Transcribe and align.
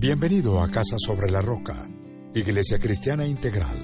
Bienvenido 0.00 0.62
a 0.62 0.70
Casa 0.70 0.96
sobre 0.98 1.30
la 1.30 1.42
Roca, 1.42 1.86
Iglesia 2.34 2.78
Cristiana 2.78 3.26
Integral. 3.26 3.76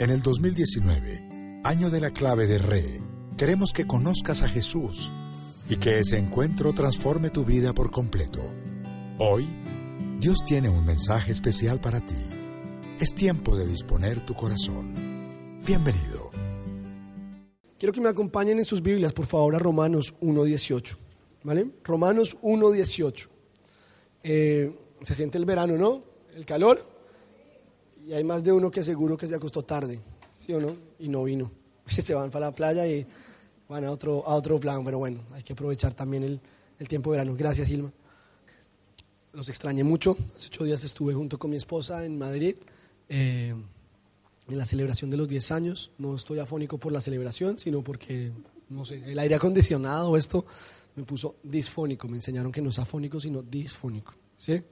En 0.00 0.10
el 0.10 0.22
2019, 0.22 1.60
año 1.62 1.88
de 1.88 2.00
la 2.00 2.10
clave 2.10 2.48
de 2.48 2.58
Re, 2.58 3.00
queremos 3.36 3.72
que 3.72 3.86
conozcas 3.86 4.42
a 4.42 4.48
Jesús 4.48 5.12
y 5.68 5.76
que 5.76 6.00
ese 6.00 6.18
encuentro 6.18 6.72
transforme 6.72 7.30
tu 7.30 7.44
vida 7.44 7.72
por 7.72 7.92
completo. 7.92 8.42
Hoy, 9.20 9.46
Dios 10.18 10.42
tiene 10.44 10.68
un 10.68 10.84
mensaje 10.84 11.30
especial 11.30 11.80
para 11.80 12.04
ti. 12.04 12.26
Es 12.98 13.14
tiempo 13.14 13.56
de 13.56 13.68
disponer 13.68 14.26
tu 14.26 14.34
corazón. 14.34 15.60
Bienvenido. 15.64 16.32
Quiero 17.78 17.92
que 17.92 18.00
me 18.00 18.08
acompañen 18.08 18.58
en 18.58 18.64
sus 18.64 18.82
Biblias, 18.82 19.12
por 19.12 19.26
favor, 19.26 19.54
a 19.54 19.60
Romanos 19.60 20.12
1.18. 20.20 20.96
¿Vale? 21.44 21.70
Romanos 21.84 22.36
1.18. 22.42 23.28
Eh, 24.24 24.74
se 25.02 25.14
siente 25.14 25.38
el 25.38 25.44
verano, 25.44 25.76
¿no? 25.76 26.02
El 26.34 26.44
calor. 26.44 26.84
Y 28.06 28.12
hay 28.12 28.24
más 28.24 28.42
de 28.44 28.52
uno 28.52 28.70
que 28.70 28.82
seguro 28.82 29.16
que 29.16 29.26
se 29.26 29.34
acostó 29.34 29.62
tarde, 29.64 30.00
¿sí 30.30 30.52
o 30.54 30.60
no? 30.60 30.76
Y 30.98 31.08
no 31.08 31.24
vino. 31.24 31.50
Se 31.86 32.14
van 32.14 32.30
para 32.30 32.46
la 32.46 32.52
playa 32.52 32.86
y 32.86 33.06
van 33.68 33.84
a 33.84 33.90
otro, 33.90 34.26
a 34.26 34.34
otro 34.34 34.58
plan, 34.58 34.84
pero 34.84 34.98
bueno, 34.98 35.20
hay 35.32 35.42
que 35.42 35.52
aprovechar 35.52 35.92
también 35.92 36.22
el, 36.22 36.40
el 36.78 36.88
tiempo 36.88 37.10
de 37.10 37.18
verano. 37.18 37.36
Gracias, 37.36 37.68
Gilma. 37.68 37.92
Los 39.32 39.48
extrañé 39.48 39.84
mucho. 39.84 40.16
Hace 40.34 40.48
ocho 40.48 40.64
días 40.64 40.82
estuve 40.82 41.14
junto 41.14 41.38
con 41.38 41.50
mi 41.50 41.56
esposa 41.56 42.04
en 42.04 42.18
Madrid. 42.18 42.56
Eh, 43.08 43.54
en 44.50 44.58
la 44.58 44.64
celebración 44.64 45.10
de 45.10 45.16
los 45.16 45.28
10 45.28 45.52
años. 45.52 45.92
No 45.98 46.14
estoy 46.14 46.38
afónico 46.38 46.78
por 46.78 46.92
la 46.92 47.00
celebración, 47.00 47.58
sino 47.58 47.82
porque, 47.82 48.32
no 48.68 48.84
sé, 48.84 49.02
el 49.10 49.18
aire 49.18 49.34
acondicionado, 49.36 50.16
esto 50.16 50.44
me 50.96 51.04
puso 51.04 51.36
disfónico. 51.42 52.08
Me 52.08 52.16
enseñaron 52.16 52.52
que 52.52 52.60
no 52.60 52.70
es 52.70 52.78
afónico, 52.78 53.20
sino 53.20 53.42
disfónico. 53.42 54.14
¿Sí? 54.36 54.62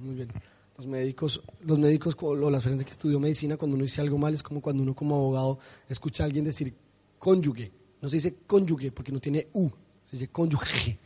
Muy 0.00 0.14
bien. 0.14 0.28
Los 0.76 0.86
médicos, 0.86 1.40
los 1.60 1.78
médicos 1.78 2.16
o 2.20 2.50
las 2.50 2.62
personas 2.62 2.84
que 2.84 2.90
estudió 2.90 3.20
medicina, 3.20 3.56
cuando 3.56 3.76
uno 3.76 3.84
dice 3.84 4.00
algo 4.00 4.18
mal, 4.18 4.34
es 4.34 4.42
como 4.42 4.60
cuando 4.60 4.82
uno 4.82 4.94
como 4.94 5.14
abogado 5.14 5.58
escucha 5.88 6.24
a 6.24 6.26
alguien 6.26 6.44
decir 6.44 6.74
cónyuge. 7.18 7.70
No 8.00 8.08
se 8.08 8.16
dice 8.16 8.36
cónyuge 8.46 8.90
porque 8.90 9.12
no 9.12 9.20
tiene 9.20 9.48
U, 9.52 9.70
se 10.02 10.16
dice 10.16 10.28
cónyuge, 10.28 10.98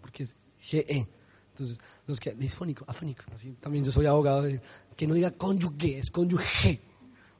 porque 0.00 0.22
es 0.22 0.34
GE. 0.58 1.06
Entonces, 1.50 1.78
los 2.06 2.18
que, 2.18 2.32
disfónico, 2.32 2.84
afónico. 2.88 3.24
Así, 3.34 3.52
también 3.60 3.84
yo 3.84 3.92
soy 3.92 4.06
abogado, 4.06 4.46
que 4.96 5.06
no 5.06 5.14
diga 5.14 5.30
cónyuge, 5.30 5.98
es 5.98 6.10
cónyuge. 6.10 6.80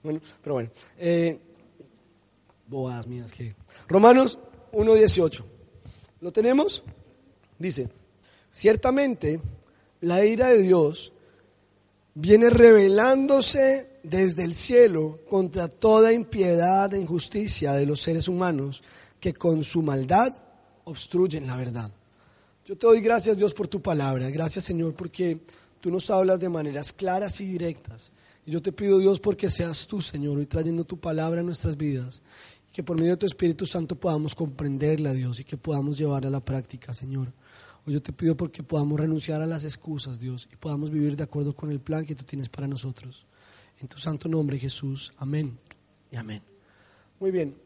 Bueno, 0.03 0.21
pero 0.43 0.55
bueno. 0.55 0.71
Eh, 0.99 1.41
bobadas 2.67 3.07
mías 3.07 3.31
que. 3.31 3.55
Romanos 3.89 4.39
1.18. 4.73 5.45
¿Lo 6.21 6.33
tenemos? 6.33 6.83
Dice: 7.59 7.89
Ciertamente, 8.51 9.41
la 10.03 10.25
ira 10.25 10.49
de 10.49 10.63
Dios 10.63 11.13
viene 12.15 12.51
revelándose 12.51 13.89
desde 14.03 14.45
el 14.45 14.55
cielo 14.55 15.21
contra 15.31 15.69
toda 15.69 16.13
impiedad 16.13 16.93
e 16.93 17.01
injusticia 17.01 17.73
de 17.73 17.87
los 17.87 18.01
seres 18.01 18.29
humanos 18.29 18.83
que 19.21 19.33
con 19.33 19.63
su 19.65 19.81
maldad 19.83 20.35
obstruyen 20.85 21.47
la 21.47 21.57
verdad. 21.57 21.91
Yo 22.67 22.77
te 22.77 22.87
doy 22.87 23.01
gracias 23.01 23.37
Dios 23.39 23.55
por 23.55 23.69
tu 23.69 23.81
palabra, 23.81 24.29
gracias 24.31 24.65
Señor 24.65 24.95
porque 24.95 25.41
tú 25.81 25.91
nos 25.91 26.11
hablas 26.11 26.41
de 26.41 26.49
maneras 26.49 26.93
claras 26.93 27.41
y 27.41 27.47
directas. 27.47 28.11
Y 28.45 28.51
yo 28.51 28.61
te 28.61 28.73
pido 28.73 28.99
Dios 28.99 29.21
porque 29.21 29.51
seas 29.51 29.87
tú 29.87 30.03
Señor 30.03 30.37
hoy 30.37 30.47
trayendo 30.47 30.85
tu 30.85 30.99
palabra 30.99 31.41
a 31.41 31.45
nuestras 31.45 31.77
vidas, 31.77 32.23
que 32.73 32.83
por 32.83 32.97
medio 32.97 33.13
de 33.13 33.19
tu 33.19 33.27
Espíritu 33.27 33.67
Santo 33.67 33.95
podamos 33.95 34.35
comprenderla 34.35 35.13
Dios 35.13 35.39
y 35.39 35.45
que 35.45 35.57
podamos 35.57 35.97
llevarla 35.97 36.27
a 36.27 36.33
la 36.33 36.45
práctica 36.45 36.93
Señor. 36.93 37.33
Hoy 37.85 37.95
yo 37.95 38.03
te 38.03 38.13
pido 38.13 38.37
porque 38.37 38.63
podamos 38.63 39.01
renunciar 39.01 39.43
a 39.43 39.47
las 39.47 39.65
excusas, 39.65 40.21
Dios, 40.21 40.49
y 40.53 40.57
podamos 40.57 40.91
vivir 40.91 41.17
de 41.17 41.25
acuerdo 41.25 41.55
con 41.55 41.71
el 41.71 41.81
plan 41.81 42.05
que 42.07 42.15
tú 42.15 42.25
tienes 42.25 42.49
para 42.49 42.69
nosotros. 42.69 43.27
En 43.81 43.89
tu 43.89 43.99
santo 43.99 44.29
nombre, 44.29 44.57
Jesús. 44.59 45.13
Amén 45.19 45.59
y 46.11 46.17
amén. 46.17 46.43
Muy 47.19 47.33
bien. 47.33 47.57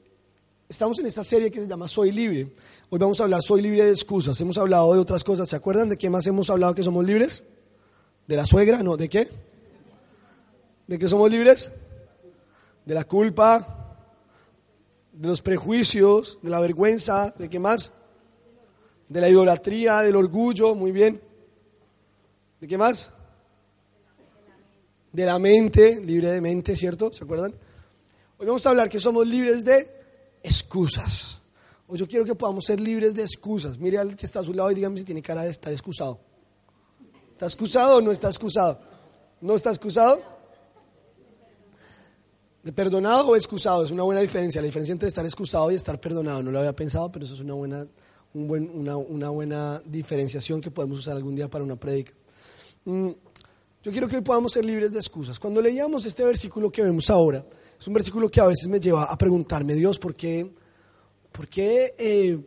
Estamos 0.69 0.99
en 0.99 1.07
esta 1.07 1.23
serie 1.23 1.51
que 1.51 1.61
se 1.61 1.69
llama 1.69 1.87
Soy 1.87 2.13
libre. 2.13 2.51
Hoy 2.89 2.99
vamos 2.99 3.21
a 3.21 3.25
hablar 3.25 3.43
Soy 3.43 3.61
libre 3.61 3.85
de 3.85 3.91
excusas. 3.91 4.41
Hemos 4.41 4.57
hablado 4.57 4.95
de 4.95 5.01
otras 5.01 5.23
cosas. 5.23 5.51
¿Se 5.51 5.57
acuerdan 5.57 5.91
de 5.91 5.99
qué 5.99 6.09
más 6.09 6.27
hemos 6.27 6.49
hablado 6.49 6.75
que 6.75 6.83
somos 6.83 7.05
libres? 7.05 7.45
¿De 8.27 8.37
la 8.37 8.47
suegra? 8.47 8.83
No, 8.83 8.97
¿de 8.97 9.11
qué? 9.11 9.29
¿De 10.87 10.99
qué 10.99 11.09
somos 11.09 11.31
libres? 11.31 11.73
De 12.87 12.95
la 12.95 13.05
culpa, 13.05 13.99
de 15.13 15.29
los 15.29 15.43
prejuicios, 15.43 16.39
de 16.43 16.49
la 16.49 16.61
vergüenza, 16.61 17.35
¿de 17.39 17.51
qué 17.51 17.59
más? 17.59 17.93
De 19.09 19.21
la 19.21 19.29
idolatría, 19.29 20.01
del 20.01 20.17
orgullo, 20.17 20.75
muy 20.75 20.93
bien. 20.93 21.21
¿De 22.61 22.67
qué 22.67 22.77
más? 22.79 23.11
De 25.13 25.25
la 25.25 25.39
mente, 25.39 26.01
libre 26.03 26.31
de 26.31 26.41
mente, 26.41 26.77
¿cierto? 26.77 27.13
¿Se 27.13 27.25
acuerdan? 27.25 27.55
Hoy 28.39 28.47
vamos 28.47 28.67
a 28.67 28.71
hablar 28.71 28.89
que 28.89 29.01
somos 29.01 29.27
libres 29.27 29.65
de 29.65 29.89
excusas. 30.43 31.41
Hoy 31.89 31.99
yo 31.99 32.09
quiero 32.09 32.25
que 32.25 32.35
podamos 32.35 32.65
ser 32.65 32.81
libres 32.81 33.15
de 33.15 33.23
excusas. 33.23 33.79
Mire 33.79 33.99
al 33.99 34.17
que 34.17 34.27
está 34.27 34.41
a 34.41 34.45
su 34.45 34.53
lado 34.53 34.71
y 34.71 34.75
dígame 34.75 34.99
si 34.99 35.05
tiene 35.05 35.23
cara 35.23 35.43
de 35.43 35.51
estar 35.51 35.73
excusado. 35.73 36.19
¿Está 37.33 37.47
excusado 37.47 37.99
o 37.99 38.01
no 38.01 38.11
está 38.11 38.29
excusado? 38.29 38.81
¿No 39.41 39.55
está 39.55 39.71
excusado? 39.71 40.21
¿De 42.63 42.73
perdonado 42.73 43.29
o 43.29 43.37
excusado? 43.37 43.85
Es 43.85 43.91
una 43.91 44.03
buena 44.03 44.21
diferencia. 44.21 44.61
La 44.61 44.67
diferencia 44.67 44.93
entre 44.93 45.09
estar 45.09 45.25
excusado 45.25 45.71
y 45.71 45.77
estar 45.77 46.01
perdonado. 46.01 46.43
No 46.43 46.51
lo 46.51 46.59
había 46.59 46.75
pensado, 46.75 47.13
pero 47.13 47.25
eso 47.25 47.35
es 47.35 47.41
una 47.41 47.55
buena 47.55 47.87
una, 48.37 49.31
buena 49.31 49.83
diferenciación 49.85 50.61
que 50.61 50.71
podemos 50.71 50.99
usar 50.99 51.17
algún 51.17 51.35
día 51.35 51.49
para 51.49 51.65
una 51.65 51.77
prédica. 51.77 52.13
Mm, 52.85 53.11
yo 53.83 53.93
quiero 53.93 54.09
que 54.09 54.17
hoy 54.17 54.23
podamos 54.23 54.53
ser 54.53 54.65
libres 54.65 54.93
de 54.93 54.99
excusas. 54.99 55.39
Cuando 55.39 55.63
leíamos 55.63 56.05
este 56.05 56.25
versículo 56.25 56.71
que 56.71 56.83
vemos 56.83 57.09
ahora, 57.09 57.45
es 57.79 57.87
un 57.87 57.95
versículo 57.95 58.31
que 58.31 58.41
a 58.41 58.47
veces 58.47 58.69
me 58.69 58.81
lleva 58.81 59.05
a 59.05 59.17
preguntarme, 59.17 59.75
Dios, 59.75 59.99
¿por 59.99 60.15
qué, 60.15 60.51
por 61.33 61.49
qué, 61.49 61.95
eh, 61.99 62.39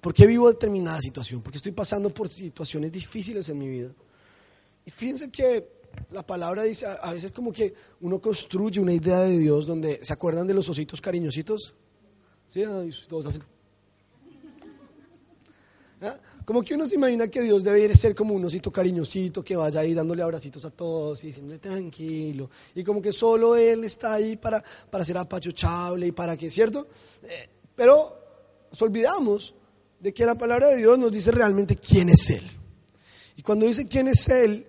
por 0.00 0.14
qué 0.14 0.26
vivo 0.26 0.48
determinada 0.48 1.00
situación? 1.00 1.42
¿Por 1.42 1.52
qué 1.52 1.58
estoy 1.58 1.72
pasando 1.72 2.10
por 2.10 2.28
situaciones 2.28 2.92
difíciles 2.92 3.48
en 3.48 3.58
mi 3.58 3.68
vida? 3.68 3.90
Y 4.84 4.90
fíjense 4.90 5.30
que 5.30 5.76
la 6.10 6.24
palabra 6.24 6.62
dice, 6.62 6.86
a 6.86 7.12
veces 7.12 7.32
como 7.32 7.52
que 7.52 7.74
uno 8.00 8.20
construye 8.20 8.80
una 8.80 8.92
idea 8.92 9.20
de 9.20 9.38
Dios 9.38 9.66
donde, 9.66 10.04
¿se 10.04 10.12
acuerdan 10.12 10.46
de 10.46 10.54
los 10.54 10.68
ositos 10.68 11.00
cariñositos? 11.00 11.74
Sí, 12.48 12.62
todos 13.08 13.26
hacen 13.26 13.42
¿Ah? 16.00 16.18
Como 16.44 16.62
que 16.62 16.74
uno 16.74 16.86
se 16.86 16.94
imagina 16.94 17.28
que 17.28 17.40
Dios 17.40 17.64
debe 17.64 17.94
ser 17.96 18.14
como 18.14 18.34
un 18.34 18.44
osito 18.44 18.70
cariñosito 18.70 19.42
que 19.42 19.56
vaya 19.56 19.80
ahí 19.80 19.94
dándole 19.94 20.22
abracitos 20.22 20.64
a 20.64 20.70
todos 20.70 21.24
y 21.24 21.28
diciendo 21.28 21.58
tranquilo. 21.58 22.50
Y 22.74 22.84
como 22.84 23.00
que 23.00 23.12
solo 23.12 23.56
Él 23.56 23.84
está 23.84 24.14
ahí 24.14 24.36
para, 24.36 24.62
para 24.90 25.04
ser 25.04 25.16
apachuchable 25.18 26.06
y 26.06 26.12
para 26.12 26.36
que, 26.36 26.50
¿cierto? 26.50 26.86
Eh, 27.22 27.48
pero 27.74 28.16
nos 28.70 28.82
olvidamos 28.82 29.54
de 29.98 30.12
que 30.12 30.26
la 30.26 30.34
palabra 30.34 30.68
de 30.68 30.76
Dios 30.76 30.98
nos 30.98 31.10
dice 31.10 31.30
realmente 31.30 31.76
quién 31.76 32.10
es 32.10 32.30
Él. 32.30 32.48
Y 33.36 33.42
cuando 33.42 33.66
dice 33.66 33.86
quién 33.86 34.08
es 34.08 34.28
Él, 34.28 34.66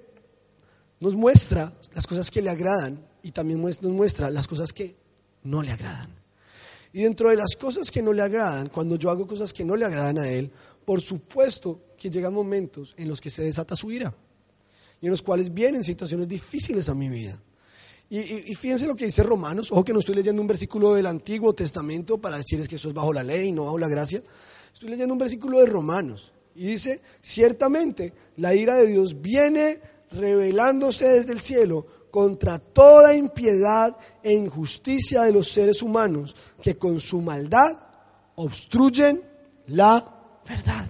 nos 0.99 1.15
muestra 1.15 1.73
las 1.93 2.07
cosas 2.07 2.31
que 2.31 2.41
le 2.41 2.49
agradan 2.49 3.05
y 3.21 3.31
también 3.31 3.61
nos 3.61 3.81
muestra 3.83 4.31
las 4.31 4.47
cosas 4.47 4.73
que 4.73 4.95
no 5.43 5.61
le 5.61 5.71
agradan. 5.71 6.09
Y 6.93 7.01
dentro 7.03 7.29
de 7.29 7.35
las 7.35 7.55
cosas 7.55 7.91
que 7.91 8.01
no 8.01 8.13
le 8.13 8.21
agradan, 8.21 8.69
cuando 8.69 8.95
yo 8.95 9.09
hago 9.09 9.27
cosas 9.27 9.53
que 9.53 9.65
no 9.65 9.75
le 9.75 9.85
agradan 9.85 10.19
a 10.19 10.29
Él, 10.29 10.51
por 10.85 11.01
supuesto 11.01 11.81
que 11.97 12.09
llegan 12.09 12.33
momentos 12.33 12.93
en 12.97 13.07
los 13.07 13.19
que 13.19 13.29
se 13.29 13.43
desata 13.43 13.75
su 13.75 13.91
ira 13.91 14.15
y 15.01 15.05
en 15.05 15.11
los 15.11 15.21
cuales 15.21 15.53
vienen 15.53 15.83
situaciones 15.83 16.27
difíciles 16.27 16.89
a 16.89 16.95
mi 16.95 17.09
vida. 17.09 17.39
Y, 18.09 18.55
fíjense 18.55 18.87
lo 18.87 18.95
que 18.95 19.03
dice 19.03 19.21
Romanos, 19.21 19.69
ojo 19.69 19.83
que 19.83 19.91
no 19.91 19.99
estoy 19.99 20.15
leyendo 20.15 20.41
un 20.41 20.47
versículo 20.47 20.93
del 20.93 21.07
Antiguo 21.07 21.53
Testamento 21.53 22.17
para 22.17 22.37
decirles 22.37 22.69
que 22.69 22.77
eso 22.77 22.87
es 22.87 22.93
bajo 22.93 23.11
la 23.11 23.21
ley, 23.21 23.51
no 23.51 23.65
bajo 23.65 23.77
la 23.77 23.89
gracia. 23.89 24.23
Estoy 24.73 24.89
leyendo 24.89 25.13
un 25.13 25.19
versículo 25.19 25.59
de 25.59 25.65
Romanos 25.65 26.31
y 26.55 26.67
dice, 26.67 27.01
ciertamente 27.21 28.13
la 28.37 28.55
ira 28.55 28.75
de 28.75 28.87
Dios 28.87 29.21
viene 29.21 29.81
revelándose 30.11 31.05
desde 31.05 31.33
el 31.33 31.41
cielo 31.41 31.85
contra 32.11 32.59
toda 32.59 33.15
impiedad 33.15 33.95
e 34.23 34.33
injusticia 34.33 35.23
de 35.23 35.33
los 35.33 35.51
seres 35.51 35.81
humanos 35.81 36.35
que 36.61 36.77
con 36.77 36.99
su 36.99 37.21
maldad 37.21 37.77
obstruyen 38.35 39.23
la 39.67 40.41
verdad. 40.47 40.85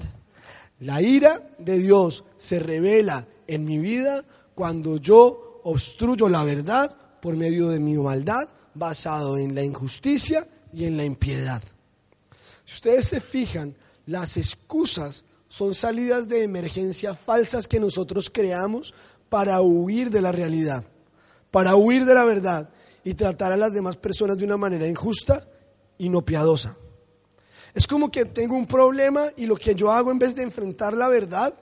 La 0.79 1.01
ira 1.01 1.55
de 1.57 1.79
Dios 1.79 2.23
se 2.37 2.59
revela 2.59 3.27
en 3.47 3.65
mi 3.65 3.79
vida 3.79 4.23
cuando 4.53 4.97
yo 4.97 5.61
obstruyo 5.63 6.29
la 6.29 6.43
verdad 6.43 6.95
por 7.21 7.35
medio 7.35 7.69
de 7.69 7.79
mi 7.79 7.97
maldad 7.97 8.47
basado 8.73 9.37
en 9.37 9.55
la 9.55 9.63
injusticia 9.63 10.47
y 10.71 10.85
en 10.85 10.97
la 10.97 11.03
impiedad. 11.03 11.63
Si 12.65 12.75
ustedes 12.75 13.07
se 13.07 13.21
fijan, 13.21 13.75
las 14.05 14.37
excusas 14.37 15.25
son 15.47 15.73
salidas 15.73 16.27
de 16.27 16.43
emergencia 16.43 17.15
falsas 17.15 17.67
que 17.67 17.79
nosotros 17.79 18.29
creamos 18.29 18.93
para 19.29 19.61
huir 19.61 20.09
de 20.09 20.21
la 20.21 20.31
realidad, 20.31 20.83
para 21.51 21.75
huir 21.75 22.05
de 22.05 22.13
la 22.13 22.25
verdad 22.25 22.69
y 23.03 23.13
tratar 23.13 23.51
a 23.51 23.57
las 23.57 23.73
demás 23.73 23.95
personas 23.95 24.37
de 24.37 24.45
una 24.45 24.57
manera 24.57 24.87
injusta 24.87 25.47
y 25.97 26.09
no 26.09 26.23
piadosa. 26.23 26.77
Es 27.73 27.87
como 27.87 28.11
que 28.11 28.25
tengo 28.25 28.55
un 28.55 28.65
problema 28.65 29.27
y 29.35 29.45
lo 29.45 29.55
que 29.55 29.75
yo 29.75 29.91
hago 29.91 30.11
en 30.11 30.19
vez 30.19 30.35
de 30.35 30.43
enfrentar 30.43 30.93
la 30.93 31.07
verdad, 31.07 31.53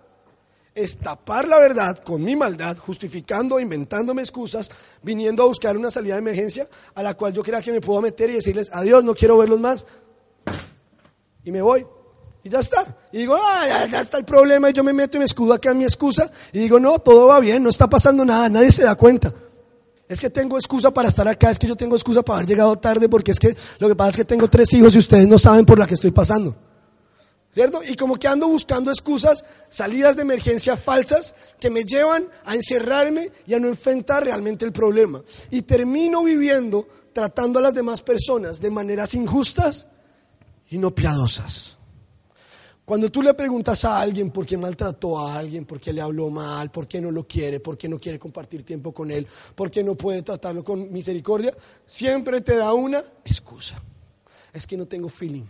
es 0.76 0.98
tapar 0.98 1.48
la 1.48 1.58
verdad 1.58 1.98
con 2.00 2.22
mi 2.22 2.36
maldad, 2.36 2.78
justificando, 2.78 3.62
inventándome 3.62 4.22
excusas, 4.22 4.70
viniendo 5.02 5.44
a 5.44 5.46
buscar 5.46 5.78
una 5.78 5.90
salida 5.90 6.16
de 6.16 6.20
emergencia 6.20 6.68
a 6.94 7.02
la 7.02 7.14
cual 7.14 7.32
yo 7.32 7.42
crea 7.42 7.62
que 7.62 7.72
me 7.72 7.80
puedo 7.80 8.02
meter 8.02 8.30
y 8.30 8.34
decirles, 8.34 8.70
adiós, 8.74 9.04
no 9.04 9.16
quiero 9.16 9.38
verlos 9.38 9.60
más. 9.60 9.86
Y 11.46 11.52
me 11.52 11.62
voy. 11.62 11.86
Y 12.44 12.50
ya 12.50 12.60
está. 12.60 12.98
Y 13.14 13.20
digo, 13.20 13.38
ah, 13.40 13.88
ya, 13.90 14.02
está 14.02 14.18
el 14.18 14.26
problema. 14.26 14.70
Y 14.70 14.74
yo 14.74 14.84
me 14.84 14.92
meto 14.92 15.16
y 15.16 15.20
me 15.20 15.26
escudo 15.26 15.54
acá 15.54 15.72
en 15.72 15.78
mi 15.78 15.86
excusa. 15.86 16.30
Y 16.52 16.60
digo, 16.60 16.78
no, 16.78 17.00
todo 17.00 17.28
va 17.28 17.40
bien, 17.40 17.64
no 17.64 17.70
está 17.70 17.88
pasando 17.88 18.26
nada, 18.26 18.50
nadie 18.50 18.72
se 18.72 18.84
da 18.84 18.96
cuenta. 18.96 19.34
Es 20.08 20.20
que 20.20 20.30
tengo 20.30 20.58
excusa 20.58 20.92
para 20.92 21.10
estar 21.10 21.28
acá, 21.28 21.50
es 21.50 21.58
que 21.58 21.68
yo 21.68 21.76
tengo 21.76 21.96
excusa 21.96 22.22
para 22.22 22.38
haber 22.38 22.50
llegado 22.50 22.76
tarde, 22.78 23.10
porque 23.10 23.32
es 23.32 23.40
que 23.40 23.56
lo 23.80 23.88
que 23.88 23.96
pasa 23.96 24.12
es 24.12 24.16
que 24.18 24.26
tengo 24.26 24.48
tres 24.50 24.72
hijos 24.74 24.94
y 24.94 25.00
ustedes 25.00 25.28
no 25.28 25.40
saben 25.40 25.66
por 25.66 25.80
la 25.80 25.88
que 25.88 25.96
estoy 25.96 26.12
pasando. 26.12 26.56
¿Cierto? 27.52 27.82
Y 27.88 27.96
como 27.96 28.18
que 28.18 28.28
ando 28.28 28.50
buscando 28.50 28.92
excusas, 28.92 29.46
salidas 29.70 30.18
de 30.18 30.24
emergencia 30.24 30.76
falsas 30.76 31.36
que 31.60 31.70
me 31.70 31.86
llevan 31.86 32.28
a 32.44 32.54
encerrarme 32.54 33.32
y 33.48 33.54
a 33.54 33.60
no 33.60 33.68
enfrentar 33.68 34.26
realmente 34.26 34.66
el 34.66 34.74
problema. 34.74 35.24
Y 35.52 35.62
termino 35.62 36.24
viviendo 36.24 36.86
tratando 37.14 37.60
a 37.60 37.62
las 37.62 37.74
demás 37.74 38.02
personas 38.02 38.60
de 38.60 38.70
maneras 38.70 39.14
injustas 39.14 39.88
y 40.70 40.78
no 40.78 40.94
piadosas. 40.94 41.75
Cuando 42.86 43.12
tú 43.12 43.24
le 43.24 43.34
preguntas 43.34 43.84
a 43.84 44.00
alguien 44.00 44.30
por 44.30 44.46
qué 44.46 44.58
maltrató 44.58 45.18
a 45.18 45.40
alguien, 45.40 45.66
por 45.66 45.82
qué 45.82 45.92
le 45.92 46.02
habló 46.02 46.30
mal, 46.30 46.70
por 46.70 46.88
qué 46.88 47.02
no 47.02 47.10
lo 47.10 47.28
quiere, 47.28 47.60
por 47.60 47.76
qué 47.76 47.90
no 47.90 48.00
quiere 48.00 48.20
compartir 48.20 48.62
tiempo 48.62 48.94
con 48.94 49.10
él, 49.10 49.26
por 49.56 49.72
qué 49.72 49.84
no 49.84 49.96
puede 49.96 50.22
tratarlo 50.22 50.64
con 50.64 50.92
misericordia, 50.92 51.56
siempre 51.84 52.42
te 52.42 52.56
da 52.56 52.74
una 52.76 53.04
excusa. 53.26 53.82
Es 54.54 54.68
que 54.68 54.78
no 54.78 54.86
tengo 54.86 55.10
feeling. 55.10 55.46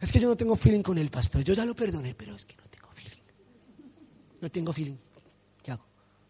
Es 0.00 0.12
que 0.12 0.20
yo 0.20 0.28
no 0.28 0.36
tengo 0.36 0.54
feeling 0.54 0.82
con 0.82 0.96
el 0.96 1.10
pastor. 1.10 1.42
Yo 1.42 1.54
ya 1.54 1.64
lo 1.64 1.74
perdoné, 1.74 2.14
pero 2.14 2.36
es 2.36 2.44
que 2.44 2.54
no 2.54 2.62
tengo 2.70 2.88
feeling. 2.92 3.22
No 4.40 4.50
tengo 4.50 4.72
feeling. 4.72 4.96
¿Qué 5.60 5.72
hago? 5.72 5.84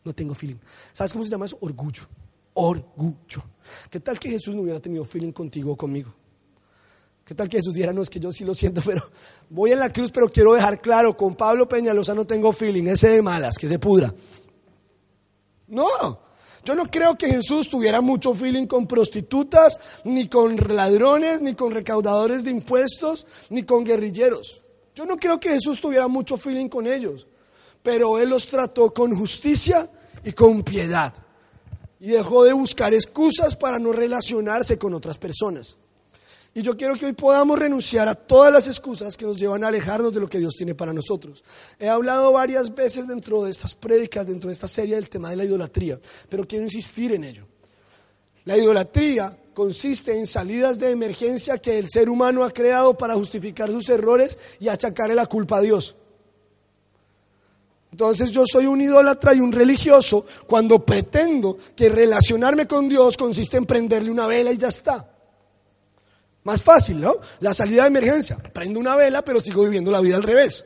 No 0.05 0.15
tengo 0.15 0.35
feeling. 0.35 0.57
¿Sabes 0.95 1.13
cómo 1.13 1.23
se 1.23 1.31
llama 1.31 1.45
eso? 1.45 1.59
Orgullo. 1.61 2.09
Orgullo. 2.55 3.45
¿Qué 3.91 4.01
tal 4.01 4.19
que 4.19 4.31
Jesús 4.31 4.55
no 4.55 4.63
hubiera 4.63 4.81
tenido 4.81 5.05
feeling 5.05 5.33
contigo 5.33 5.73
o 5.73 5.77
conmigo? 5.77 6.15
¿Qué 7.27 7.35
tal 7.35 7.49
que 7.49 7.57
Jesús 7.57 7.75
dijera, 7.75 7.93
no, 7.93 8.03
es 8.03 8.09
que 8.09 8.21
yo 8.21 8.33
sí 8.33 8.45
lo 8.45 8.55
siento, 8.55 8.81
pero 8.87 9.03
voy 9.51 9.73
en 9.73 9.81
la 9.81 9.93
cruz, 9.93 10.13
pero 10.13 10.29
quiero 10.31 10.55
dejar 10.55 10.81
claro, 10.81 11.17
con 11.17 11.35
Pablo 11.35 11.69
Peñalosa 11.69 12.15
no 12.15 12.25
tengo 12.25 12.53
feeling, 12.53 12.85
ese 12.85 13.09
de 13.09 13.21
malas, 13.21 13.59
que 13.59 13.67
se 13.67 13.81
pudra. 13.81 14.15
No, 15.67 16.21
yo 16.65 16.77
no 16.77 16.85
creo 16.85 17.19
que 17.19 17.27
Jesús 17.27 17.69
tuviera 17.69 18.01
mucho 18.01 18.33
feeling 18.33 18.67
con 18.67 18.87
prostitutas, 18.87 19.81
ni 20.05 20.29
con 20.29 20.57
ladrones, 20.57 21.43
ni 21.43 21.55
con 21.55 21.73
recaudadores 21.73 22.45
de 22.45 22.53
impuestos, 22.53 23.27
ni 23.51 23.65
con 23.65 23.85
guerrilleros. 23.85 24.63
Yo 24.95 25.05
no 25.05 25.17
creo 25.17 25.41
que 25.41 25.51
Jesús 25.51 25.81
tuviera 25.81 26.07
mucho 26.07 26.37
feeling 26.37 26.69
con 26.69 26.87
ellos, 26.87 27.27
pero 27.83 28.21
Él 28.21 28.29
los 28.29 28.47
trató 28.47 28.95
con 28.95 29.17
justicia 29.17 29.91
y 30.25 30.31
con 30.31 30.63
piedad. 30.63 31.13
Y 31.99 32.11
dejó 32.11 32.45
de 32.45 32.53
buscar 32.53 32.95
excusas 32.95 33.57
para 33.57 33.81
no 33.81 33.91
relacionarse 33.91 34.79
con 34.79 34.95
otras 34.95 35.19
personas. 35.19 35.77
Y 36.57 36.63
yo 36.63 36.75
quiero 36.75 36.95
que 36.95 37.05
hoy 37.05 37.13
podamos 37.13 37.59
renunciar 37.59 38.09
a 38.09 38.15
todas 38.15 38.51
las 38.51 38.67
excusas 38.67 39.15
que 39.15 39.27
nos 39.27 39.37
llevan 39.39 39.63
a 39.63 39.69
alejarnos 39.69 40.11
de 40.15 40.21
lo 40.21 40.27
que 40.27 40.39
Dios 40.39 40.55
tiene 40.57 40.75
para 40.75 40.91
nosotros. 40.91 41.45
He 41.79 41.87
hablado 41.87 42.33
varias 42.33 42.75
veces 42.75 43.07
dentro 43.07 43.45
de 43.45 43.51
estas 43.51 43.75
prédicas, 43.75 44.27
dentro 44.27 44.49
de 44.49 44.55
esta 44.55 44.67
serie 44.67 44.95
del 44.95 45.11
tema 45.11 45.29
de 45.29 45.37
la 45.37 45.45
idolatría, 45.45 46.01
pero 46.31 46.49
quiero 46.49 46.65
insistir 46.65 47.13
en 47.13 47.25
ello. 47.25 47.45
La 48.47 48.57
idolatría 48.57 49.37
consiste 49.53 50.19
en 50.19 50.27
salidas 50.27 50.79
de 50.79 50.93
emergencia 50.93 51.59
que 51.59 51.77
el 51.77 51.91
ser 51.91 52.09
humano 52.09 52.43
ha 52.43 52.51
creado 52.51 52.97
para 52.97 53.13
justificar 53.17 53.69
sus 53.69 53.91
errores 53.91 54.39
y 54.59 54.69
achacarle 54.69 55.15
la 55.15 55.27
culpa 55.27 55.59
a 55.59 55.61
Dios. 55.61 55.95
Entonces 57.93 58.31
yo 58.31 58.45
soy 58.51 58.65
un 58.65 58.81
idólatra 58.81 59.35
y 59.35 59.41
un 59.41 59.53
religioso 59.53 60.25
cuando 60.47 60.87
pretendo 60.87 61.59
que 61.77 61.91
relacionarme 61.91 62.67
con 62.67 62.89
Dios 62.89 63.19
consiste 63.19 63.59
en 63.59 63.67
prenderle 63.67 64.11
una 64.11 64.27
vela 64.27 64.53
y 64.53 64.57
ya 64.57 64.69
está. 64.69 65.16
Más 66.47 66.63
fácil, 66.63 67.01
¿no? 67.01 67.17
La 67.41 67.53
salida 67.53 67.83
de 67.83 67.89
emergencia. 67.89 68.37
Prendo 68.37 68.79
una 68.79 68.95
vela, 68.95 69.23
pero 69.23 69.41
sigo 69.41 69.65
viviendo 69.65 69.91
la 69.91 70.01
vida 70.01 70.15
al 70.15 70.23
revés. 70.23 70.65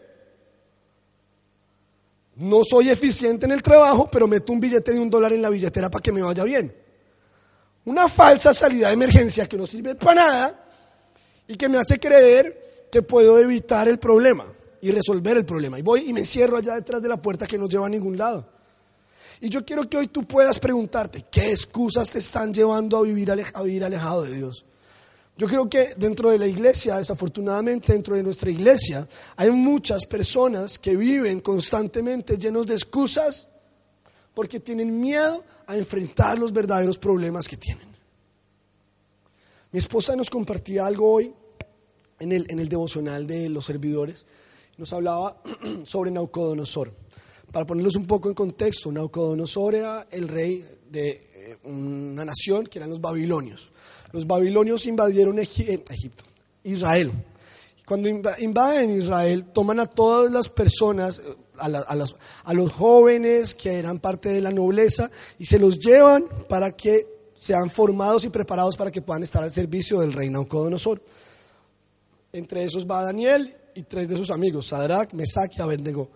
No 2.36 2.62
soy 2.64 2.90
eficiente 2.90 3.46
en 3.46 3.52
el 3.52 3.62
trabajo, 3.62 4.06
pero 4.12 4.28
meto 4.28 4.52
un 4.52 4.60
billete 4.60 4.92
de 4.92 5.00
un 5.00 5.08
dólar 5.08 5.32
en 5.32 5.40
la 5.40 5.48
billetera 5.48 5.88
para 5.88 6.02
que 6.02 6.12
me 6.12 6.20
vaya 6.20 6.44
bien. 6.44 6.70
Una 7.86 8.10
falsa 8.10 8.52
salida 8.52 8.88
de 8.88 8.92
emergencia 8.92 9.46
que 9.46 9.56
no 9.56 9.66
sirve 9.66 9.94
para 9.94 10.14
nada 10.22 10.64
y 11.48 11.56
que 11.56 11.70
me 11.70 11.78
hace 11.78 11.98
creer 11.98 12.88
que 12.92 13.00
puedo 13.00 13.38
evitar 13.38 13.88
el 13.88 13.98
problema 13.98 14.52
y 14.82 14.90
resolver 14.90 15.38
el 15.38 15.46
problema. 15.46 15.78
Y 15.78 15.82
voy 15.82 16.10
y 16.10 16.12
me 16.12 16.20
encierro 16.20 16.58
allá 16.58 16.74
detrás 16.74 17.00
de 17.00 17.08
la 17.08 17.16
puerta 17.16 17.46
que 17.46 17.56
no 17.56 17.66
lleva 17.66 17.86
a 17.86 17.90
ningún 17.90 18.18
lado. 18.18 18.46
Y 19.40 19.48
yo 19.48 19.64
quiero 19.64 19.88
que 19.88 19.96
hoy 19.96 20.08
tú 20.08 20.24
puedas 20.24 20.58
preguntarte, 20.58 21.24
¿qué 21.30 21.52
excusas 21.52 22.10
te 22.10 22.18
están 22.18 22.52
llevando 22.52 22.98
a 22.98 23.02
vivir, 23.02 23.30
a 23.30 23.62
vivir 23.62 23.82
alejado 23.82 24.24
de 24.24 24.34
Dios? 24.34 24.66
Yo 25.40 25.46
creo 25.46 25.70
que 25.70 25.94
dentro 25.96 26.28
de 26.28 26.38
la 26.38 26.46
iglesia, 26.46 26.98
desafortunadamente 26.98 27.94
dentro 27.94 28.14
de 28.14 28.22
nuestra 28.22 28.50
iglesia, 28.50 29.08
hay 29.36 29.50
muchas 29.50 30.04
personas 30.04 30.78
que 30.78 30.94
viven 30.94 31.40
constantemente 31.40 32.36
llenos 32.36 32.66
de 32.66 32.74
excusas 32.74 33.48
porque 34.34 34.60
tienen 34.60 35.00
miedo 35.00 35.42
a 35.66 35.78
enfrentar 35.78 36.38
los 36.38 36.52
verdaderos 36.52 36.98
problemas 36.98 37.48
que 37.48 37.56
tienen. 37.56 37.88
Mi 39.72 39.78
esposa 39.78 40.14
nos 40.14 40.28
compartía 40.28 40.84
algo 40.84 41.10
hoy 41.10 41.32
en 42.18 42.32
el, 42.32 42.44
en 42.50 42.58
el 42.58 42.68
devocional 42.68 43.26
de 43.26 43.48
los 43.48 43.64
servidores. 43.64 44.26
Nos 44.76 44.92
hablaba 44.92 45.42
sobre 45.84 46.10
Naucodonosor. 46.10 46.94
Para 47.50 47.64
ponerlos 47.64 47.96
un 47.96 48.06
poco 48.06 48.28
en 48.28 48.34
contexto, 48.34 48.92
Naucodonosor 48.92 49.74
era 49.74 50.06
el 50.10 50.28
rey 50.28 50.68
de 50.90 51.29
una 51.64 52.24
nación 52.24 52.66
que 52.66 52.78
eran 52.78 52.90
los 52.90 53.00
babilonios. 53.00 53.72
Los 54.12 54.26
babilonios 54.26 54.86
invadieron 54.86 55.38
eh, 55.38 55.42
Egipto, 55.42 56.24
Israel. 56.64 57.12
Cuando 57.86 58.08
invaden 58.08 58.90
Israel, 58.90 59.46
toman 59.46 59.80
a 59.80 59.86
todas 59.86 60.30
las 60.30 60.48
personas, 60.48 61.18
eh, 61.20 61.36
a, 61.58 62.54
los 62.54 62.72
jóvenes 62.72 63.54
que 63.54 63.78
eran 63.78 63.98
parte 63.98 64.28
de 64.28 64.40
la 64.40 64.52
nobleza, 64.52 65.10
y 65.38 65.46
se 65.46 65.58
los 65.58 65.78
llevan 65.78 66.24
para 66.48 66.72
que 66.72 67.06
sean 67.36 67.70
formados 67.70 68.24
y 68.24 68.28
preparados 68.28 68.76
para 68.76 68.90
que 68.90 69.02
puedan 69.02 69.22
estar 69.22 69.42
al 69.42 69.52
servicio 69.52 70.00
del 70.00 70.12
rey 70.12 70.28
Naucodonosor. 70.28 71.02
Entre 72.32 72.64
esos 72.64 72.88
va 72.88 73.02
Daniel 73.02 73.52
y 73.74 73.82
tres 73.82 74.08
de 74.08 74.16
sus 74.16 74.30
amigos, 74.30 74.68
Sadrach, 74.68 75.12
Mesach 75.14 75.56
y 75.56 75.62
Abednego 75.62 76.10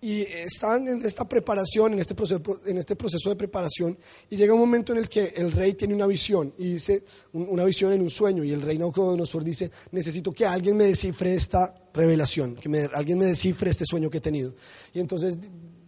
y 0.00 0.20
están 0.22 0.86
en 0.88 1.04
esta 1.04 1.28
preparación, 1.28 1.94
en 1.94 1.98
este, 1.98 2.14
proceso, 2.14 2.40
en 2.66 2.78
este 2.78 2.94
proceso 2.94 3.30
de 3.30 3.36
preparación, 3.36 3.98
y 4.30 4.36
llega 4.36 4.54
un 4.54 4.60
momento 4.60 4.92
en 4.92 4.98
el 4.98 5.08
que 5.08 5.32
el 5.36 5.50
rey 5.50 5.74
tiene 5.74 5.94
una 5.94 6.06
visión, 6.06 6.54
y 6.56 6.74
dice, 6.74 7.04
una 7.32 7.64
visión 7.64 7.92
en 7.92 8.02
un 8.02 8.10
sueño, 8.10 8.44
y 8.44 8.52
el 8.52 8.62
rey 8.62 8.78
Naucodonosor 8.78 9.42
dice, 9.42 9.70
necesito 9.90 10.32
que 10.32 10.46
alguien 10.46 10.76
me 10.76 10.84
descifre 10.84 11.34
esta 11.34 11.74
revelación, 11.92 12.54
que 12.56 12.88
alguien 12.94 13.18
me 13.18 13.26
descifre 13.26 13.70
este 13.70 13.84
sueño 13.84 14.08
que 14.08 14.18
he 14.18 14.22
tenido. 14.22 14.54
Y 14.94 15.00
entonces 15.00 15.36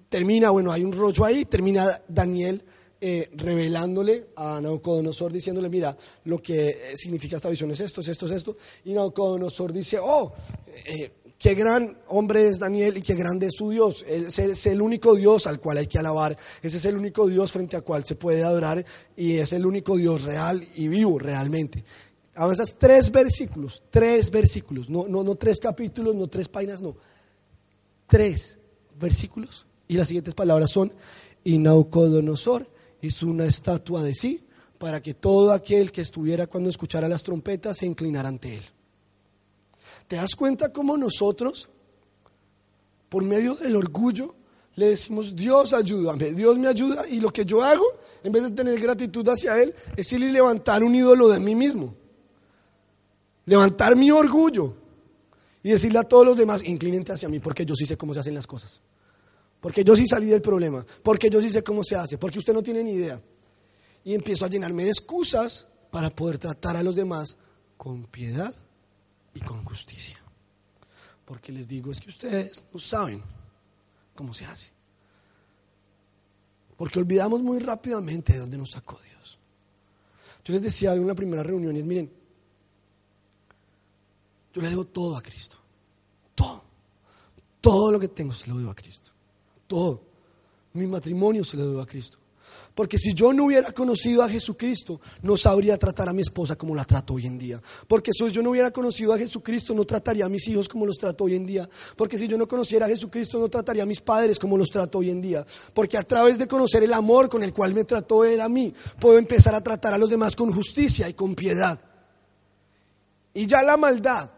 termina, 0.08 0.50
bueno, 0.50 0.72
hay 0.72 0.82
un 0.82 0.92
rollo 0.92 1.24
ahí, 1.24 1.44
termina 1.44 2.02
Daniel 2.08 2.64
eh, 3.00 3.30
revelándole 3.34 4.26
a 4.36 4.60
Naucodonosor, 4.60 5.32
diciéndole, 5.32 5.70
mira, 5.70 5.96
lo 6.24 6.42
que 6.42 6.74
significa 6.96 7.36
esta 7.36 7.48
visión 7.48 7.70
es 7.70 7.80
esto, 7.80 8.00
es 8.00 8.08
esto, 8.08 8.26
es 8.26 8.32
esto, 8.32 8.56
y 8.84 8.92
Naucodonosor 8.92 9.72
dice, 9.72 9.98
oh, 9.98 10.32
eh, 10.66 11.10
Qué 11.40 11.54
gran 11.54 11.96
hombre 12.08 12.48
es 12.48 12.58
Daniel 12.58 12.98
y 12.98 13.00
qué 13.00 13.14
grande 13.14 13.46
es 13.46 13.54
su 13.56 13.70
Dios. 13.70 14.04
Ese 14.06 14.50
es 14.50 14.66
el 14.66 14.82
único 14.82 15.14
Dios 15.14 15.46
al 15.46 15.58
cual 15.58 15.78
hay 15.78 15.86
que 15.86 15.98
alabar. 15.98 16.36
Ese 16.60 16.76
es 16.76 16.84
el 16.84 16.98
único 16.98 17.26
Dios 17.26 17.50
frente 17.50 17.76
al 17.76 17.82
cual 17.82 18.04
se 18.04 18.14
puede 18.14 18.44
adorar 18.44 18.84
y 19.16 19.38
es 19.38 19.54
el 19.54 19.64
único 19.64 19.96
Dios 19.96 20.24
real 20.24 20.62
y 20.74 20.88
vivo 20.88 21.18
realmente. 21.18 21.82
Avanzas 22.34 22.76
tres 22.78 23.10
versículos, 23.10 23.82
tres 23.88 24.30
versículos, 24.30 24.90
no, 24.90 25.08
no, 25.08 25.24
no 25.24 25.34
tres 25.36 25.58
capítulos, 25.60 26.14
no 26.14 26.28
tres 26.28 26.46
páginas, 26.46 26.82
no. 26.82 26.94
Tres 28.06 28.58
versículos. 29.00 29.66
Y 29.88 29.94
las 29.94 30.08
siguientes 30.08 30.34
palabras 30.34 30.70
son, 30.70 30.92
y 31.42 31.56
Naucodonosor 31.56 32.70
hizo 33.00 33.26
una 33.26 33.46
estatua 33.46 34.02
de 34.02 34.14
sí 34.14 34.46
para 34.76 35.00
que 35.00 35.14
todo 35.14 35.52
aquel 35.52 35.90
que 35.90 36.02
estuviera 36.02 36.48
cuando 36.48 36.68
escuchara 36.68 37.08
las 37.08 37.22
trompetas 37.22 37.78
se 37.78 37.86
inclinara 37.86 38.28
ante 38.28 38.58
él. 38.58 38.62
¿Te 40.10 40.16
das 40.16 40.34
cuenta 40.34 40.72
cómo 40.72 40.96
nosotros, 40.96 41.68
por 43.08 43.22
medio 43.22 43.54
del 43.54 43.76
orgullo, 43.76 44.34
le 44.74 44.86
decimos, 44.88 45.36
Dios 45.36 45.72
ayúdame, 45.72 46.32
Dios 46.32 46.58
me 46.58 46.66
ayuda 46.66 47.06
y 47.06 47.20
lo 47.20 47.32
que 47.32 47.44
yo 47.44 47.62
hago, 47.62 47.84
en 48.24 48.32
vez 48.32 48.42
de 48.42 48.50
tener 48.50 48.80
gratitud 48.80 49.24
hacia 49.28 49.62
Él, 49.62 49.72
es 49.96 50.12
ir 50.12 50.20
y 50.20 50.32
levantar 50.32 50.82
un 50.82 50.96
ídolo 50.96 51.28
de 51.28 51.38
mí 51.38 51.54
mismo. 51.54 51.94
Levantar 53.44 53.94
mi 53.94 54.10
orgullo 54.10 54.74
y 55.62 55.70
decirle 55.70 56.00
a 56.00 56.02
todos 56.02 56.26
los 56.26 56.36
demás, 56.36 56.64
inclínate 56.64 57.12
hacia 57.12 57.28
mí 57.28 57.38
porque 57.38 57.64
yo 57.64 57.76
sí 57.76 57.86
sé 57.86 57.96
cómo 57.96 58.12
se 58.12 58.18
hacen 58.18 58.34
las 58.34 58.48
cosas. 58.48 58.80
Porque 59.60 59.84
yo 59.84 59.94
sí 59.94 60.08
salí 60.08 60.26
del 60.26 60.42
problema, 60.42 60.84
porque 61.04 61.30
yo 61.30 61.40
sí 61.40 61.50
sé 61.50 61.62
cómo 61.62 61.84
se 61.84 61.94
hace, 61.94 62.18
porque 62.18 62.40
usted 62.40 62.52
no 62.52 62.64
tiene 62.64 62.82
ni 62.82 62.94
idea. 62.94 63.22
Y 64.02 64.14
empiezo 64.14 64.44
a 64.44 64.48
llenarme 64.48 64.82
de 64.82 64.90
excusas 64.90 65.68
para 65.88 66.10
poder 66.10 66.38
tratar 66.38 66.74
a 66.74 66.82
los 66.82 66.96
demás 66.96 67.36
con 67.76 68.06
piedad 68.06 68.52
y 69.34 69.40
con 69.40 69.64
justicia. 69.64 70.18
Porque 71.24 71.52
les 71.52 71.68
digo, 71.68 71.92
es 71.92 72.00
que 72.00 72.08
ustedes 72.08 72.66
no 72.72 72.80
saben 72.80 73.22
cómo 74.14 74.34
se 74.34 74.44
hace. 74.44 74.70
Porque 76.76 76.98
olvidamos 76.98 77.42
muy 77.42 77.58
rápidamente 77.58 78.32
de 78.32 78.38
dónde 78.40 78.58
nos 78.58 78.70
sacó 78.70 78.98
Dios. 79.00 79.38
Yo 80.44 80.54
les 80.54 80.62
decía 80.62 80.94
en 80.94 81.04
una 81.04 81.14
primera 81.14 81.42
reunión, 81.42 81.76
y 81.76 81.80
es, 81.80 81.84
miren, 81.84 82.10
yo 84.52 84.62
le 84.62 84.68
debo 84.68 84.84
todo 84.86 85.16
a 85.16 85.22
Cristo. 85.22 85.56
Todo. 86.34 86.64
Todo 87.60 87.92
lo 87.92 88.00
que 88.00 88.08
tengo 88.08 88.32
se 88.32 88.48
lo 88.48 88.56
debo 88.56 88.70
a 88.70 88.74
Cristo. 88.74 89.10
Todo. 89.66 90.02
Mi 90.72 90.86
matrimonio 90.86 91.44
se 91.44 91.56
lo 91.56 91.68
debo 91.68 91.80
a 91.80 91.86
Cristo. 91.86 92.18
Porque 92.74 92.98
si 92.98 93.14
yo 93.14 93.32
no 93.32 93.44
hubiera 93.44 93.72
conocido 93.72 94.22
a 94.22 94.28
Jesucristo, 94.28 95.00
no 95.22 95.36
sabría 95.36 95.76
tratar 95.76 96.08
a 96.08 96.12
mi 96.12 96.22
esposa 96.22 96.56
como 96.56 96.74
la 96.74 96.84
trato 96.84 97.14
hoy 97.14 97.26
en 97.26 97.38
día. 97.38 97.60
Porque 97.88 98.12
si 98.12 98.30
yo 98.30 98.42
no 98.42 98.50
hubiera 98.50 98.70
conocido 98.70 99.12
a 99.12 99.18
Jesucristo, 99.18 99.74
no 99.74 99.84
trataría 99.84 100.24
a 100.24 100.28
mis 100.28 100.46
hijos 100.48 100.68
como 100.68 100.86
los 100.86 100.96
trato 100.96 101.24
hoy 101.24 101.34
en 101.34 101.46
día. 101.46 101.68
Porque 101.96 102.16
si 102.16 102.28
yo 102.28 102.38
no 102.38 102.46
conociera 102.46 102.86
a 102.86 102.88
Jesucristo, 102.88 103.38
no 103.38 103.48
trataría 103.48 103.82
a 103.82 103.86
mis 103.86 104.00
padres 104.00 104.38
como 104.38 104.56
los 104.56 104.70
trato 104.70 104.98
hoy 104.98 105.10
en 105.10 105.20
día. 105.20 105.44
Porque 105.74 105.98
a 105.98 106.02
través 106.02 106.38
de 106.38 106.46
conocer 106.46 106.82
el 106.82 106.92
amor 106.92 107.28
con 107.28 107.42
el 107.42 107.52
cual 107.52 107.74
me 107.74 107.84
trató 107.84 108.24
Él 108.24 108.40
a 108.40 108.48
mí, 108.48 108.72
puedo 108.98 109.18
empezar 109.18 109.54
a 109.54 109.62
tratar 109.62 109.94
a 109.94 109.98
los 109.98 110.08
demás 110.08 110.36
con 110.36 110.52
justicia 110.52 111.08
y 111.08 111.14
con 111.14 111.34
piedad. 111.34 111.80
Y 113.34 113.46
ya 113.46 113.62
la 113.62 113.76
maldad 113.76 114.30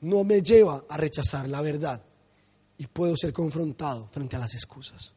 no 0.00 0.24
me 0.24 0.42
lleva 0.42 0.84
a 0.88 0.96
rechazar 0.96 1.48
la 1.48 1.62
verdad. 1.62 2.02
Y 2.78 2.86
puedo 2.86 3.16
ser 3.16 3.32
confrontado 3.32 4.06
frente 4.08 4.36
a 4.36 4.38
las 4.38 4.54
excusas. 4.54 5.12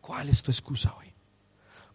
¿Cuál 0.00 0.28
es 0.28 0.42
tu 0.42 0.50
excusa 0.50 0.94
hoy? 0.98 1.07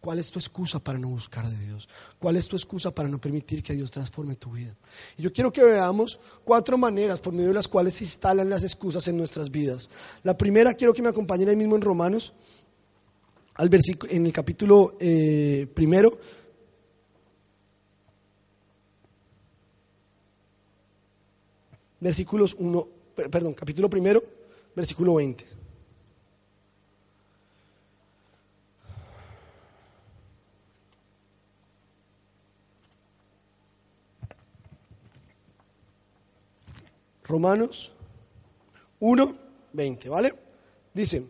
¿Cuál 0.04 0.20
es 0.20 0.30
tu 0.30 0.38
excusa 0.38 0.80
para 0.80 1.00
no 1.00 1.08
buscar 1.08 1.48
de 1.48 1.58
Dios? 1.58 1.88
¿Cuál 2.20 2.36
es 2.36 2.46
tu 2.50 2.58
excusa 2.58 2.92
para 2.92 3.08
no 3.08 3.22
permitir 3.22 3.64
que 3.64 3.72
Dios 3.72 3.90
transforme 3.90 4.36
tu 4.36 4.52
vida? 4.52 4.76
Y 5.18 5.22
yo 5.22 5.32
quiero 5.32 5.50
que 5.50 5.64
veamos 5.64 6.20
cuatro 6.44 6.78
maneras 6.78 7.22
por 7.22 7.32
medio 7.32 7.48
de 7.48 7.54
las 7.54 7.70
cuales 7.70 7.94
se 7.94 8.04
instalan 8.04 8.50
las 8.50 8.66
excusas 8.66 9.08
en 9.08 9.16
nuestras 9.16 9.50
vidas. 9.50 9.90
La 10.24 10.38
primera, 10.38 10.74
quiero 10.74 10.94
que 10.94 11.02
me 11.02 11.08
acompañen 11.08 11.48
ahí 11.48 11.56
mismo 11.56 11.78
en 11.78 11.84
Romanos, 11.84 12.34
al 13.54 13.70
en 14.10 14.26
el 14.26 14.34
capítulo 14.34 14.98
eh, 15.00 15.70
primero. 15.74 16.20
Versículos 22.02 22.58
1, 22.60 22.88
perdón, 23.32 23.54
capítulo 23.54 23.90
primero, 23.90 24.22
versículo 24.76 25.16
20. 25.16 25.63
Romanos 37.24 37.94
1, 39.00 39.38
20, 39.74 40.10
¿vale? 40.10 40.34
Dice, 40.94 41.24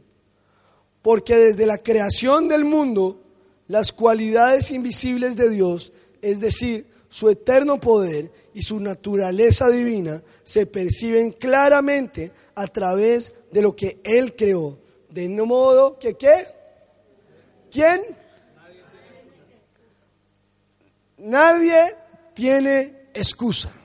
porque 1.01 1.35
desde 1.35 1.65
la 1.65 1.77
creación 1.77 2.47
del 2.47 2.65
mundo, 2.65 3.21
las 3.67 3.91
cualidades 3.91 4.71
invisibles 4.71 5.35
de 5.35 5.49
Dios, 5.49 5.93
es 6.21 6.39
decir, 6.39 6.87
su 7.09 7.29
eterno 7.29 7.79
poder 7.79 8.31
y 8.53 8.63
su 8.63 8.79
naturaleza 8.79 9.69
divina, 9.69 10.21
se 10.43 10.65
perciben 10.65 11.31
claramente 11.31 12.31
a 12.55 12.67
través 12.67 13.33
de 13.51 13.61
lo 13.61 13.75
que 13.75 13.99
Él 14.03 14.35
creó. 14.35 14.77
De 15.09 15.27
modo 15.29 15.99
que, 15.99 16.15
¿qué? 16.15 16.47
¿Quién? 17.71 18.01
Nadie 21.17 21.95
tiene 22.33 23.09
excusa. 23.13 23.82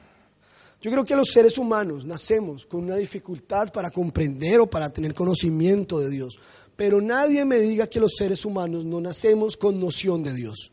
Yo 0.81 0.93
creo 0.93 1.05
que 1.05 1.17
los 1.17 1.29
seres 1.29 1.59
humanos 1.59 2.05
nacemos 2.05 2.65
con 2.65 2.85
una 2.85 2.97
dificultad 2.97 3.73
para 3.73 3.91
comprender 3.91 4.61
o 4.61 4.71
para 4.71 4.91
tener 4.91 5.13
conocimiento 5.13 5.99
de 5.99 6.09
Dios, 6.09 6.39
pero 6.77 7.01
nadie 7.01 7.45
me 7.45 7.57
diga 7.57 7.89
que 7.89 7.99
los 7.99 8.15
seres 8.17 8.45
humanos 8.45 8.85
no 8.85 9.01
nacemos 9.01 9.57
con 9.57 9.81
noción 9.81 10.23
de 10.23 10.33
Dios, 10.33 10.73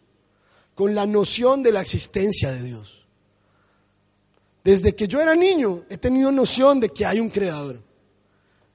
con 0.76 0.94
la 0.94 1.08
noción 1.08 1.64
de 1.64 1.72
la 1.72 1.82
existencia 1.82 2.52
de 2.52 2.62
Dios. 2.62 3.08
Desde 4.64 4.96
que 4.96 5.08
yo 5.08 5.20
era 5.20 5.36
niño 5.36 5.86
he 5.90 5.98
tenido 5.98 6.32
noción 6.32 6.80
de 6.80 6.90
que 6.90 7.06
hay 7.06 7.20
un 7.20 7.30
creador. 7.30 7.82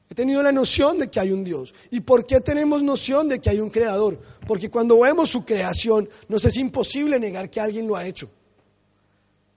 He 0.09 0.15
tenido 0.15 0.43
la 0.43 0.51
noción 0.51 0.99
de 0.99 1.09
que 1.09 1.21
hay 1.21 1.31
un 1.31 1.45
Dios. 1.45 1.73
¿Y 1.93 2.01
por 2.01 2.27
qué 2.27 2.41
tenemos 2.41 2.83
noción 2.83 3.29
de 3.29 3.41
que 3.41 3.51
hay 3.51 3.61
un 3.61 3.71
creador? 3.71 4.21
Porque 4.47 4.69
cuando 4.69 4.99
vemos 4.99 5.31
su 5.31 5.45
creación 5.45 6.09
nos 6.29 6.45
es 6.45 6.57
imposible 6.57 7.21
negar 7.21 7.49
que 7.49 7.61
alguien 7.61 7.87
lo 7.87 7.95
ha 7.95 8.07
hecho. 8.07 8.29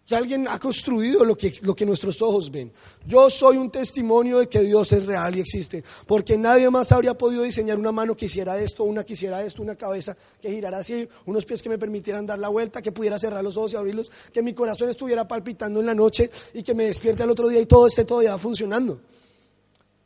Que 0.05 0.15
alguien 0.15 0.47
ha 0.49 0.59
construido 0.59 1.23
lo 1.23 1.37
que, 1.37 1.53
lo 1.61 1.73
que 1.73 1.85
nuestros 1.85 2.21
ojos 2.21 2.51
ven. 2.51 2.73
Yo 3.07 3.29
soy 3.29 3.55
un 3.55 3.71
testimonio 3.71 4.39
de 4.39 4.49
que 4.49 4.59
Dios 4.59 4.91
es 4.91 5.05
real 5.05 5.37
y 5.37 5.39
existe, 5.39 5.81
porque 6.05 6.37
nadie 6.37 6.69
más 6.69 6.91
habría 6.91 7.17
podido 7.17 7.43
diseñar 7.43 7.79
una 7.79 7.93
mano 7.93 8.15
que 8.15 8.25
hiciera 8.25 8.59
esto, 8.59 8.83
una 8.83 9.05
que 9.05 9.13
hiciera 9.13 9.41
esto, 9.43 9.61
una 9.61 9.75
cabeza 9.75 10.17
que 10.41 10.49
girara 10.49 10.79
así, 10.79 11.07
unos 11.25 11.45
pies 11.45 11.63
que 11.63 11.69
me 11.69 11.77
permitieran 11.77 12.25
dar 12.25 12.37
la 12.37 12.49
vuelta, 12.49 12.81
que 12.81 12.91
pudiera 12.91 13.17
cerrar 13.17 13.43
los 13.43 13.55
ojos 13.55 13.73
y 13.73 13.75
abrirlos, 13.77 14.11
que 14.33 14.41
mi 14.41 14.53
corazón 14.53 14.89
estuviera 14.89 15.25
palpitando 15.25 15.79
en 15.79 15.85
la 15.85 15.95
noche 15.95 16.29
y 16.53 16.63
que 16.63 16.75
me 16.75 16.83
despierte 16.85 17.23
al 17.23 17.29
otro 17.29 17.47
día 17.47 17.61
y 17.61 17.65
todo 17.65 17.87
esté 17.87 18.03
todavía 18.03 18.37
funcionando. 18.37 18.99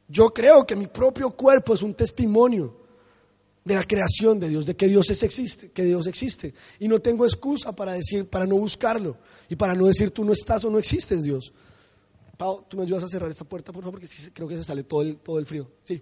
Yo 0.08 0.30
creo 0.30 0.66
que 0.66 0.76
mi 0.76 0.88
propio 0.88 1.32
cuerpo 1.32 1.74
es 1.74 1.82
un 1.82 1.96
testimonio 1.96 2.87
de 3.68 3.76
la 3.76 3.84
creación 3.84 4.40
de 4.40 4.48
Dios, 4.48 4.66
de 4.66 4.76
que 4.76 4.88
Dios 4.88 5.10
existe, 5.10 5.72
que 5.72 5.84
Dios 5.84 6.08
existe. 6.08 6.54
Y 6.80 6.88
no 6.88 7.00
tengo 7.00 7.26
excusa 7.26 7.76
para 7.76 7.94
decir, 7.94 8.28
para 8.28 8.48
no 8.48 8.56
buscarlo 8.56 9.18
y 9.50 9.56
para 9.56 9.76
no 9.76 9.88
decir 9.88 10.12
tú 10.12 10.24
no 10.24 10.32
estás 10.32 10.64
o 10.64 10.72
no 10.72 10.80
existes, 10.80 11.22
Dios. 11.22 11.54
Pau, 12.38 12.64
¿tú 12.68 12.78
me 12.78 12.84
ayudas 12.84 13.04
a 13.04 13.08
cerrar 13.08 13.30
esta 13.30 13.44
puerta, 13.44 13.74
por 13.74 13.84
favor? 13.84 14.00
Porque 14.00 14.14
creo 14.34 14.48
que 14.48 14.56
se 14.56 14.64
sale 14.64 14.84
todo 14.84 15.02
el, 15.02 15.18
todo 15.18 15.38
el 15.38 15.46
frío. 15.46 15.70
Sí. 15.84 16.02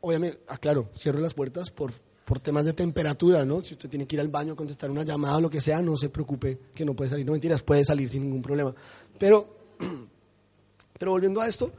Obviamente, 0.00 0.40
aclaro, 0.48 0.90
cierro 0.96 1.20
las 1.20 1.34
puertas 1.34 1.70
por, 1.70 1.92
por 2.24 2.40
temas 2.40 2.64
de 2.64 2.72
temperatura, 2.72 3.44
¿no? 3.44 3.62
Si 3.62 3.74
usted 3.74 3.88
tiene 3.88 4.06
que 4.06 4.16
ir 4.16 4.20
al 4.20 4.28
baño, 4.28 4.56
contestar 4.56 4.90
una 4.90 5.04
llamada 5.04 5.36
o 5.36 5.40
lo 5.40 5.50
que 5.50 5.60
sea, 5.60 5.80
no 5.80 5.96
se 5.96 6.08
preocupe 6.08 6.58
que 6.74 6.84
no 6.84 6.96
puede 6.96 7.10
salir. 7.10 7.24
No 7.24 7.32
mentiras, 7.32 7.62
puede 7.62 7.84
salir 7.84 8.08
sin 8.08 8.22
ningún 8.22 8.42
problema. 8.42 8.74
Pero, 9.16 9.76
pero 10.98 11.12
volviendo 11.12 11.40
a 11.40 11.46
esto, 11.46 11.70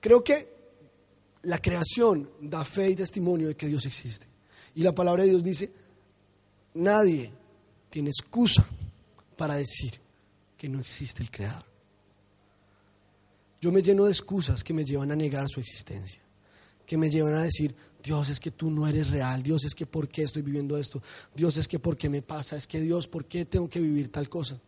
creo 0.00 0.22
que 0.22 0.57
la 1.42 1.58
creación 1.58 2.28
da 2.40 2.64
fe 2.64 2.90
y 2.90 2.96
testimonio 2.96 3.48
de 3.48 3.56
que 3.56 3.68
Dios 3.68 3.86
existe. 3.86 4.26
Y 4.74 4.82
la 4.82 4.94
palabra 4.94 5.22
de 5.22 5.30
Dios 5.30 5.42
dice, 5.42 5.70
nadie 6.74 7.32
tiene 7.90 8.10
excusa 8.10 8.66
para 9.36 9.54
decir 9.54 9.92
que 10.56 10.68
no 10.68 10.80
existe 10.80 11.22
el 11.22 11.30
Creador. 11.30 11.64
Yo 13.60 13.72
me 13.72 13.82
lleno 13.82 14.04
de 14.04 14.12
excusas 14.12 14.62
que 14.62 14.72
me 14.72 14.84
llevan 14.84 15.10
a 15.10 15.16
negar 15.16 15.48
su 15.48 15.60
existencia, 15.60 16.20
que 16.86 16.96
me 16.96 17.10
llevan 17.10 17.34
a 17.34 17.42
decir, 17.42 17.74
Dios 18.02 18.28
es 18.28 18.38
que 18.38 18.50
tú 18.50 18.70
no 18.70 18.86
eres 18.86 19.10
real, 19.10 19.42
Dios 19.42 19.64
es 19.64 19.74
que 19.74 19.86
por 19.86 20.08
qué 20.08 20.22
estoy 20.22 20.42
viviendo 20.42 20.76
esto, 20.76 21.02
Dios 21.34 21.56
es 21.56 21.66
que 21.66 21.78
por 21.78 21.96
qué 21.96 22.08
me 22.08 22.22
pasa, 22.22 22.56
es 22.56 22.66
que 22.66 22.80
Dios, 22.80 23.08
¿por 23.08 23.24
qué 23.24 23.44
tengo 23.44 23.68
que 23.68 23.80
vivir 23.80 24.12
tal 24.12 24.28
cosa? 24.28 24.60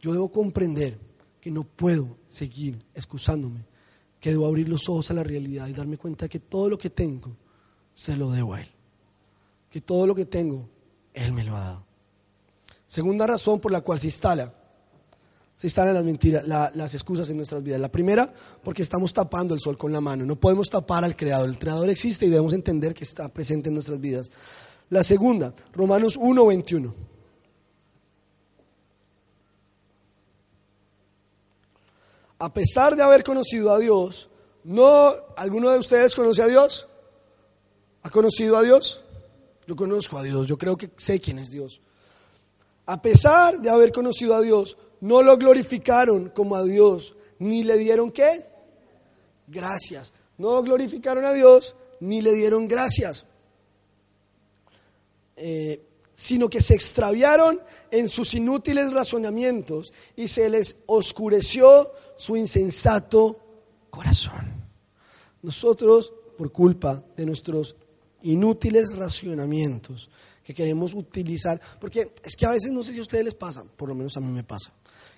Yo 0.00 0.12
debo 0.12 0.30
comprender 0.30 0.98
que 1.40 1.50
no 1.50 1.64
puedo 1.64 2.16
seguir 2.28 2.78
excusándome 2.94 3.64
que 4.26 4.32
debo 4.32 4.48
abrir 4.48 4.68
los 4.68 4.88
ojos 4.88 5.08
a 5.12 5.14
la 5.14 5.22
realidad 5.22 5.68
y 5.68 5.72
darme 5.72 5.98
cuenta 5.98 6.28
que 6.28 6.40
todo 6.40 6.68
lo 6.68 6.76
que 6.76 6.90
tengo 6.90 7.36
se 7.94 8.16
lo 8.16 8.32
debo 8.32 8.54
a 8.54 8.60
Él. 8.60 8.68
Que 9.70 9.80
todo 9.80 10.04
lo 10.04 10.16
que 10.16 10.24
tengo, 10.24 10.68
Él 11.14 11.32
me 11.32 11.44
lo 11.44 11.54
ha 11.54 11.60
dado. 11.60 11.86
Segunda 12.88 13.24
razón 13.24 13.60
por 13.60 13.70
la 13.70 13.82
cual 13.82 14.00
se 14.00 14.08
instala, 14.08 14.52
se 15.54 15.68
instalan 15.68 15.94
las 15.94 16.02
mentiras, 16.02 16.44
las 16.44 16.92
excusas 16.92 17.30
en 17.30 17.36
nuestras 17.36 17.62
vidas. 17.62 17.78
La 17.78 17.92
primera, 17.92 18.34
porque 18.64 18.82
estamos 18.82 19.12
tapando 19.12 19.54
el 19.54 19.60
sol 19.60 19.78
con 19.78 19.92
la 19.92 20.00
mano. 20.00 20.26
No 20.26 20.34
podemos 20.34 20.70
tapar 20.70 21.04
al 21.04 21.14
Creador. 21.14 21.48
El 21.48 21.60
Creador 21.60 21.88
existe 21.88 22.26
y 22.26 22.28
debemos 22.28 22.52
entender 22.52 22.94
que 22.94 23.04
está 23.04 23.28
presente 23.28 23.68
en 23.68 23.74
nuestras 23.74 24.00
vidas. 24.00 24.32
La 24.90 25.04
segunda, 25.04 25.54
Romanos 25.72 26.18
1, 26.20 26.46
21. 26.46 26.94
A 32.38 32.52
pesar 32.52 32.96
de 32.96 33.02
haber 33.02 33.24
conocido 33.24 33.72
a 33.72 33.78
Dios, 33.78 34.28
¿no 34.64 35.14
alguno 35.36 35.70
de 35.70 35.78
ustedes 35.78 36.14
conoce 36.14 36.42
a 36.42 36.46
Dios? 36.46 36.86
¿Ha 38.02 38.10
conocido 38.10 38.56
a 38.56 38.62
Dios? 38.62 39.02
Yo 39.66 39.74
conozco 39.74 40.18
a 40.18 40.22
Dios, 40.22 40.46
yo 40.46 40.58
creo 40.58 40.76
que 40.76 40.90
sé 40.96 41.20
quién 41.20 41.38
es 41.38 41.50
Dios. 41.50 41.80
A 42.86 43.02
pesar 43.02 43.58
de 43.60 43.70
haber 43.70 43.90
conocido 43.90 44.34
a 44.34 44.40
Dios, 44.40 44.76
no 45.00 45.22
lo 45.22 45.36
glorificaron 45.36 46.30
como 46.30 46.54
a 46.56 46.62
Dios, 46.62 47.16
ni 47.38 47.64
le 47.64 47.76
dieron 47.76 48.10
qué? 48.10 48.46
Gracias. 49.48 50.12
No 50.38 50.62
glorificaron 50.62 51.24
a 51.24 51.32
Dios, 51.32 51.74
ni 52.00 52.20
le 52.20 52.32
dieron 52.34 52.68
gracias. 52.68 53.26
Eh, 55.36 55.82
sino 56.14 56.48
que 56.48 56.62
se 56.62 56.74
extraviaron 56.74 57.60
en 57.90 58.08
sus 58.08 58.34
inútiles 58.34 58.92
razonamientos 58.92 59.92
y 60.16 60.28
se 60.28 60.48
les 60.48 60.76
oscureció 60.86 61.92
su 62.16 62.36
insensato 62.36 63.40
corazón. 63.90 64.64
Nosotros, 65.42 66.12
por 66.36 66.50
culpa 66.50 67.04
de 67.16 67.26
nuestros 67.26 67.76
inútiles 68.22 68.96
racionamientos 68.96 70.10
que 70.42 70.54
queremos 70.54 70.94
utilizar, 70.94 71.60
porque 71.80 72.12
es 72.22 72.36
que 72.36 72.46
a 72.46 72.50
veces, 72.50 72.72
no 72.72 72.82
sé 72.82 72.92
si 72.92 72.98
a 72.98 73.02
ustedes 73.02 73.24
les 73.24 73.34
pasa, 73.34 73.64
por 73.64 73.88
lo 73.88 73.94
menos 73.94 74.16
a 74.16 74.20
mí 74.20 74.30
me 74.30 74.44
pasa, 74.44 74.72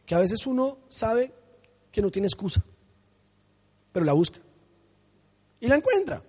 que 0.05 0.15
a 0.15 0.19
veces 0.19 0.47
uno 0.47 0.79
sabe 0.89 1.33
que 1.93 2.03
no 2.03 2.11
tiene 2.11 2.27
excusa, 2.27 2.65
pero 3.93 4.05
la 4.05 4.13
busca. 4.13 4.41
y 5.61 5.67
la 5.67 5.77
encuentra. 5.77 6.23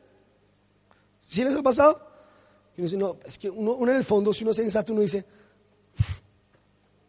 ¿Sí 1.20 1.44
les 1.44 1.56
ha 1.56 1.62
pasado? 1.62 2.08
Uno 2.78 2.84
dice, 2.86 2.98
no, 2.98 3.18
es 3.26 3.38
que 3.38 3.50
uno, 3.50 3.74
uno 3.74 3.92
en 3.92 3.98
el 3.98 4.04
fondo, 4.04 4.34
si 4.34 4.44
uno 4.44 4.52
es 4.52 4.58
sensato, 4.58 4.94
uno 4.94 5.02
dice, 5.02 5.26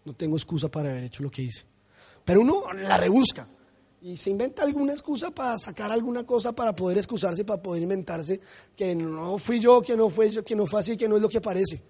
no 0.05 0.15
tengo 0.15 0.37
excusa 0.37 0.69
para 0.69 0.91
haber 0.91 1.05
hecho 1.05 1.23
lo 1.23 1.31
que 1.31 1.43
hice. 1.43 1.70
Pero 2.25 2.41
uno 2.41 2.63
la 2.75 2.97
rebusca 2.97 3.47
y 4.03 4.17
se 4.17 4.31
inventa 4.31 4.63
alguna 4.63 4.93
excusa 4.93 5.31
para 5.31 5.59
sacar 5.59 5.93
alguna 5.93 6.25
cosa, 6.25 6.53
para 6.53 6.75
poder 6.75 6.99
excusarse, 6.99 7.45
para 7.45 7.63
poder 7.63 7.83
inventarse 7.83 8.41
que 8.75 8.95
no 8.95 9.39
fui 9.39 9.61
yo, 9.61 9.83
que 9.83 9.97
no 9.97 10.09
fue 10.09 10.31
yo, 10.31 10.43
que 10.43 10.57
no 10.57 10.67
fue 10.67 10.81
así, 10.81 10.97
que 10.97 11.09
no 11.09 11.17
es 11.17 11.23
lo 11.23 11.29
que 11.29 11.41
parece. 11.41 11.83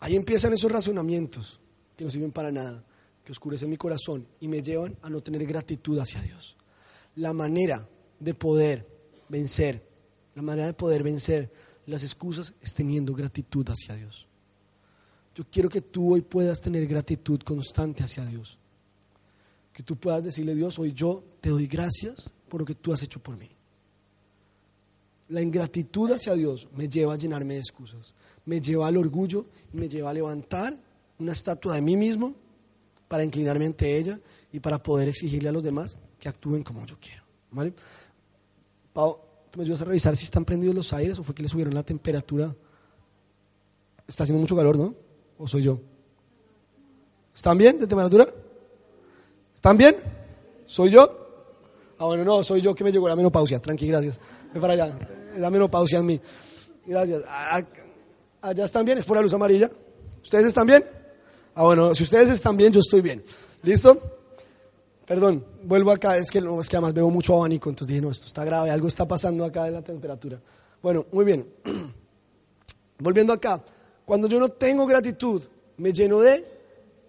Ahí 0.00 0.16
empiezan 0.16 0.52
esos 0.52 0.70
razonamientos 0.70 1.60
que 1.96 2.04
no 2.04 2.10
sirven 2.10 2.32
para 2.32 2.50
nada, 2.50 2.84
que 3.24 3.30
oscurecen 3.30 3.70
mi 3.70 3.76
corazón 3.76 4.26
y 4.40 4.48
me 4.48 4.60
llevan 4.60 4.96
a 5.02 5.08
no 5.08 5.22
tener 5.22 5.46
gratitud 5.46 5.98
hacia 5.98 6.20
Dios. 6.22 6.56
La 7.14 7.32
manera 7.32 7.88
de 8.18 8.34
poder 8.34 8.86
vencer, 9.28 9.86
la 10.34 10.42
manera 10.42 10.66
de 10.66 10.74
poder 10.74 11.04
vencer 11.04 11.52
las 11.86 12.02
excusas 12.02 12.54
es 12.60 12.74
teniendo 12.74 13.14
gratitud 13.14 13.64
hacia 13.68 13.94
Dios. 13.94 14.26
Yo 15.34 15.44
quiero 15.50 15.68
que 15.68 15.80
tú 15.80 16.12
hoy 16.12 16.20
puedas 16.20 16.60
tener 16.60 16.86
gratitud 16.86 17.40
constante 17.40 18.02
hacia 18.02 18.24
Dios. 18.26 18.58
Que 19.72 19.82
tú 19.82 19.96
puedas 19.96 20.22
decirle, 20.22 20.54
Dios, 20.54 20.78
hoy 20.78 20.92
yo 20.92 21.24
te 21.40 21.50
doy 21.50 21.66
gracias 21.66 22.30
por 22.48 22.60
lo 22.60 22.66
que 22.66 22.74
tú 22.74 22.92
has 22.92 23.02
hecho 23.02 23.20
por 23.20 23.38
mí. 23.38 23.48
La 25.28 25.40
ingratitud 25.40 26.10
hacia 26.12 26.34
Dios 26.34 26.68
me 26.76 26.88
lleva 26.88 27.14
a 27.14 27.16
llenarme 27.16 27.54
de 27.54 27.60
excusas, 27.60 28.14
me 28.44 28.60
lleva 28.60 28.86
al 28.86 28.98
orgullo 28.98 29.46
y 29.72 29.76
me 29.78 29.88
lleva 29.88 30.10
a 30.10 30.12
levantar 30.12 30.76
una 31.18 31.32
estatua 31.32 31.76
de 31.76 31.80
mí 31.80 31.96
mismo 31.96 32.34
para 33.08 33.24
inclinarme 33.24 33.64
ante 33.64 33.96
ella 33.96 34.20
y 34.52 34.60
para 34.60 34.82
poder 34.82 35.08
exigirle 35.08 35.48
a 35.48 35.52
los 35.52 35.62
demás 35.62 35.96
que 36.18 36.28
actúen 36.28 36.62
como 36.62 36.84
yo 36.84 36.98
quiero. 37.00 37.22
¿Vale? 37.50 37.72
Pau, 38.92 39.18
¿tú 39.50 39.58
me 39.58 39.64
ayudas 39.64 39.80
a 39.80 39.86
revisar 39.86 40.14
si 40.16 40.24
están 40.24 40.44
prendidos 40.44 40.74
los 40.74 40.92
aires 40.92 41.18
o 41.18 41.22
fue 41.22 41.34
que 41.34 41.42
le 41.42 41.48
subieron 41.48 41.74
la 41.74 41.82
temperatura? 41.82 42.54
Está 44.06 44.24
haciendo 44.24 44.40
mucho 44.40 44.56
calor, 44.56 44.76
¿no? 44.76 44.94
¿O 45.42 45.48
soy 45.48 45.64
yo? 45.64 45.80
¿Están 47.34 47.58
bien 47.58 47.76
de 47.76 47.88
temperatura? 47.88 48.28
¿Están 49.56 49.76
bien? 49.76 49.96
¿Soy 50.66 50.90
yo? 50.90 51.02
Ah, 51.98 52.04
bueno, 52.04 52.24
no, 52.24 52.44
soy 52.44 52.60
yo 52.60 52.76
que 52.76 52.84
me 52.84 52.92
llegó 52.92 53.08
la 53.08 53.16
menopausia. 53.16 53.58
Tranqui, 53.58 53.88
gracias. 53.88 54.20
Ve 54.54 54.60
para 54.60 54.74
allá. 54.74 54.96
La 55.38 55.50
menopausia 55.50 55.98
en 55.98 56.06
mí. 56.06 56.20
Gracias. 56.86 57.24
Ah, 57.26 57.58
ah, 57.58 57.62
¿Allá 58.50 58.64
están 58.64 58.84
bien? 58.84 58.98
¿Es 58.98 59.04
por 59.04 59.16
la 59.16 59.22
luz 59.24 59.34
amarilla? 59.34 59.68
¿Ustedes 60.22 60.46
están 60.46 60.68
bien? 60.68 60.84
Ah, 61.56 61.64
bueno, 61.64 61.92
si 61.92 62.04
ustedes 62.04 62.30
están 62.30 62.56
bien, 62.56 62.72
yo 62.72 62.78
estoy 62.78 63.00
bien. 63.00 63.24
¿Listo? 63.64 64.00
Perdón, 65.04 65.44
vuelvo 65.64 65.90
acá. 65.90 66.18
Es 66.18 66.30
que, 66.30 66.40
no, 66.40 66.60
es 66.60 66.68
que 66.68 66.76
además 66.76 66.94
veo 66.94 67.10
mucho 67.10 67.34
abanico, 67.34 67.68
entonces 67.68 67.88
dije, 67.88 68.00
no, 68.00 68.12
esto 68.12 68.26
está 68.26 68.44
grave, 68.44 68.70
algo 68.70 68.86
está 68.86 69.08
pasando 69.08 69.44
acá 69.44 69.66
en 69.66 69.74
la 69.74 69.82
temperatura. 69.82 70.40
Bueno, 70.80 71.04
muy 71.10 71.24
bien. 71.24 71.52
Volviendo 73.00 73.32
acá. 73.32 73.60
Cuando 74.12 74.28
yo 74.28 74.38
no 74.38 74.50
tengo 74.50 74.84
gratitud, 74.84 75.42
me 75.78 75.90
lleno 75.90 76.20
de 76.20 76.46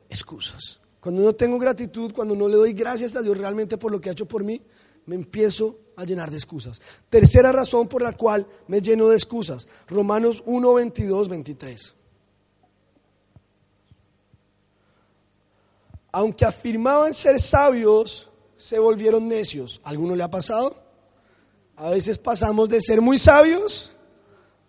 excusas. 0.07 0.79
Cuando 1.01 1.21
no 1.21 1.33
tengo 1.33 1.59
gratitud, 1.59 2.13
cuando 2.13 2.33
no 2.33 2.47
le 2.47 2.55
doy 2.55 2.71
gracias 2.71 3.17
a 3.17 3.21
Dios 3.21 3.37
realmente 3.37 3.77
por 3.77 3.91
lo 3.91 3.99
que 3.99 4.07
ha 4.07 4.13
hecho 4.13 4.25
por 4.25 4.45
mí, 4.45 4.61
me 5.05 5.15
empiezo 5.15 5.77
a 5.97 6.05
llenar 6.05 6.31
de 6.31 6.37
excusas. 6.37 6.81
Tercera 7.09 7.51
razón 7.51 7.89
por 7.89 8.01
la 8.01 8.13
cual 8.13 8.47
me 8.67 8.79
lleno 8.79 9.09
de 9.09 9.17
excusas. 9.17 9.67
Romanos 9.89 10.43
1, 10.45 10.73
22, 10.75 11.27
23. 11.27 11.93
Aunque 16.13 16.45
afirmaban 16.45 17.13
ser 17.13 17.41
sabios, 17.41 18.29
se 18.55 18.79
volvieron 18.79 19.27
necios. 19.27 19.81
¿Alguno 19.83 20.15
le 20.15 20.23
ha 20.23 20.31
pasado? 20.31 20.81
A 21.75 21.89
veces 21.89 22.17
pasamos 22.17 22.69
de 22.69 22.79
ser 22.79 23.01
muy 23.01 23.17
sabios 23.17 23.92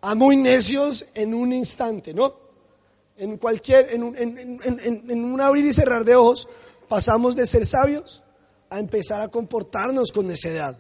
a 0.04 0.14
muy 0.14 0.36
necios 0.36 1.06
en 1.14 1.32
un 1.32 1.50
instante, 1.50 2.12
¿no? 2.12 2.36
En 3.16 3.38
cualquier, 3.38 3.88
en 3.90 4.02
un, 4.02 5.40
abrir 5.40 5.64
y 5.64 5.72
cerrar 5.72 6.04
de 6.04 6.14
ojos, 6.14 6.46
pasamos 6.88 7.34
de 7.36 7.46
ser 7.46 7.64
sabios 7.64 8.22
a 8.68 8.80
empezar 8.80 9.22
a 9.22 9.28
comportarnos 9.28 10.12
con 10.12 10.26
necedad. 10.26 10.76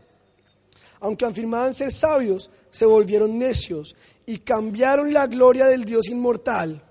Aunque 1.00 1.24
afirmaban 1.24 1.72
ser 1.72 1.90
sabios, 1.90 2.50
se 2.70 2.84
volvieron 2.84 3.38
necios 3.38 3.96
y 4.26 4.40
cambiaron 4.40 5.14
la 5.14 5.26
gloria 5.26 5.66
del 5.66 5.86
Dios 5.86 6.08
inmortal 6.10 6.82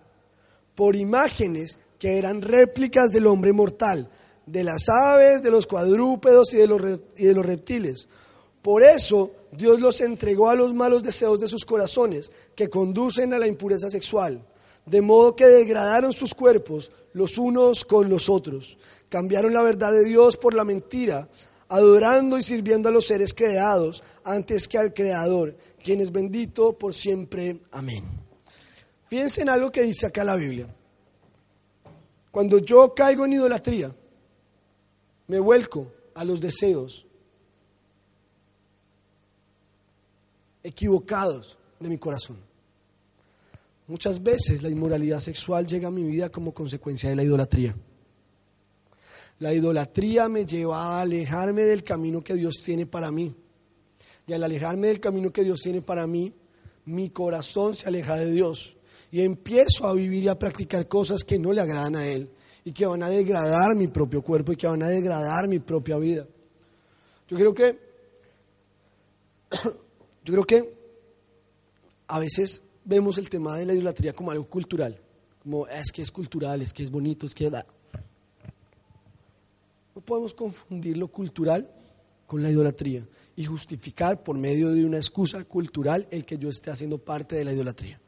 por 0.73 0.95
imágenes 0.95 1.77
que 1.99 2.17
eran 2.17 2.41
réplicas 2.41 3.11
del 3.11 3.27
hombre 3.27 3.53
mortal, 3.53 4.09
de 4.47 4.63
las 4.63 4.89
aves, 4.89 5.43
de 5.43 5.51
los 5.51 5.67
cuadrúpedos 5.67 6.51
y 6.53 6.57
de 6.57 6.67
los, 6.67 6.81
y 7.15 7.25
de 7.25 7.33
los 7.35 7.45
reptiles. 7.45 8.07
Por 8.63 8.81
eso 8.81 9.31
Dios 9.51 9.79
los 9.81 9.99
entregó 10.01 10.49
a 10.49 10.55
los 10.55 10.73
malos 10.73 11.03
deseos 11.03 11.39
de 11.39 11.49
sus 11.49 11.65
corazones, 11.65 12.31
que 12.55 12.69
conducen 12.69 13.33
a 13.33 13.37
la 13.37 13.45
impureza 13.45 13.89
sexual, 13.89 14.43
de 14.85 15.01
modo 15.01 15.35
que 15.35 15.45
degradaron 15.45 16.13
sus 16.13 16.33
cuerpos 16.33 16.91
los 17.11 17.37
unos 17.37 17.83
con 17.83 18.09
los 18.09 18.29
otros. 18.29 18.77
Cambiaron 19.09 19.53
la 19.53 19.61
verdad 19.61 19.91
de 19.91 20.05
Dios 20.05 20.37
por 20.37 20.53
la 20.53 20.63
mentira, 20.63 21.29
adorando 21.67 22.37
y 22.37 22.41
sirviendo 22.41 22.87
a 22.87 22.91
los 22.91 23.05
seres 23.05 23.33
creados 23.33 24.01
antes 24.23 24.67
que 24.67 24.77
al 24.77 24.93
Creador, 24.93 25.55
quien 25.83 25.99
es 25.99 26.11
bendito 26.11 26.77
por 26.77 26.93
siempre. 26.93 27.59
Amén. 27.71 28.03
Fíjense 29.09 29.41
en 29.41 29.49
algo 29.49 29.71
que 29.71 29.81
dice 29.81 30.05
acá 30.05 30.23
la 30.23 30.35
Biblia. 30.35 30.73
Cuando 32.31 32.59
yo 32.59 32.93
caigo 32.95 33.25
en 33.25 33.33
idolatría, 33.33 33.93
me 35.27 35.39
vuelco 35.39 35.91
a 36.15 36.23
los 36.23 36.39
deseos 36.39 37.05
equivocados 40.63 41.57
de 41.79 41.89
mi 41.89 41.97
corazón. 41.97 42.37
Muchas 43.87 44.23
veces 44.23 44.63
la 44.63 44.69
inmoralidad 44.69 45.19
sexual 45.19 45.67
llega 45.67 45.89
a 45.89 45.91
mi 45.91 46.03
vida 46.03 46.29
como 46.29 46.53
consecuencia 46.53 47.09
de 47.09 47.17
la 47.17 47.23
idolatría. 47.23 47.75
La 49.39 49.53
idolatría 49.53 50.29
me 50.29 50.45
lleva 50.45 50.77
a 50.77 51.01
alejarme 51.01 51.63
del 51.63 51.83
camino 51.83 52.23
que 52.23 52.35
Dios 52.35 52.61
tiene 52.63 52.85
para 52.85 53.11
mí. 53.11 53.35
Y 54.25 54.31
al 54.31 54.43
alejarme 54.43 54.87
del 54.87 55.01
camino 55.01 55.33
que 55.33 55.43
Dios 55.43 55.59
tiene 55.61 55.81
para 55.81 56.07
mí, 56.07 56.33
mi 56.85 57.09
corazón 57.09 57.75
se 57.75 57.89
aleja 57.89 58.15
de 58.15 58.31
Dios. 58.31 58.77
Y 59.11 59.21
empiezo 59.21 59.85
a 59.85 59.93
vivir 59.93 60.23
y 60.23 60.27
a 60.29 60.39
practicar 60.39 60.87
cosas 60.87 61.23
que 61.23 61.37
no 61.37 61.51
le 61.51 61.61
agradan 61.61 61.97
a 61.97 62.07
Él 62.07 62.29
y 62.63 62.71
que 62.71 62.85
van 62.85 63.03
a 63.03 63.09
degradar 63.09 63.75
mi 63.75 63.87
propio 63.87 64.21
cuerpo 64.21 64.53
y 64.53 64.55
que 64.55 64.67
van 64.67 64.83
a 64.83 64.87
degradar 64.87 65.49
mi 65.49 65.59
propia 65.59 65.97
vida. 65.97 66.25
Yo 67.27 67.37
creo 67.37 67.53
que 67.53 67.77
yo 70.23 70.33
creo 70.33 70.45
que 70.45 70.73
a 72.07 72.19
veces 72.19 72.61
vemos 72.85 73.17
el 73.17 73.29
tema 73.29 73.57
de 73.57 73.65
la 73.65 73.73
idolatría 73.73 74.13
como 74.13 74.31
algo 74.31 74.45
cultural, 74.45 74.99
como 75.41 75.67
es 75.67 75.91
que 75.91 76.01
es 76.01 76.11
cultural, 76.11 76.61
es 76.61 76.73
que 76.73 76.83
es 76.83 76.91
bonito, 76.91 77.25
es 77.25 77.33
que 77.35 77.49
da. 77.49 77.65
No 79.95 80.01
podemos 80.01 80.33
confundir 80.33 80.97
lo 80.97 81.07
cultural 81.07 81.69
con 82.25 82.41
la 82.41 82.49
idolatría 82.49 83.05
y 83.35 83.45
justificar 83.45 84.23
por 84.23 84.37
medio 84.37 84.69
de 84.69 84.85
una 84.85 84.97
excusa 84.97 85.43
cultural 85.43 86.07
el 86.11 86.25
que 86.25 86.37
yo 86.37 86.49
esté 86.49 86.71
haciendo 86.71 86.97
parte 86.97 87.35
de 87.35 87.45
la 87.45 87.53
idolatría. 87.53 87.99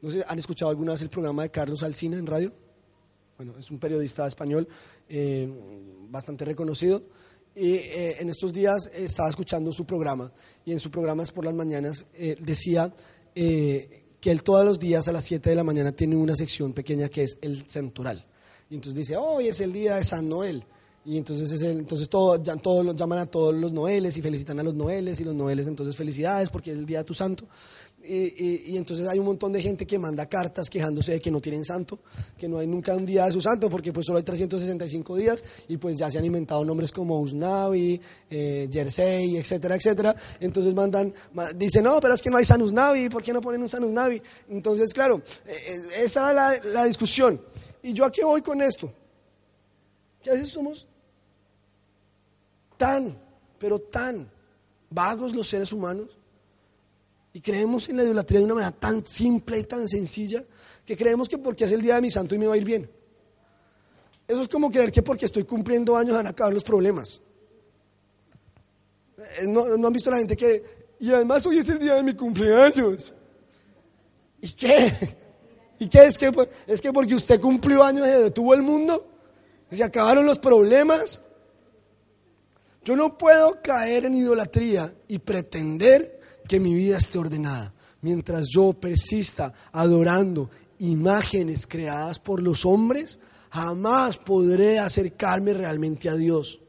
No 0.00 0.10
sé, 0.10 0.24
¿han 0.26 0.38
escuchado 0.38 0.70
alguna 0.70 0.92
vez 0.92 1.02
el 1.02 1.10
programa 1.10 1.42
de 1.42 1.50
Carlos 1.50 1.82
Alsina 1.82 2.16
en 2.18 2.26
radio? 2.26 2.52
Bueno, 3.36 3.54
es 3.58 3.70
un 3.70 3.78
periodista 3.78 4.26
español 4.26 4.66
eh, 5.08 5.48
bastante 6.08 6.44
reconocido 6.44 7.02
y 7.58 7.74
eh, 7.74 8.16
en 8.20 8.28
estos 8.28 8.52
días 8.52 8.88
estaba 8.94 9.28
escuchando 9.28 9.72
su 9.72 9.84
programa 9.84 10.30
y 10.64 10.72
en 10.72 10.78
su 10.78 10.90
programa 10.90 11.24
por 11.24 11.44
las 11.44 11.54
mañanas 11.54 12.06
eh, 12.14 12.36
decía 12.38 12.94
eh, 13.34 14.04
que 14.20 14.30
él 14.30 14.44
todos 14.44 14.64
los 14.64 14.78
días 14.78 15.08
a 15.08 15.12
las 15.12 15.24
7 15.24 15.50
de 15.50 15.56
la 15.56 15.64
mañana 15.64 15.90
tiene 15.90 16.14
una 16.14 16.36
sección 16.36 16.72
pequeña 16.72 17.08
que 17.08 17.24
es 17.24 17.36
el 17.42 17.68
central. 17.68 18.24
Y 18.70 18.76
entonces 18.76 18.94
dice, 18.94 19.16
hoy 19.16 19.48
es 19.48 19.60
el 19.60 19.72
día 19.72 19.96
de 19.96 20.04
San 20.04 20.28
Noel. 20.28 20.64
Y 21.04 21.16
entonces, 21.16 21.50
es 21.52 21.62
el, 21.62 21.78
entonces 21.78 22.08
todo, 22.08 22.42
ya, 22.42 22.56
todos 22.56 22.94
llaman 22.94 23.20
a 23.20 23.26
todos 23.26 23.54
los 23.54 23.72
Noeles 23.72 24.16
y 24.16 24.22
felicitan 24.22 24.58
a 24.60 24.62
los 24.62 24.74
Noeles 24.74 25.20
y 25.20 25.24
los 25.24 25.34
Noeles 25.34 25.66
entonces 25.66 25.96
felicidades 25.96 26.50
porque 26.50 26.72
es 26.72 26.78
el 26.78 26.84
día 26.84 26.98
de 26.98 27.04
tu 27.04 27.14
santo 27.14 27.46
y, 28.08 28.76
entonces 28.76 29.06
hay 29.06 29.18
un 29.18 29.26
montón 29.26 29.52
de 29.52 29.60
gente 29.60 29.86
que 29.86 29.98
manda 29.98 30.26
cartas 30.26 30.70
quejándose 30.70 31.12
de 31.12 31.20
que 31.20 31.30
no 31.30 31.40
tienen 31.40 31.64
santo, 31.64 31.98
que 32.38 32.48
no 32.48 32.58
hay 32.58 32.66
nunca 32.66 32.94
un 32.94 33.04
día 33.04 33.26
de 33.26 33.32
su 33.32 33.40
santo, 33.40 33.68
porque 33.68 33.92
pues 33.92 34.06
solo 34.06 34.18
hay 34.18 34.24
365 34.24 35.16
días 35.16 35.44
y 35.68 35.76
pues 35.76 35.98
ya 35.98 36.10
se 36.10 36.18
han 36.18 36.24
inventado 36.24 36.64
nombres 36.64 36.92
como 36.92 37.20
Usnavi, 37.20 38.00
eh, 38.30 38.68
Jersey, 38.72 39.36
etcétera, 39.36 39.76
etcétera. 39.76 40.16
Entonces 40.40 40.74
mandan, 40.74 41.12
dicen, 41.56 41.84
no, 41.84 42.00
pero 42.00 42.14
es 42.14 42.22
que 42.22 42.30
no 42.30 42.38
hay 42.38 42.44
San 42.44 42.62
Usnavi, 42.62 43.08
¿por 43.08 43.22
qué 43.22 43.32
no 43.32 43.40
ponen 43.40 43.62
un 43.62 43.68
San 43.68 43.84
Usnavi? 43.84 44.22
Entonces, 44.48 44.92
claro, 44.94 45.22
eh, 45.46 45.52
eh, 45.52 45.80
esta 46.04 46.30
era 46.30 46.32
la, 46.32 46.68
la 46.72 46.84
discusión. 46.84 47.40
¿Y 47.82 47.92
yo 47.92 48.04
a 48.04 48.12
qué 48.12 48.24
voy 48.24 48.42
con 48.42 48.62
esto? 48.62 48.92
Que 50.28 50.32
a 50.32 50.34
veces 50.34 50.50
somos 50.50 50.86
tan, 52.76 53.18
pero 53.58 53.78
tan 53.78 54.30
vagos 54.90 55.34
los 55.34 55.48
seres 55.48 55.72
humanos 55.72 56.18
y 57.32 57.40
creemos 57.40 57.88
en 57.88 57.96
la 57.96 58.02
idolatría 58.04 58.40
de 58.40 58.44
una 58.44 58.56
manera 58.56 58.72
tan 58.72 59.06
simple 59.06 59.58
y 59.58 59.64
tan 59.64 59.88
sencilla 59.88 60.44
que 60.84 60.98
creemos 60.98 61.30
que 61.30 61.38
porque 61.38 61.64
es 61.64 61.72
el 61.72 61.80
día 61.80 61.94
de 61.94 62.02
mi 62.02 62.10
santo 62.10 62.34
y 62.34 62.38
me 62.38 62.46
va 62.46 62.52
a 62.52 62.56
ir 62.58 62.64
bien. 62.66 62.90
Eso 64.26 64.42
es 64.42 64.48
como 64.48 64.70
creer 64.70 64.92
que 64.92 65.00
porque 65.00 65.24
estoy 65.24 65.44
cumpliendo 65.44 65.96
años 65.96 66.14
van 66.14 66.26
a 66.26 66.30
acabar 66.30 66.52
los 66.52 66.62
problemas. 66.62 67.22
Eh, 69.16 69.46
¿No, 69.48 69.78
¿No 69.78 69.86
han 69.86 69.94
visto 69.94 70.10
la 70.10 70.18
gente 70.18 70.36
que... 70.36 70.62
Y 71.00 71.10
además 71.10 71.46
hoy 71.46 71.56
es 71.56 71.68
el 71.70 71.78
día 71.78 71.94
de 71.94 72.02
mi 72.02 72.12
cumpleaños. 72.12 73.14
¿Y 74.42 74.52
qué? 74.52 74.92
¿Y 75.78 75.88
qué 75.88 76.04
es 76.04 76.18
que, 76.18 76.30
es 76.66 76.82
que 76.82 76.92
porque 76.92 77.14
usted 77.14 77.40
cumplió 77.40 77.82
años 77.82 78.06
y 78.06 78.10
detuvo 78.24 78.52
el 78.52 78.60
mundo? 78.60 79.14
¿Se 79.70 79.84
acabaron 79.84 80.24
los 80.26 80.38
problemas? 80.38 81.22
Yo 82.84 82.96
no 82.96 83.18
puedo 83.18 83.60
caer 83.62 84.06
en 84.06 84.14
idolatría 84.14 84.94
y 85.08 85.18
pretender 85.18 86.20
que 86.48 86.58
mi 86.58 86.72
vida 86.74 86.96
esté 86.96 87.18
ordenada 87.18 87.74
mientras 88.00 88.48
yo 88.48 88.72
persista 88.72 89.52
adorando 89.72 90.50
imágenes 90.78 91.66
creadas 91.66 92.18
por 92.18 92.42
los 92.42 92.64
hombres, 92.64 93.18
jamás 93.50 94.18
podré 94.18 94.78
acercarme 94.78 95.54
realmente 95.54 96.08
a 96.08 96.14
Dios. 96.14 96.60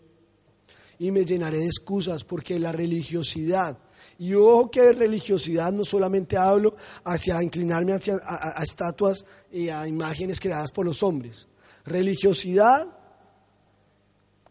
Y 0.98 1.12
me 1.12 1.24
llenaré 1.24 1.60
de 1.60 1.68
excusas 1.68 2.24
porque 2.24 2.60
la 2.60 2.72
religiosidad, 2.72 3.78
y 4.18 4.34
ojo 4.34 4.70
que 4.70 4.82
de 4.82 4.94
religiosidad 4.94 5.72
no 5.72 5.86
solamente 5.86 6.36
hablo 6.36 6.76
hacia 7.06 7.42
inclinarme 7.42 7.94
hacia, 7.94 8.16
a, 8.16 8.60
a 8.60 8.64
estatuas 8.64 9.24
y 9.52 9.70
a 9.70 9.88
imágenes 9.88 10.40
creadas 10.40 10.72
por 10.72 10.86
los 10.86 11.04
hombres. 11.04 11.48
Religiosidad 11.90 12.88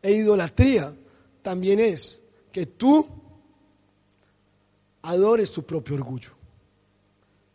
e 0.03 0.13
idolatría 0.13 0.95
también 1.41 1.79
es 1.81 2.21
que 2.53 2.67
tú 2.67 3.09
adores 5.03 5.51
tu 5.53 5.65
propio 5.65 5.95
orgullo 5.95 6.39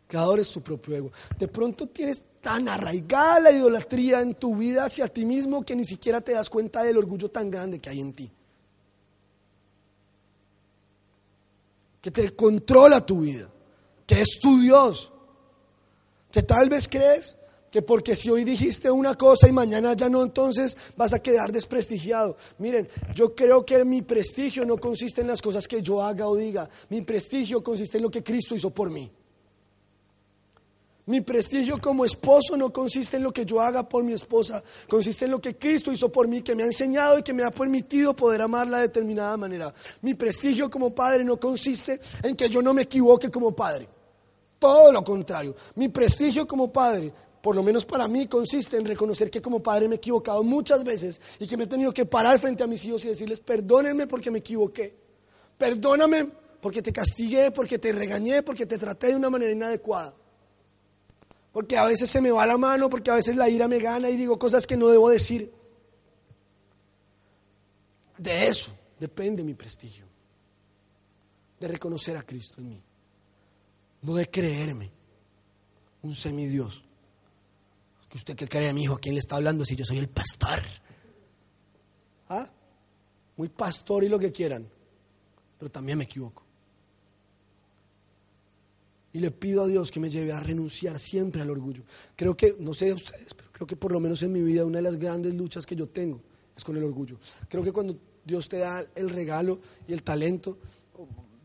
que 0.08 0.18
adores 0.18 0.48
tu 0.50 0.62
propio 0.62 0.94
ego. 0.94 1.12
De 1.36 1.48
pronto 1.48 1.88
tienes 1.88 2.22
tan 2.40 2.68
arraigada 2.68 3.40
la 3.40 3.50
idolatría 3.50 4.20
en 4.20 4.34
tu 4.34 4.56
vida 4.56 4.84
hacia 4.84 5.08
ti 5.08 5.24
mismo 5.24 5.64
que 5.64 5.74
ni 5.74 5.84
siquiera 5.84 6.20
te 6.20 6.32
das 6.32 6.50
cuenta 6.50 6.84
del 6.84 6.98
orgullo 6.98 7.30
tan 7.30 7.50
grande 7.50 7.80
que 7.80 7.90
hay 7.90 8.00
en 8.00 8.12
ti. 8.12 8.30
Que 12.00 12.10
te 12.12 12.34
controla 12.36 13.04
tu 13.04 13.22
vida, 13.22 13.50
que 14.06 14.20
es 14.20 14.38
tu 14.40 14.60
Dios, 14.60 15.10
que 16.30 16.42
tal 16.42 16.68
vez 16.68 16.86
crees 16.86 17.36
que 17.74 17.82
porque 17.82 18.14
si 18.14 18.30
hoy 18.30 18.44
dijiste 18.44 18.88
una 18.88 19.16
cosa 19.16 19.48
y 19.48 19.52
mañana 19.52 19.94
ya 19.94 20.08
no, 20.08 20.22
entonces 20.22 20.76
vas 20.96 21.12
a 21.12 21.18
quedar 21.18 21.50
desprestigiado. 21.50 22.36
Miren, 22.58 22.88
yo 23.16 23.34
creo 23.34 23.66
que 23.66 23.84
mi 23.84 24.02
prestigio 24.02 24.64
no 24.64 24.76
consiste 24.76 25.22
en 25.22 25.26
las 25.26 25.42
cosas 25.42 25.66
que 25.66 25.82
yo 25.82 26.00
haga 26.00 26.28
o 26.28 26.36
diga, 26.36 26.70
mi 26.90 27.00
prestigio 27.00 27.64
consiste 27.64 27.96
en 27.96 28.04
lo 28.04 28.12
que 28.12 28.22
Cristo 28.22 28.54
hizo 28.54 28.70
por 28.70 28.92
mí. 28.92 29.10
Mi 31.06 31.20
prestigio 31.22 31.80
como 31.80 32.04
esposo 32.04 32.56
no 32.56 32.72
consiste 32.72 33.16
en 33.16 33.24
lo 33.24 33.32
que 33.32 33.44
yo 33.44 33.60
haga 33.60 33.88
por 33.88 34.04
mi 34.04 34.12
esposa, 34.12 34.62
consiste 34.88 35.24
en 35.24 35.32
lo 35.32 35.40
que 35.40 35.56
Cristo 35.56 35.90
hizo 35.90 36.12
por 36.12 36.28
mí, 36.28 36.42
que 36.42 36.54
me 36.54 36.62
ha 36.62 36.66
enseñado 36.66 37.18
y 37.18 37.24
que 37.24 37.32
me 37.32 37.42
ha 37.42 37.50
permitido 37.50 38.14
poder 38.14 38.42
amarla 38.42 38.76
de 38.76 38.82
determinada 38.84 39.36
manera. 39.36 39.74
Mi 40.02 40.14
prestigio 40.14 40.70
como 40.70 40.94
padre 40.94 41.24
no 41.24 41.40
consiste 41.40 42.00
en 42.22 42.36
que 42.36 42.48
yo 42.48 42.62
no 42.62 42.72
me 42.72 42.82
equivoque 42.82 43.32
como 43.32 43.50
padre. 43.52 43.88
Todo 44.60 44.92
lo 44.92 45.02
contrario. 45.02 45.56
Mi 45.74 45.88
prestigio 45.88 46.46
como 46.46 46.72
padre, 46.72 47.12
por 47.44 47.54
lo 47.54 47.62
menos 47.62 47.84
para 47.84 48.08
mí, 48.08 48.26
consiste 48.26 48.78
en 48.78 48.86
reconocer 48.86 49.30
que 49.30 49.42
como 49.42 49.62
padre 49.62 49.86
me 49.86 49.96
he 49.96 49.98
equivocado 49.98 50.42
muchas 50.42 50.82
veces 50.82 51.20
y 51.38 51.46
que 51.46 51.58
me 51.58 51.64
he 51.64 51.66
tenido 51.66 51.92
que 51.92 52.06
parar 52.06 52.38
frente 52.38 52.64
a 52.64 52.66
mis 52.66 52.82
hijos 52.86 53.04
y 53.04 53.08
decirles, 53.08 53.40
perdónenme 53.40 54.06
porque 54.06 54.30
me 54.30 54.38
equivoqué. 54.38 54.96
Perdóname 55.58 56.26
porque 56.62 56.80
te 56.80 56.90
castigué, 56.90 57.50
porque 57.50 57.78
te 57.78 57.92
regañé, 57.92 58.42
porque 58.42 58.64
te 58.64 58.78
traté 58.78 59.08
de 59.08 59.16
una 59.16 59.28
manera 59.28 59.52
inadecuada 59.52 60.14
porque 61.52 61.76
a 61.78 61.84
veces 61.84 62.10
se 62.10 62.20
me 62.20 62.32
va 62.32 62.44
la 62.46 62.58
mano, 62.58 62.90
porque 62.90 63.12
a 63.12 63.14
veces 63.14 63.36
la 63.36 63.48
ira 63.48 63.68
me 63.68 63.78
gana 63.78 64.10
y 64.10 64.16
digo 64.16 64.36
cosas 64.40 64.66
que 64.66 64.76
no 64.76 64.88
debo 64.88 65.08
decir. 65.08 65.52
De 68.18 68.48
eso 68.48 68.76
depende 68.98 69.44
mi 69.44 69.54
prestigio, 69.54 70.04
de 71.60 71.68
reconocer 71.68 72.16
a 72.16 72.22
Cristo 72.24 72.60
en 72.60 72.70
mí, 72.70 72.82
no 74.02 74.14
de 74.14 74.28
creerme 74.28 74.90
un 76.02 76.16
semidios. 76.16 76.83
¿Que 78.14 78.18
usted 78.18 78.36
qué 78.36 78.46
cree, 78.46 78.72
mi 78.72 78.84
hijo? 78.84 78.94
¿A 78.94 79.00
quién 79.00 79.16
le 79.16 79.18
está 79.18 79.34
hablando 79.34 79.64
si 79.64 79.74
yo 79.74 79.84
soy 79.84 79.98
el 79.98 80.08
pastor? 80.08 80.60
¿Ah? 82.28 82.48
Muy 83.36 83.48
pastor 83.48 84.04
y 84.04 84.08
lo 84.08 84.20
que 84.20 84.30
quieran, 84.30 84.68
pero 85.58 85.68
también 85.68 85.98
me 85.98 86.04
equivoco. 86.04 86.44
Y 89.12 89.18
le 89.18 89.32
pido 89.32 89.64
a 89.64 89.66
Dios 89.66 89.90
que 89.90 89.98
me 89.98 90.10
lleve 90.10 90.30
a 90.30 90.38
renunciar 90.38 91.00
siempre 91.00 91.42
al 91.42 91.50
orgullo. 91.50 91.82
Creo 92.14 92.36
que, 92.36 92.54
no 92.60 92.72
sé 92.72 92.84
de 92.84 92.92
ustedes, 92.92 93.34
pero 93.34 93.50
creo 93.50 93.66
que 93.66 93.74
por 93.74 93.90
lo 93.90 93.98
menos 93.98 94.22
en 94.22 94.30
mi 94.30 94.42
vida 94.42 94.64
una 94.64 94.78
de 94.78 94.82
las 94.82 94.96
grandes 94.96 95.34
luchas 95.34 95.66
que 95.66 95.74
yo 95.74 95.88
tengo 95.88 96.20
es 96.56 96.62
con 96.62 96.76
el 96.76 96.84
orgullo. 96.84 97.18
Creo 97.48 97.64
que 97.64 97.72
cuando 97.72 97.98
Dios 98.24 98.48
te 98.48 98.58
da 98.58 98.86
el 98.94 99.10
regalo 99.10 99.58
y 99.88 99.92
el 99.92 100.04
talento 100.04 100.58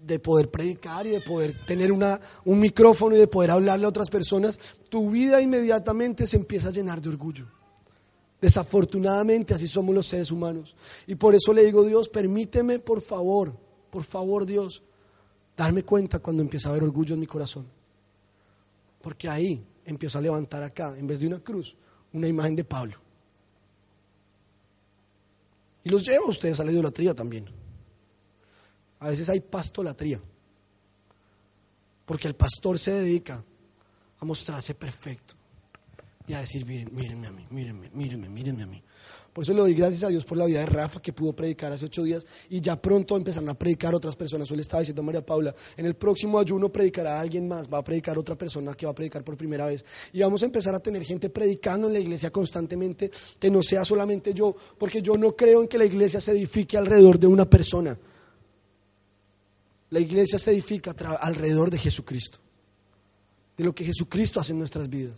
de 0.01 0.19
poder 0.19 0.49
predicar 0.49 1.05
y 1.05 1.11
de 1.11 1.21
poder 1.21 1.65
tener 1.65 1.91
una, 1.91 2.19
un 2.45 2.59
micrófono 2.59 3.15
y 3.15 3.19
de 3.19 3.27
poder 3.27 3.51
hablarle 3.51 3.85
a 3.85 3.89
otras 3.89 4.09
personas, 4.09 4.59
tu 4.89 5.11
vida 5.11 5.41
inmediatamente 5.41 6.25
se 6.25 6.37
empieza 6.37 6.69
a 6.69 6.71
llenar 6.71 7.01
de 7.01 7.09
orgullo. 7.09 7.45
Desafortunadamente 8.41 9.53
así 9.53 9.67
somos 9.67 9.93
los 9.93 10.05
seres 10.05 10.31
humanos. 10.31 10.75
Y 11.07 11.15
por 11.15 11.35
eso 11.35 11.53
le 11.53 11.65
digo, 11.65 11.83
Dios, 11.83 12.07
permíteme, 12.07 12.79
por 12.79 13.01
favor, 13.01 13.53
por 13.91 14.03
favor, 14.03 14.45
Dios, 14.45 14.81
darme 15.57 15.83
cuenta 15.83 16.19
cuando 16.19 16.41
empieza 16.41 16.69
a 16.69 16.71
haber 16.71 16.83
orgullo 16.83 17.13
en 17.13 17.19
mi 17.19 17.27
corazón. 17.27 17.67
Porque 19.01 19.27
ahí 19.27 19.61
empiezo 19.85 20.17
a 20.17 20.21
levantar 20.21 20.63
acá, 20.63 20.95
en 20.97 21.07
vez 21.07 21.19
de 21.19 21.27
una 21.27 21.39
cruz, 21.39 21.75
una 22.13 22.27
imagen 22.27 22.55
de 22.55 22.63
Pablo. 22.63 22.95
Y 25.83 25.89
los 25.89 26.05
llevo 26.05 26.27
a 26.27 26.29
ustedes 26.29 26.59
a 26.59 26.63
la 26.63 26.71
idolatría 26.71 27.13
también. 27.13 27.45
A 28.99 29.09
veces 29.09 29.29
hay 29.29 29.39
pastolatría. 29.39 30.21
Porque 32.05 32.27
el 32.27 32.35
pastor 32.35 32.79
se 32.79 32.91
dedica 32.91 33.43
a 34.19 34.25
mostrarse 34.25 34.73
perfecto 34.75 35.35
y 36.27 36.33
a 36.33 36.41
decir, 36.41 36.65
miren, 36.65 36.93
mírenme 36.93 37.27
a 37.27 37.31
mí, 37.31 37.45
mírenme, 37.49 37.89
mírenme, 37.91 38.29
mírenme 38.29 38.63
a 38.63 38.67
mí. 38.67 38.83
Por 39.33 39.43
eso 39.43 39.53
le 39.53 39.61
doy 39.61 39.73
gracias 39.73 40.03
a 40.03 40.09
Dios 40.09 40.25
por 40.25 40.37
la 40.37 40.45
vida 40.45 40.59
de 40.59 40.65
Rafa 40.65 41.01
que 41.01 41.13
pudo 41.13 41.33
predicar 41.33 41.71
hace 41.71 41.85
ocho 41.85 42.03
días 42.03 42.25
y 42.49 42.61
ya 42.61 42.79
pronto 42.79 43.15
empezarán 43.15 43.49
a 43.49 43.53
predicar 43.53 43.95
otras 43.95 44.15
personas. 44.15 44.49
Hoy 44.51 44.57
le 44.57 44.61
estaba 44.61 44.81
diciendo 44.81 45.01
a 45.01 45.05
María 45.05 45.25
Paula, 45.25 45.55
en 45.77 45.85
el 45.85 45.95
próximo 45.95 46.39
ayuno 46.39 46.69
predicará 46.69 47.17
a 47.17 47.21
alguien 47.21 47.47
más, 47.47 47.71
va 47.71 47.79
a 47.79 47.83
predicar 47.83 48.17
otra 48.17 48.35
persona 48.35 48.73
que 48.73 48.85
va 48.85 48.91
a 48.91 48.95
predicar 48.95 49.23
por 49.23 49.37
primera 49.37 49.65
vez. 49.65 49.83
Y 50.13 50.21
vamos 50.21 50.43
a 50.43 50.45
empezar 50.45 50.75
a 50.75 50.79
tener 50.79 51.03
gente 51.03 51.29
predicando 51.29 51.87
en 51.87 51.93
la 51.93 51.99
iglesia 51.99 52.31
constantemente, 52.31 53.09
que 53.39 53.49
no 53.49 53.63
sea 53.63 53.85
solamente 53.85 54.33
yo, 54.33 54.55
porque 54.77 55.01
yo 55.01 55.15
no 55.17 55.35
creo 55.35 55.61
en 55.61 55.67
que 55.67 55.77
la 55.77 55.85
iglesia 55.85 56.19
se 56.19 56.31
edifique 56.31 56.77
alrededor 56.77 57.17
de 57.17 57.27
una 57.27 57.49
persona. 57.49 57.97
La 59.89 59.99
iglesia 59.99 60.37
se 60.37 60.51
edifica 60.51 60.95
alrededor 61.19 61.71
de 61.71 61.79
Jesucristo, 61.79 62.39
de 63.57 63.63
lo 63.63 63.73
que 63.73 63.85
Jesucristo 63.85 64.39
hace 64.39 64.51
en 64.51 64.59
nuestras 64.59 64.87
vidas. 64.87 65.17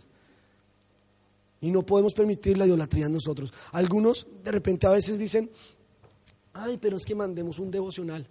Y 1.60 1.70
no 1.70 1.84
podemos 1.84 2.12
permitir 2.14 2.58
la 2.58 2.66
idolatría 2.66 3.06
en 3.06 3.12
nosotros. 3.12 3.52
Algunos 3.72 4.26
de 4.42 4.50
repente 4.50 4.86
a 4.86 4.90
veces 4.90 5.18
dicen, 5.18 5.50
ay, 6.54 6.78
pero 6.78 6.96
es 6.96 7.04
que 7.04 7.14
mandemos 7.14 7.58
un 7.58 7.70
devocional. 7.70 8.26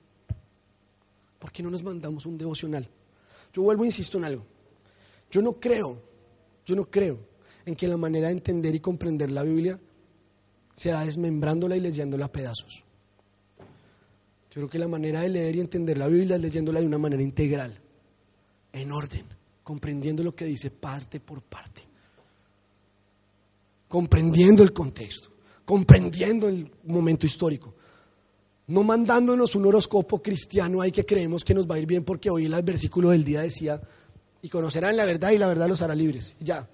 ¿Por 1.39 1.51
qué 1.51 1.63
no 1.63 1.69
nos 1.69 1.83
mandamos 1.83 2.25
un 2.25 2.37
devocional? 2.37 2.87
Yo 3.53 3.63
vuelvo 3.63 3.83
e 3.83 3.87
insisto 3.87 4.17
en 4.17 4.25
algo. 4.25 4.45
Yo 5.29 5.41
no 5.41 5.53
creo, 5.53 6.01
yo 6.65 6.75
no 6.75 6.85
creo 6.89 7.19
en 7.65 7.75
que 7.75 7.87
la 7.87 7.97
manera 7.97 8.27
de 8.27 8.33
entender 8.33 8.75
y 8.75 8.79
comprender 8.79 9.31
la 9.31 9.43
Biblia 9.43 9.79
sea 10.75 11.01
desmembrándola 11.01 11.77
y 11.77 11.79
leyéndola 11.79 12.25
a 12.25 12.31
pedazos. 12.31 12.83
Yo 14.51 14.55
creo 14.55 14.69
que 14.69 14.79
la 14.79 14.87
manera 14.87 15.21
de 15.21 15.29
leer 15.29 15.55
y 15.55 15.61
entender 15.61 15.97
la 15.97 16.07
Biblia 16.07 16.35
es 16.35 16.41
leyéndola 16.41 16.79
de 16.79 16.87
una 16.87 16.97
manera 16.97 17.23
integral, 17.23 17.79
en 18.73 18.91
orden, 18.91 19.25
comprendiendo 19.63 20.23
lo 20.23 20.35
que 20.35 20.45
dice 20.45 20.69
parte 20.69 21.19
por 21.19 21.41
parte 21.41 21.91
comprendiendo 23.91 24.63
el 24.63 24.71
contexto, 24.71 25.29
comprendiendo 25.65 26.47
el 26.47 26.71
momento 26.85 27.25
histórico. 27.25 27.75
No 28.67 28.83
mandándonos 28.83 29.53
un 29.55 29.65
horóscopo 29.65 30.21
cristiano 30.21 30.81
ahí 30.81 30.93
que 30.93 31.05
creemos 31.05 31.43
que 31.43 31.53
nos 31.53 31.69
va 31.69 31.75
a 31.75 31.79
ir 31.79 31.85
bien 31.85 32.05
porque 32.05 32.29
hoy 32.29 32.45
el 32.45 32.61
versículo 32.63 33.09
del 33.09 33.25
día 33.25 33.41
decía, 33.41 33.81
y 34.41 34.47
conocerán 34.47 34.95
la 34.95 35.03
verdad 35.03 35.31
y 35.31 35.37
la 35.37 35.49
verdad 35.49 35.67
los 35.67 35.81
hará 35.81 35.93
libres. 35.93 36.37
Ya. 36.39 36.65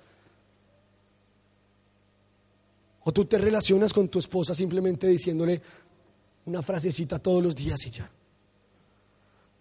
O 3.04 3.12
tú 3.12 3.26
te 3.26 3.40
relacionas 3.40 3.94
con 3.94 4.10
tu 4.10 4.20
esposa 4.20 4.54
simplemente 4.54 5.08
diciéndole 5.08 5.60
una 6.48 6.64
frasecita 6.64 7.20
todos 7.20 7.44
los 7.44 7.56
días 7.56 7.86
y 7.86 7.92
ya. 7.92 8.10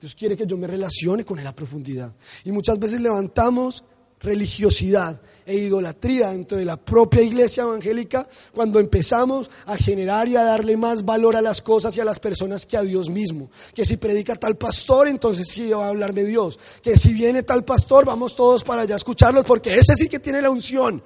Dios 0.01 0.15
quiere 0.15 0.37
que 0.37 0.47
yo 0.47 0.57
me 0.57 0.67
relacione 0.67 1.25
con 1.25 1.39
él 1.39 1.47
a 1.47 1.55
profundidad. 1.55 2.15
Y 2.45 2.53
muchas 2.53 2.79
veces 2.79 3.01
levantamos 3.01 3.85
religiosidad 4.21 5.21
e 5.45 5.55
idolatría 5.55 6.31
dentro 6.31 6.57
de 6.57 6.65
la 6.65 6.77
propia 6.77 7.23
iglesia 7.23 7.65
evangélica 7.65 8.27
cuando 8.53 8.81
empezamos 8.81 9.51
a 9.67 9.77
generar 9.77 10.29
y 10.29 10.37
a 10.37 10.43
darle 10.43 10.77
más 10.77 11.05
valor 11.05 11.37
a 11.37 11.43
las 11.43 11.61
cosas 11.61 11.97
y 11.97 12.01
a 12.01 12.05
las 12.05 12.19
personas 12.19 12.67
que 12.67 12.77
a 12.77 12.83
Dios 12.83 13.11
mismo. 13.11 13.51
Que 13.75 13.85
si 13.85 13.97
predica 13.97 14.37
tal 14.37 14.57
pastor, 14.57 15.09
entonces 15.09 15.49
sí 15.49 15.71
va 15.71 15.87
a 15.87 15.89
hablar 15.89 16.15
de 16.15 16.25
Dios. 16.25 16.59
Que 16.83 16.97
si 16.97 17.13
viene 17.13 17.43
tal 17.43 17.65
pastor, 17.65 18.05
vamos 18.05 18.37
todos 18.37 18.63
para 18.65 18.83
allá 18.83 18.95
a 18.95 18.97
escucharlos 18.97 19.45
porque 19.45 19.75
ese 19.75 19.97
sí 19.97 20.09
que 20.09 20.21
tiene 20.21 20.41
la 20.41 20.51
unción. 20.51 21.03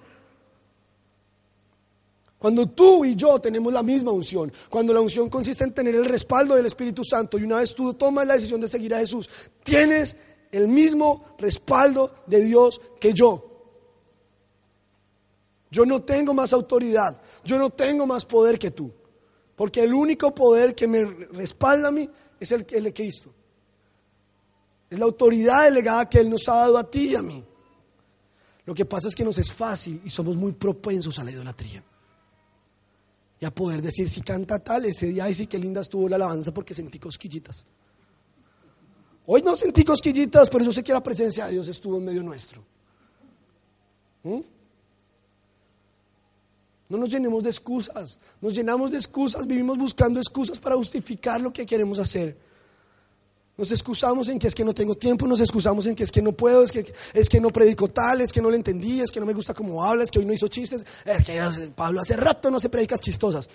Cuando 2.40 2.70
tú 2.70 3.04
y 3.04 3.14
yo 3.14 3.38
tenemos 3.38 3.70
la 3.70 3.82
misma 3.82 4.12
unción, 4.12 4.50
cuando 4.70 4.94
la 4.94 5.02
unción 5.02 5.28
consiste 5.28 5.62
en 5.62 5.74
tener 5.74 5.94
el 5.94 6.06
respaldo 6.06 6.54
del 6.56 6.64
Espíritu 6.64 7.04
Santo 7.04 7.38
y 7.38 7.44
una 7.44 7.56
vez 7.56 7.74
tú 7.74 7.92
tomas 7.92 8.26
la 8.26 8.32
decisión 8.32 8.62
de 8.62 8.66
seguir 8.66 8.94
a 8.94 8.98
Jesús, 8.98 9.28
tienes 9.62 10.16
el 10.50 10.66
mismo 10.66 11.36
respaldo 11.36 12.14
de 12.26 12.42
Dios 12.42 12.80
que 12.98 13.12
yo. 13.12 13.44
Yo 15.70 15.84
no 15.84 16.02
tengo 16.02 16.32
más 16.32 16.54
autoridad, 16.54 17.20
yo 17.44 17.58
no 17.58 17.68
tengo 17.68 18.06
más 18.06 18.24
poder 18.24 18.58
que 18.58 18.70
tú, 18.70 18.90
porque 19.54 19.82
el 19.82 19.92
único 19.92 20.34
poder 20.34 20.74
que 20.74 20.88
me 20.88 21.04
respalda 21.04 21.88
a 21.88 21.92
mí 21.92 22.08
es 22.40 22.52
el, 22.52 22.64
de 22.64 22.94
Cristo. 22.94 23.34
Es 24.88 24.98
la 24.98 25.04
autoridad 25.04 25.64
delegada 25.64 26.08
que 26.08 26.20
Él 26.20 26.30
nos 26.30 26.48
ha 26.48 26.54
dado 26.54 26.78
a 26.78 26.90
ti 26.90 27.10
y 27.10 27.16
a 27.16 27.22
mí. 27.22 27.44
Lo 28.64 28.74
que 28.74 28.86
pasa 28.86 29.08
es 29.08 29.14
que 29.14 29.24
nos 29.24 29.36
es 29.36 29.52
fácil 29.52 30.00
y 30.02 30.08
somos 30.08 30.38
muy 30.38 30.52
propensos 30.52 31.18
a 31.18 31.24
la 31.24 31.32
idolatría 31.32 31.84
y 33.40 33.46
a 33.46 33.50
poder 33.50 33.80
decir 33.80 34.08
si 34.08 34.20
canta 34.20 34.58
tal, 34.58 34.84
ese 34.84 35.06
día, 35.06 35.24
ay 35.24 35.32
sí, 35.32 35.46
qué 35.46 35.58
linda 35.58 35.80
estuvo 35.80 36.08
la 36.08 36.16
alabanza 36.16 36.52
porque 36.52 36.74
sentí 36.74 36.98
cosquillitas. 36.98 37.64
Hoy 39.26 39.42
no 39.42 39.56
sentí 39.56 39.82
cosquillitas, 39.82 40.50
pero 40.50 40.64
yo 40.64 40.72
sé 40.72 40.84
que 40.84 40.92
la 40.92 41.02
presencia 41.02 41.46
de 41.46 41.52
Dios 41.52 41.66
estuvo 41.68 41.96
en 41.96 42.04
medio 42.04 42.22
nuestro. 42.22 42.62
¿Mm? 44.24 44.40
No 46.90 46.98
nos 46.98 47.08
llenemos 47.08 47.42
de 47.42 47.50
excusas, 47.50 48.18
nos 48.40 48.52
llenamos 48.52 48.90
de 48.90 48.98
excusas, 48.98 49.46
vivimos 49.46 49.78
buscando 49.78 50.18
excusas 50.18 50.58
para 50.58 50.76
justificar 50.76 51.40
lo 51.40 51.52
que 51.52 51.64
queremos 51.64 51.98
hacer. 51.98 52.36
Nos 53.60 53.72
excusamos 53.72 54.30
en 54.30 54.38
que 54.38 54.46
es 54.46 54.54
que 54.54 54.64
no 54.64 54.72
tengo 54.72 54.94
tiempo, 54.94 55.26
nos 55.26 55.38
excusamos 55.38 55.84
en 55.84 55.94
que 55.94 56.04
es 56.04 56.10
que 56.10 56.22
no 56.22 56.32
puedo, 56.32 56.62
es 56.62 56.72
que, 56.72 56.90
es 57.12 57.28
que 57.28 57.42
no 57.42 57.50
predico 57.50 57.88
tal, 57.88 58.22
es 58.22 58.32
que 58.32 58.40
no 58.40 58.48
le 58.48 58.56
entendí, 58.56 59.02
es 59.02 59.10
que 59.10 59.20
no 59.20 59.26
me 59.26 59.34
gusta 59.34 59.52
cómo 59.52 59.84
habla, 59.84 60.02
es 60.02 60.10
que 60.10 60.18
hoy 60.18 60.24
no 60.24 60.32
hizo 60.32 60.48
chistes, 60.48 60.82
es 61.04 61.22
que 61.26 61.38
Pablo 61.76 62.00
hace 62.00 62.16
rato 62.16 62.50
no 62.50 62.58
se 62.58 62.70
predicas 62.70 63.00
chistosas. 63.00 63.50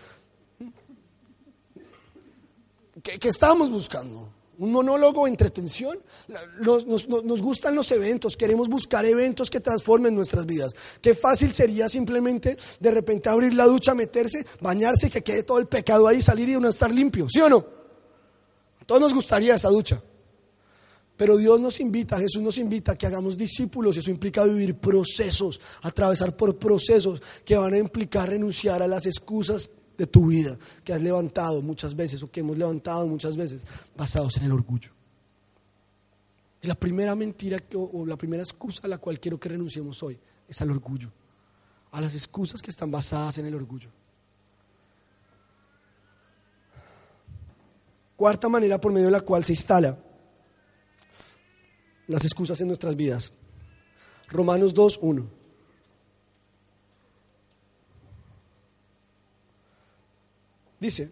¿Qué, 3.02 3.18
estamos 3.28 3.72
buscando? 3.72 4.30
¿Un 4.60 4.72
monólogo, 4.72 5.26
entretención? 5.26 5.98
Nos, 6.60 6.86
nos, 6.86 7.10
nos, 7.10 7.42
gustan 7.42 7.74
los 7.74 7.92
eventos, 7.92 8.38
queremos 8.38 8.70
buscar 8.70 9.06
eventos 9.06 9.50
que 9.50 9.60
transformen 9.60 10.14
nuestras 10.14 10.46
vidas. 10.46 10.76
Qué 11.02 11.16
fácil 11.16 11.52
sería 11.52 11.90
simplemente 11.90 12.56
de 12.80 12.92
repente 12.92 13.30
abrir 13.30 13.56
la 13.56 13.66
ducha, 13.66 13.96
meterse, 13.96 14.46
bañarse 14.62 15.08
y 15.08 15.10
que 15.10 15.24
quede 15.24 15.42
todo 15.42 15.58
el 15.58 15.66
pecado 15.66 16.08
ahí, 16.08 16.22
salir 16.22 16.50
y 16.50 16.56
uno 16.56 16.70
estar 16.70 16.92
limpio, 16.92 17.26
¿sí 17.28 17.42
o 17.42 17.50
no? 17.50 17.75
Todos 18.86 19.02
nos 19.02 19.14
gustaría 19.14 19.56
esa 19.56 19.70
ducha. 19.70 20.02
Pero 21.18 21.38
Dios 21.38 21.60
nos 21.62 21.80
invita, 21.80 22.20
Jesús 22.20 22.42
nos 22.42 22.58
invita 22.58 22.92
a 22.92 22.96
que 22.98 23.08
hagamos 23.08 23.38
discípulos 23.38 23.96
y 23.96 24.00
eso 24.00 24.12
implica 24.12 24.44
vivir 24.44 24.76
procesos, 24.76 25.62
atravesar 25.82 26.36
por 26.36 26.58
procesos 26.58 27.22
que 27.46 27.56
van 27.56 27.74
a 27.74 27.78
implicar 27.78 28.30
renunciar 28.30 28.82
a 28.82 28.88
las 28.88 29.06
excusas 29.06 29.72
de 29.98 30.08
tu 30.08 30.28
vida 30.28 30.58
que 30.84 30.92
has 30.92 31.02
levantado 31.02 31.62
muchas 31.62 31.96
veces 31.96 32.22
o 32.22 32.30
que 32.30 32.42
hemos 32.42 32.58
levantado 32.58 33.08
muchas 33.08 33.38
veces 33.38 33.62
basados 33.96 34.36
en 34.38 34.44
el 34.44 34.52
orgullo. 34.52 34.92
Y 36.62 36.68
la 36.68 36.76
primera 36.76 37.16
mentira 37.16 37.60
o 37.76 38.06
la 38.06 38.18
primera 38.18 38.44
excusa 38.44 38.82
a 38.84 38.88
la 38.90 38.98
cual 38.98 39.20
quiero 39.20 39.40
que 39.40 39.48
renunciemos 39.48 40.04
hoy 40.04 40.20
es 40.50 40.62
al 40.62 40.72
orgullo, 40.72 41.12
a 41.92 42.02
las 42.02 42.14
excusas 42.14 42.62
que 42.62 42.72
están 42.72 42.92
basadas 42.92 43.38
en 43.38 43.46
el 43.46 43.56
orgullo. 43.56 43.90
Cuarta 48.16 48.48
manera 48.50 48.80
por 48.80 48.92
medio 48.92 49.08
de 49.08 49.12
la 49.12 49.22
cual 49.22 49.44
se 49.44 49.54
instala 49.54 49.98
las 52.08 52.24
excusas 52.24 52.60
en 52.62 52.68
nuestras 52.68 52.96
vidas. 52.96 53.32
Romanos 54.30 54.74
2, 54.74 55.00
1. 55.02 55.26
Dice, 60.80 61.12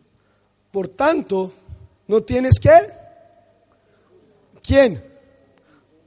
por 0.71 0.87
tanto, 0.89 1.51
no 2.07 2.21
tienes 2.21 2.59
que... 2.59 2.69
¿Quién? 4.61 5.03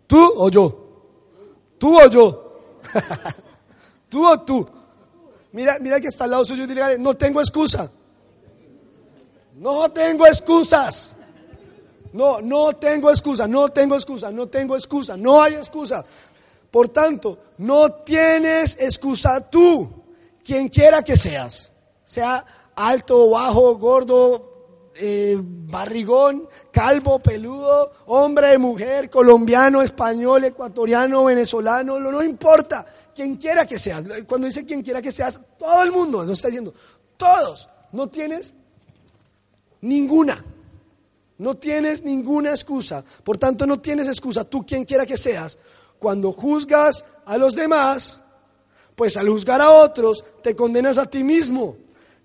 ¿Tú 0.07 0.33
o 0.37 0.49
yo? 0.49 0.87
¿Tú 1.79 1.99
o 1.99 2.09
yo? 2.09 2.81
¿Tú 4.09 4.27
o 4.27 4.41
tú? 4.41 4.67
Mira, 5.53 5.79
mira 5.81 6.01
que 6.01 6.09
está 6.09 6.25
al 6.25 6.31
lado 6.31 6.45
suyo 6.45 6.65
y 6.65 6.67
dile, 6.67 6.99
no 6.99 7.15
tengo 7.15 7.41
excusa. 7.41 7.91
No 9.57 9.91
tengo 9.91 10.27
excusas. 10.27 11.13
No, 12.13 12.41
no 12.41 12.75
tengo 12.75 13.11
excusa, 13.11 13.49
no 13.49 13.69
tengo 13.69 13.95
excusa, 13.95 14.31
no 14.31 14.49
tengo 14.49 14.77
excusa, 14.77 15.17
no 15.17 15.43
hay 15.43 15.55
excusa. 15.55 16.05
Por 16.71 16.89
tanto, 16.89 17.39
no 17.59 17.93
tienes 17.93 18.77
excusa 18.81 19.41
tú, 19.51 19.91
quien 20.45 20.69
quiera 20.69 21.03
que 21.03 21.17
seas, 21.17 21.73
sea 22.03 22.45
alto, 22.75 23.31
bajo, 23.31 23.77
gordo, 23.77 24.93
eh, 24.95 25.37
barrigón, 25.39 26.49
calvo, 26.71 27.19
peludo, 27.19 27.93
hombre, 28.07 28.57
mujer, 28.57 29.11
colombiano, 29.11 29.83
español, 29.83 30.45
ecuatoriano, 30.45 31.25
venezolano, 31.25 32.01
no, 32.01 32.13
no 32.13 32.23
importa, 32.23 32.87
quien 33.15 33.37
quiera 33.37 33.67
que 33.67 33.79
seas. 33.79 34.05
Cuando 34.27 34.47
dice 34.47 34.65
quien 34.65 34.83
quiera 34.83 35.03
que 35.03 35.13
seas, 35.13 35.41
todo 35.59 35.83
el 35.83 35.93
mundo, 35.93 36.25
no 36.25 36.33
está 36.33 36.49
diciendo, 36.49 36.73
todos, 37.17 37.69
no 37.93 38.09
tienes 38.09 38.55
Ninguna. 39.81 40.45
No 41.39 41.57
tienes 41.57 42.03
ninguna 42.03 42.51
excusa. 42.51 43.05
Por 43.23 43.39
tanto, 43.39 43.67
no 43.67 43.81
tienes 43.81 44.09
excusa, 44.09 44.45
tú 44.45 44.65
quien 44.65 44.85
quiera 44.85 45.05
que 45.05 45.17
seas, 45.17 45.59
cuando 45.99 46.33
juzgas 46.33 47.05
a 47.27 47.37
los 47.37 47.55
demás, 47.55 48.21
pues 48.95 49.17
al 49.17 49.29
juzgar 49.29 49.61
a 49.61 49.71
otros 49.71 50.25
te 50.43 50.57
condenas 50.57 50.99
a 50.99 51.07
ti 51.07 51.23
mismo, 51.23 51.77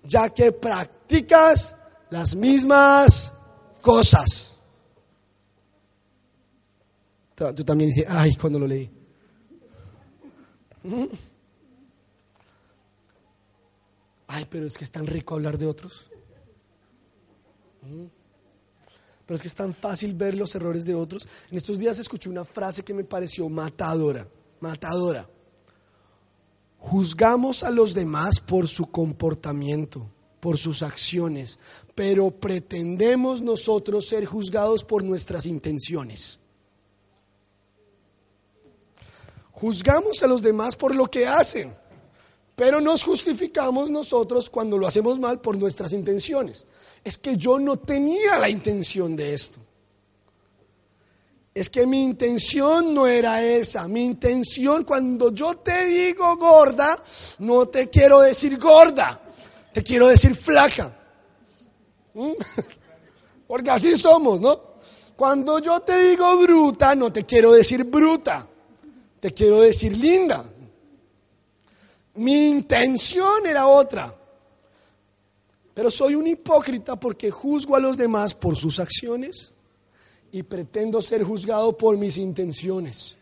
ya 0.04 0.30
que 0.30 0.52
practicas 0.52 1.76
las 2.10 2.34
mismas 2.34 3.32
cosas. 3.80 4.56
Tú 7.34 7.64
también 7.64 7.90
dices, 7.90 8.06
ay, 8.08 8.34
cuando 8.36 8.58
lo 8.58 8.66
leí. 8.66 8.90
Ay, 14.28 14.46
pero 14.48 14.66
es 14.66 14.78
que 14.78 14.84
es 14.84 14.90
tan 14.90 15.06
rico 15.06 15.34
hablar 15.34 15.58
de 15.58 15.66
otros. 15.66 16.06
Pero 17.82 19.36
es 19.36 19.42
que 19.42 19.48
es 19.48 19.54
tan 19.54 19.74
fácil 19.74 20.14
ver 20.14 20.34
los 20.34 20.54
errores 20.54 20.84
de 20.84 20.94
otros. 20.94 21.26
En 21.50 21.56
estos 21.56 21.78
días 21.78 21.98
escuché 21.98 22.28
una 22.28 22.44
frase 22.44 22.82
que 22.82 22.94
me 22.94 23.04
pareció 23.04 23.48
matadora, 23.48 24.26
matadora. 24.60 25.28
Juzgamos 26.78 27.62
a 27.62 27.70
los 27.70 27.94
demás 27.94 28.40
por 28.40 28.66
su 28.66 28.90
comportamiento, 28.90 30.10
por 30.40 30.58
sus 30.58 30.82
acciones, 30.82 31.58
pero 31.94 32.30
pretendemos 32.30 33.40
nosotros 33.40 34.08
ser 34.08 34.24
juzgados 34.26 34.82
por 34.82 35.04
nuestras 35.04 35.46
intenciones. 35.46 36.38
Juzgamos 39.52 40.22
a 40.24 40.26
los 40.26 40.42
demás 40.42 40.74
por 40.74 40.92
lo 40.92 41.08
que 41.08 41.26
hacen, 41.26 41.72
pero 42.56 42.80
nos 42.80 43.04
justificamos 43.04 43.88
nosotros 43.90 44.50
cuando 44.50 44.76
lo 44.76 44.88
hacemos 44.88 45.20
mal 45.20 45.40
por 45.40 45.56
nuestras 45.56 45.92
intenciones 45.92 46.66
es 47.04 47.18
que 47.18 47.36
yo 47.36 47.58
no 47.58 47.78
tenía 47.78 48.38
la 48.38 48.48
intención 48.48 49.16
de 49.16 49.34
esto. 49.34 49.58
Es 51.54 51.68
que 51.68 51.86
mi 51.86 52.02
intención 52.02 52.94
no 52.94 53.06
era 53.06 53.42
esa. 53.42 53.86
Mi 53.86 54.04
intención 54.04 54.84
cuando 54.84 55.32
yo 55.32 55.56
te 55.56 55.86
digo 55.86 56.36
gorda, 56.36 57.02
no 57.40 57.66
te 57.68 57.90
quiero 57.90 58.20
decir 58.20 58.58
gorda, 58.58 59.20
te 59.72 59.82
quiero 59.82 60.08
decir 60.08 60.34
flaca. 60.34 60.96
¿Mm? 62.14 62.32
Porque 63.46 63.70
así 63.70 63.96
somos, 63.98 64.40
¿no? 64.40 64.72
Cuando 65.14 65.58
yo 65.58 65.80
te 65.80 66.08
digo 66.08 66.38
bruta, 66.38 66.94
no 66.94 67.12
te 67.12 67.24
quiero 67.24 67.52
decir 67.52 67.84
bruta, 67.84 68.46
te 69.20 69.32
quiero 69.32 69.60
decir 69.60 69.96
linda. 69.96 70.44
Mi 72.14 72.48
intención 72.48 73.46
era 73.46 73.66
otra. 73.66 74.21
Pero 75.74 75.90
soy 75.90 76.14
un 76.14 76.26
hipócrita 76.26 76.98
porque 76.98 77.30
juzgo 77.30 77.76
a 77.76 77.80
los 77.80 77.96
demás 77.96 78.34
por 78.34 78.56
sus 78.56 78.78
acciones 78.78 79.52
y 80.30 80.42
pretendo 80.42 81.00
ser 81.00 81.22
juzgado 81.22 81.76
por 81.76 81.96
mis 81.96 82.16
intenciones. 82.16 83.16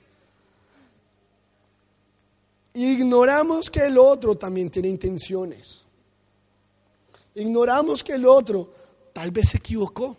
Ignoramos 2.74 3.70
que 3.70 3.86
el 3.86 3.98
otro 3.98 4.36
también 4.36 4.70
tiene 4.70 4.88
intenciones. 4.88 5.84
Ignoramos 7.34 8.02
que 8.02 8.14
el 8.14 8.26
otro 8.26 8.72
tal 9.12 9.30
vez 9.30 9.50
se 9.50 9.58
equivocó. 9.58 10.16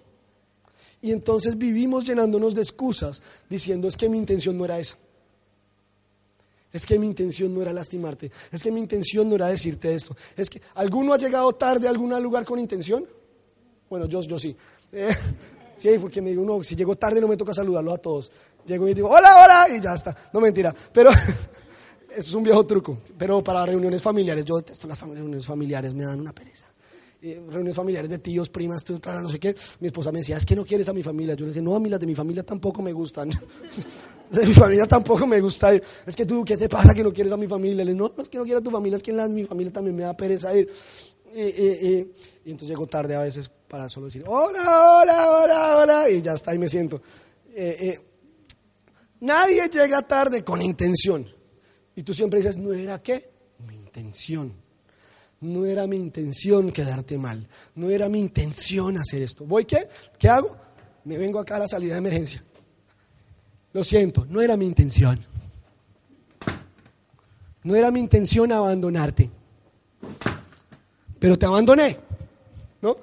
Y 1.01 1.11
entonces 1.11 1.57
vivimos 1.57 2.05
llenándonos 2.05 2.53
de 2.53 2.61
excusas 2.61 3.23
diciendo 3.49 3.87
es 3.87 3.97
que 3.97 4.09
mi 4.09 4.17
intención 4.17 4.57
no 4.57 4.65
era 4.65 4.79
esa. 4.79 4.97
Es 6.73 6.85
que 6.85 6.97
mi 6.97 7.07
intención 7.07 7.53
no 7.53 7.61
era 7.61 7.73
lastimarte. 7.73 8.31
Es 8.51 8.63
que 8.63 8.71
mi 8.71 8.79
intención 8.79 9.27
no 9.27 9.35
era 9.35 9.47
decirte 9.47 9.93
esto. 9.93 10.15
Es 10.37 10.49
que 10.49 10.61
¿alguno 10.75 11.13
ha 11.13 11.17
llegado 11.17 11.51
tarde 11.53 11.87
a 11.87 11.89
algún 11.89 12.17
lugar 12.21 12.45
con 12.45 12.59
intención? 12.59 13.05
Bueno, 13.89 14.05
yo, 14.05 14.21
yo 14.21 14.39
sí. 14.39 14.55
Eh, 14.91 15.09
sí, 15.75 15.89
porque 15.99 16.21
me 16.21 16.29
digo, 16.29 16.45
no, 16.45 16.63
si 16.63 16.75
llego 16.75 16.95
tarde 16.95 17.19
no 17.19 17.27
me 17.27 17.37
toca 17.37 17.53
saludarlo 17.53 17.93
a 17.93 17.97
todos. 17.97 18.31
Llego 18.65 18.87
y 18.87 18.93
digo, 18.93 19.09
hola, 19.09 19.43
hola, 19.43 19.75
y 19.75 19.81
ya 19.81 19.95
está. 19.95 20.15
No 20.33 20.39
mentira. 20.39 20.73
Pero 20.93 21.09
es 22.15 22.33
un 22.33 22.43
viejo 22.43 22.65
truco, 22.65 22.99
pero 23.17 23.43
para 23.43 23.65
reuniones 23.65 24.01
familiares, 24.01 24.45
yo 24.45 24.57
detesto 24.57 24.87
las 24.87 24.99
reuniones 25.01 25.45
familiares, 25.45 25.93
me 25.93 26.05
dan 26.05 26.19
una 26.21 26.33
pereza. 26.33 26.70
Eh, 27.23 27.35
reuniones 27.35 27.75
familiares 27.75 28.09
de 28.09 28.17
tíos, 28.17 28.49
primas, 28.49 28.83
no 28.89 29.29
sé 29.29 29.39
qué. 29.39 29.55
Mi 29.79 29.87
esposa 29.87 30.11
me 30.11 30.19
decía, 30.19 30.37
es 30.37 30.45
que 30.45 30.55
no 30.55 30.65
quieres 30.65 30.89
a 30.89 30.93
mi 30.93 31.03
familia. 31.03 31.35
Yo 31.35 31.45
le 31.45 31.49
decía, 31.49 31.61
no, 31.61 31.75
a 31.75 31.79
mí 31.79 31.89
las 31.89 31.99
de 31.99 32.07
mi 32.07 32.15
familia 32.15 32.43
tampoco 32.43 32.81
me 32.81 32.91
gustan. 32.93 33.29
de 34.31 34.45
mi 34.45 34.53
familia 34.53 34.87
tampoco 34.87 35.27
me 35.27 35.39
gusta 35.39 35.73
Es 35.73 36.15
que 36.15 36.25
tú, 36.25 36.43
¿qué 36.43 36.57
te 36.57 36.67
pasa 36.67 36.93
que 36.93 37.03
no 37.03 37.13
quieres 37.13 37.31
a 37.31 37.37
mi 37.37 37.47
familia? 37.47 37.85
Le 37.85 37.93
no, 37.93 38.11
no 38.15 38.23
es 38.23 38.29
que 38.29 38.37
no 38.37 38.43
quiero 38.43 38.59
a 38.59 38.63
tu 38.63 38.71
familia, 38.71 38.97
es 38.97 39.03
que 39.03 39.11
en 39.11 39.17
la, 39.17 39.27
mi 39.27 39.45
familia 39.45 39.71
también 39.71 39.95
me 39.95 40.03
da 40.03 40.17
pereza 40.17 40.55
ir. 40.55 40.67
y 41.33 42.49
entonces 42.49 42.69
llego 42.69 42.87
tarde 42.87 43.15
a 43.15 43.21
veces 43.21 43.51
para 43.71 43.87
solo 43.87 44.07
decir, 44.07 44.23
hola, 44.27 45.01
hola, 45.01 45.31
hola, 45.31 45.77
hola, 45.77 46.09
y 46.09 46.21
ya 46.21 46.33
está, 46.33 46.53
y 46.53 46.59
me 46.59 46.67
siento. 46.67 47.01
Eh, 47.53 47.77
eh, 47.79 47.99
nadie 49.21 49.69
llega 49.69 50.01
tarde 50.01 50.43
con 50.43 50.61
intención. 50.61 51.25
Y 51.95 52.03
tú 52.03 52.13
siempre 52.13 52.39
dices, 52.39 52.57
¿no 52.57 52.73
era 52.73 53.01
qué? 53.01 53.29
Mi 53.67 53.75
intención. 53.75 54.60
No 55.41 55.65
era 55.65 55.87
mi 55.87 55.97
intención 55.97 56.71
quedarte 56.71 57.17
mal. 57.17 57.47
No 57.75 57.89
era 57.89 58.07
mi 58.09 58.19
intención 58.19 58.97
hacer 58.97 59.23
esto. 59.23 59.43
¿Voy 59.43 59.65
qué? 59.65 59.87
¿Qué 60.17 60.29
hago? 60.29 60.55
Me 61.03 61.17
vengo 61.17 61.39
acá 61.39 61.55
a 61.55 61.59
la 61.59 61.67
salida 61.67 61.93
de 61.93 61.99
emergencia. 61.99 62.43
Lo 63.73 63.83
siento, 63.83 64.25
no 64.29 64.41
era 64.41 64.55
mi 64.55 64.65
intención. 64.65 65.19
No 67.63 67.75
era 67.75 67.89
mi 67.89 67.99
intención 67.99 68.51
abandonarte. 68.51 69.29
Pero 71.19 71.37
te 71.37 71.45
abandoné. 71.45 71.97
¿No? 72.81 72.97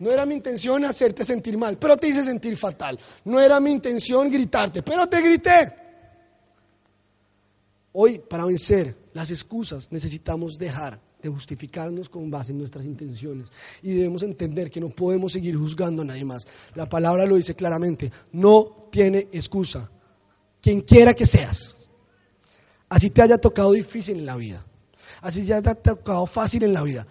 No 0.00 0.10
era 0.10 0.26
mi 0.26 0.34
intención 0.34 0.84
hacerte 0.84 1.24
sentir 1.24 1.58
mal, 1.58 1.76
pero 1.76 1.96
te 1.96 2.08
hice 2.08 2.24
sentir 2.24 2.56
fatal. 2.56 2.98
No 3.24 3.40
era 3.40 3.60
mi 3.60 3.70
intención 3.70 4.30
gritarte, 4.30 4.82
pero 4.82 5.08
te 5.08 5.20
grité. 5.20 5.72
Hoy, 7.92 8.18
para 8.18 8.44
vencer 8.44 8.96
las 9.12 9.30
excusas, 9.30 9.90
necesitamos 9.90 10.56
dejar 10.56 11.00
de 11.22 11.28
justificarnos 11.28 12.08
con 12.08 12.30
base 12.30 12.52
en 12.52 12.58
nuestras 12.58 12.84
intenciones. 12.84 13.50
Y 13.82 13.92
debemos 13.94 14.22
entender 14.22 14.70
que 14.70 14.80
no 14.80 14.90
podemos 14.90 15.32
seguir 15.32 15.56
juzgando 15.56 16.02
a 16.02 16.04
nadie 16.04 16.24
más. 16.24 16.46
La 16.74 16.88
palabra 16.88 17.26
lo 17.26 17.36
dice 17.36 17.54
claramente, 17.54 18.10
no 18.32 18.88
tiene 18.90 19.28
excusa. 19.32 19.90
Quien 20.60 20.80
quiera 20.82 21.14
que 21.14 21.26
seas, 21.26 21.76
así 22.88 23.10
te 23.10 23.22
haya 23.22 23.38
tocado 23.38 23.72
difícil 23.72 24.18
en 24.18 24.26
la 24.26 24.36
vida, 24.36 24.64
así 25.20 25.44
te 25.46 25.54
haya 25.54 25.74
tocado 25.74 26.26
fácil 26.26 26.64
en 26.64 26.72
la 26.72 26.82
vida, 26.82 27.06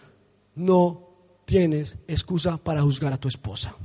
no 0.56 1.08
tienes 1.46 1.98
excusa 2.08 2.58
para 2.58 2.82
juzgar 2.82 3.14
a 3.14 3.18
tu 3.18 3.28
esposa. 3.28 3.76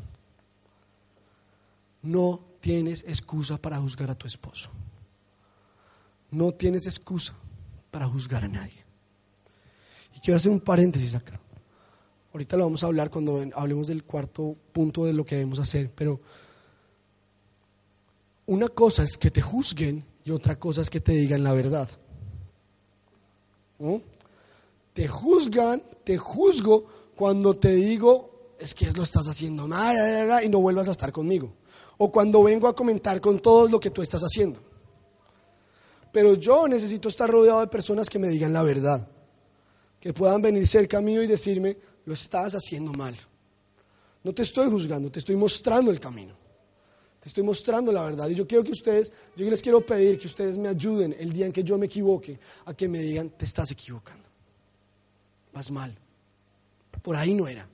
No 2.02 2.44
tienes 2.60 3.04
excusa 3.04 3.56
para 3.58 3.78
juzgar 3.78 4.10
a 4.10 4.16
tu 4.16 4.26
esposo. 4.26 4.70
No 6.30 6.52
tienes 6.52 6.86
excusa 6.86 7.34
para 7.90 8.08
juzgar 8.08 8.44
a 8.44 8.48
nadie. 8.48 8.81
Quiero 10.22 10.36
hacer 10.36 10.52
un 10.52 10.60
paréntesis 10.60 11.14
acá. 11.14 11.40
Ahorita 12.32 12.56
lo 12.56 12.64
vamos 12.64 12.82
a 12.82 12.86
hablar 12.86 13.10
cuando 13.10 13.44
hablemos 13.54 13.88
del 13.88 14.04
cuarto 14.04 14.56
punto 14.72 15.04
de 15.04 15.12
lo 15.12 15.24
que 15.24 15.34
debemos 15.34 15.58
hacer, 15.58 15.90
pero 15.94 16.20
una 18.46 18.68
cosa 18.68 19.02
es 19.02 19.18
que 19.18 19.30
te 19.30 19.42
juzguen 19.42 20.04
y 20.24 20.30
otra 20.30 20.58
cosa 20.58 20.80
es 20.80 20.88
que 20.88 21.00
te 21.00 21.12
digan 21.12 21.42
la 21.42 21.52
verdad. 21.52 21.90
Te 24.94 25.08
juzgan, 25.08 25.82
te 26.04 26.16
juzgo 26.16 26.86
cuando 27.16 27.56
te 27.56 27.72
digo, 27.72 28.54
es 28.58 28.74
que 28.74 28.90
lo 28.92 29.02
estás 29.02 29.26
haciendo 29.26 29.66
mal 29.66 29.96
y 30.44 30.48
no 30.48 30.60
vuelvas 30.60 30.88
a 30.88 30.92
estar 30.92 31.12
conmigo. 31.12 31.52
O 31.98 32.10
cuando 32.12 32.42
vengo 32.42 32.68
a 32.68 32.74
comentar 32.74 33.20
con 33.20 33.40
todo 33.40 33.68
lo 33.68 33.80
que 33.80 33.90
tú 33.90 34.02
estás 34.02 34.22
haciendo. 34.22 34.60
Pero 36.12 36.34
yo 36.34 36.68
necesito 36.68 37.08
estar 37.08 37.28
rodeado 37.28 37.60
de 37.60 37.66
personas 37.66 38.08
que 38.08 38.18
me 38.18 38.28
digan 38.28 38.52
la 38.52 38.62
verdad. 38.62 39.08
Que 40.02 40.12
puedan 40.12 40.42
venir 40.42 40.66
cerca 40.66 41.00
mío 41.00 41.22
y 41.22 41.28
decirme, 41.28 41.76
lo 42.06 42.14
estás 42.14 42.54
haciendo 42.54 42.92
mal. 42.92 43.16
No 44.24 44.34
te 44.34 44.42
estoy 44.42 44.68
juzgando, 44.68 45.12
te 45.12 45.20
estoy 45.20 45.36
mostrando 45.36 45.92
el 45.92 46.00
camino. 46.00 46.34
Te 47.20 47.28
estoy 47.28 47.44
mostrando 47.44 47.92
la 47.92 48.02
verdad. 48.02 48.28
Y 48.28 48.34
yo 48.34 48.44
quiero 48.44 48.64
que 48.64 48.72
ustedes, 48.72 49.12
yo 49.36 49.48
les 49.48 49.62
quiero 49.62 49.80
pedir 49.86 50.18
que 50.18 50.26
ustedes 50.26 50.58
me 50.58 50.68
ayuden 50.68 51.14
el 51.16 51.32
día 51.32 51.46
en 51.46 51.52
que 51.52 51.62
yo 51.62 51.78
me 51.78 51.86
equivoque, 51.86 52.36
a 52.64 52.74
que 52.74 52.88
me 52.88 52.98
digan, 52.98 53.30
te 53.30 53.44
estás 53.44 53.70
equivocando. 53.70 54.28
Vas 55.52 55.70
mal. 55.70 55.96
Por 57.00 57.14
ahí 57.14 57.32
no 57.32 57.46
era. 57.46 57.68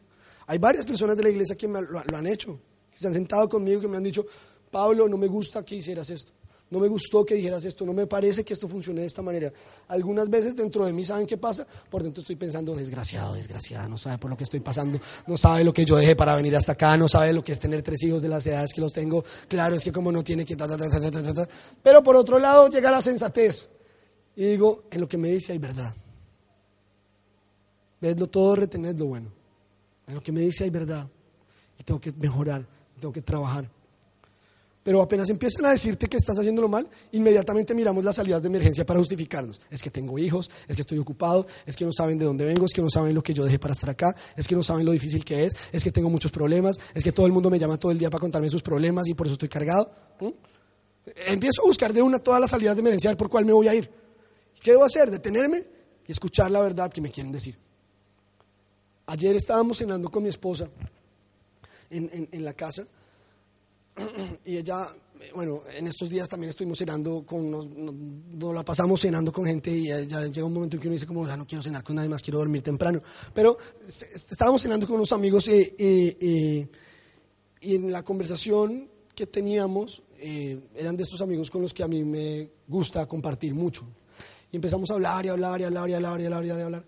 Hay 0.46 0.58
varias 0.58 0.84
personas 0.84 1.16
de 1.16 1.22
la 1.22 1.30
iglesia 1.30 1.56
que 1.56 1.66
lo, 1.66 1.80
lo, 1.80 2.16
han 2.16 2.26
hecho, 2.26 2.60
que 2.90 2.98
se 2.98 3.06
han 3.06 3.14
sentado 3.14 3.48
conmigo, 3.48 3.80
que 3.80 3.88
me 3.88 3.96
han 3.96 4.04
dicho, 4.04 4.26
Pablo, 4.70 5.08
no 5.08 5.16
me 5.16 5.28
gusta 5.28 5.64
que 5.64 5.76
hicieras 5.76 6.10
esto. 6.10 6.32
No 6.70 6.80
me 6.80 6.88
gustó 6.88 7.24
que 7.24 7.34
dijeras 7.34 7.64
esto, 7.64 7.86
no 7.86 7.94
me 7.94 8.06
parece 8.06 8.44
que 8.44 8.52
esto 8.52 8.68
funcione 8.68 9.00
de 9.00 9.06
esta 9.06 9.22
manera. 9.22 9.50
Algunas 9.88 10.28
veces 10.28 10.54
dentro 10.54 10.84
de 10.84 10.92
mí, 10.92 11.02
¿saben 11.02 11.26
qué 11.26 11.38
pasa? 11.38 11.66
Por 11.88 12.02
dentro 12.02 12.20
estoy 12.20 12.36
pensando, 12.36 12.74
desgraciado, 12.74 13.32
desgraciada, 13.34 13.88
no 13.88 13.96
sabe 13.96 14.18
por 14.18 14.30
lo 14.30 14.36
que 14.36 14.44
estoy 14.44 14.60
pasando, 14.60 15.00
no 15.26 15.36
sabe 15.38 15.64
lo 15.64 15.72
que 15.72 15.86
yo 15.86 15.96
dejé 15.96 16.14
para 16.14 16.36
venir 16.36 16.54
hasta 16.56 16.72
acá, 16.72 16.96
no 16.98 17.08
sabe 17.08 17.32
lo 17.32 17.42
que 17.42 17.52
es 17.52 17.60
tener 17.60 17.82
tres 17.82 18.02
hijos 18.02 18.20
de 18.20 18.28
las 18.28 18.46
edades 18.46 18.74
que 18.74 18.82
los 18.82 18.92
tengo. 18.92 19.24
Claro, 19.48 19.76
es 19.76 19.84
que 19.84 19.92
como 19.92 20.12
no 20.12 20.22
tiene 20.22 20.44
que... 20.44 20.56
Ta, 20.56 20.68
ta, 20.68 21.48
Pero 21.82 22.02
por 22.02 22.16
otro 22.16 22.38
lado 22.38 22.68
llega 22.68 22.90
la 22.90 23.00
sensatez. 23.00 23.70
Y 24.36 24.44
digo, 24.44 24.84
en 24.90 25.00
lo 25.00 25.08
que 25.08 25.16
me 25.16 25.28
dice 25.30 25.52
hay 25.52 25.58
verdad. 25.58 25.94
Vedlo 28.00 28.26
todo, 28.26 28.54
retened 28.54 28.98
lo 28.98 29.06
bueno. 29.06 29.32
En 30.06 30.14
lo 30.14 30.20
que 30.20 30.32
me 30.32 30.42
dice 30.42 30.64
hay 30.64 30.70
verdad. 30.70 31.08
Y 31.78 31.82
tengo 31.82 31.98
que 31.98 32.12
mejorar, 32.12 32.66
tengo 33.00 33.12
que 33.12 33.22
trabajar. 33.22 33.70
Pero 34.82 35.02
apenas 35.02 35.28
empiezan 35.28 35.66
a 35.66 35.70
decirte 35.70 36.06
que 36.06 36.16
estás 36.16 36.38
haciéndolo 36.38 36.68
mal, 36.68 36.88
inmediatamente 37.12 37.74
miramos 37.74 38.02
las 38.04 38.16
salidas 38.16 38.40
de 38.42 38.48
emergencia 38.48 38.86
para 38.86 38.98
justificarnos. 38.98 39.60
Es 39.70 39.82
que 39.82 39.90
tengo 39.90 40.18
hijos, 40.18 40.50
es 40.66 40.76
que 40.76 40.82
estoy 40.82 40.98
ocupado, 40.98 41.46
es 41.66 41.76
que 41.76 41.84
no 41.84 41.92
saben 41.92 42.18
de 42.18 42.24
dónde 42.24 42.44
vengo, 42.44 42.64
es 42.64 42.72
que 42.72 42.80
no 42.80 42.88
saben 42.88 43.14
lo 43.14 43.22
que 43.22 43.34
yo 43.34 43.44
dejé 43.44 43.58
para 43.58 43.72
estar 43.72 43.90
acá, 43.90 44.14
es 44.36 44.48
que 44.48 44.54
no 44.54 44.62
saben 44.62 44.86
lo 44.86 44.92
difícil 44.92 45.24
que 45.24 45.44
es, 45.44 45.54
es 45.72 45.84
que 45.84 45.92
tengo 45.92 46.08
muchos 46.08 46.30
problemas, 46.30 46.78
es 46.94 47.04
que 47.04 47.12
todo 47.12 47.26
el 47.26 47.32
mundo 47.32 47.50
me 47.50 47.58
llama 47.58 47.76
todo 47.76 47.92
el 47.92 47.98
día 47.98 48.08
para 48.08 48.20
contarme 48.20 48.48
sus 48.48 48.62
problemas 48.62 49.06
y 49.08 49.14
por 49.14 49.26
eso 49.26 49.34
estoy 49.34 49.48
cargado. 49.48 49.90
Empiezo 51.26 51.62
a 51.62 51.66
buscar 51.66 51.92
de 51.92 52.02
una 52.02 52.18
todas 52.18 52.40
las 52.40 52.50
salidas 52.50 52.76
de 52.76 52.80
emergencia 52.80 53.16
por 53.16 53.28
cuál 53.28 53.44
me 53.44 53.52
voy 53.52 53.68
a 53.68 53.74
ir. 53.74 53.90
¿Qué 54.60 54.72
debo 54.72 54.84
hacer? 54.84 55.10
Detenerme 55.10 55.64
y 56.06 56.12
escuchar 56.12 56.50
la 56.50 56.60
verdad 56.60 56.90
que 56.90 57.00
me 57.00 57.10
quieren 57.10 57.32
decir. 57.32 57.56
Ayer 59.06 59.36
estábamos 59.36 59.78
cenando 59.78 60.10
con 60.10 60.22
mi 60.22 60.28
esposa 60.28 60.68
en, 61.90 62.44
la 62.44 62.52
casa 62.52 62.86
y 64.44 64.56
ella, 64.56 64.88
bueno, 65.34 65.62
en 65.76 65.86
estos 65.86 66.08
días 66.08 66.28
también 66.28 66.50
estuvimos 66.50 66.78
cenando 66.78 67.24
con, 67.26 67.50
nos, 67.50 68.54
la 68.54 68.64
pasamos 68.64 69.00
cenando 69.00 69.32
con 69.32 69.46
gente 69.46 69.70
y 69.70 69.86
ya 69.86 70.26
llega 70.26 70.46
un 70.46 70.52
momento 70.52 70.76
en 70.76 70.82
que 70.82 70.88
uno 70.88 70.94
dice 70.94 71.06
como, 71.06 71.26
ya 71.26 71.36
no 71.36 71.46
quiero 71.46 71.62
cenar 71.62 71.82
con 71.82 71.96
nadie 71.96 72.08
más, 72.08 72.22
quiero 72.22 72.38
dormir 72.38 72.62
temprano. 72.62 73.02
Pero 73.34 73.56
estábamos 73.80 74.62
cenando 74.62 74.86
con 74.86 74.96
unos 74.96 75.12
amigos 75.12 75.48
y, 75.48 76.68
en 77.60 77.92
la 77.92 78.02
conversación 78.02 78.88
que 79.14 79.26
teníamos 79.26 80.02
eh, 80.20 80.60
eran 80.76 80.96
de 80.96 81.02
estos 81.02 81.20
amigos 81.20 81.50
con 81.50 81.60
los 81.60 81.74
que 81.74 81.82
a 81.82 81.88
mí 81.88 82.04
me 82.04 82.50
gusta 82.68 83.06
compartir 83.06 83.54
mucho. 83.54 83.84
Y 84.50 84.56
empezamos 84.56 84.90
a 84.90 84.94
hablar 84.94 85.26
y 85.26 85.28
hablar 85.28 85.60
y 85.60 85.64
hablar 85.64 85.90
y 85.90 85.94
hablar 85.94 86.20
y 86.20 86.24
hablar 86.26 86.44
y 86.44 86.50
hablar. 86.50 86.84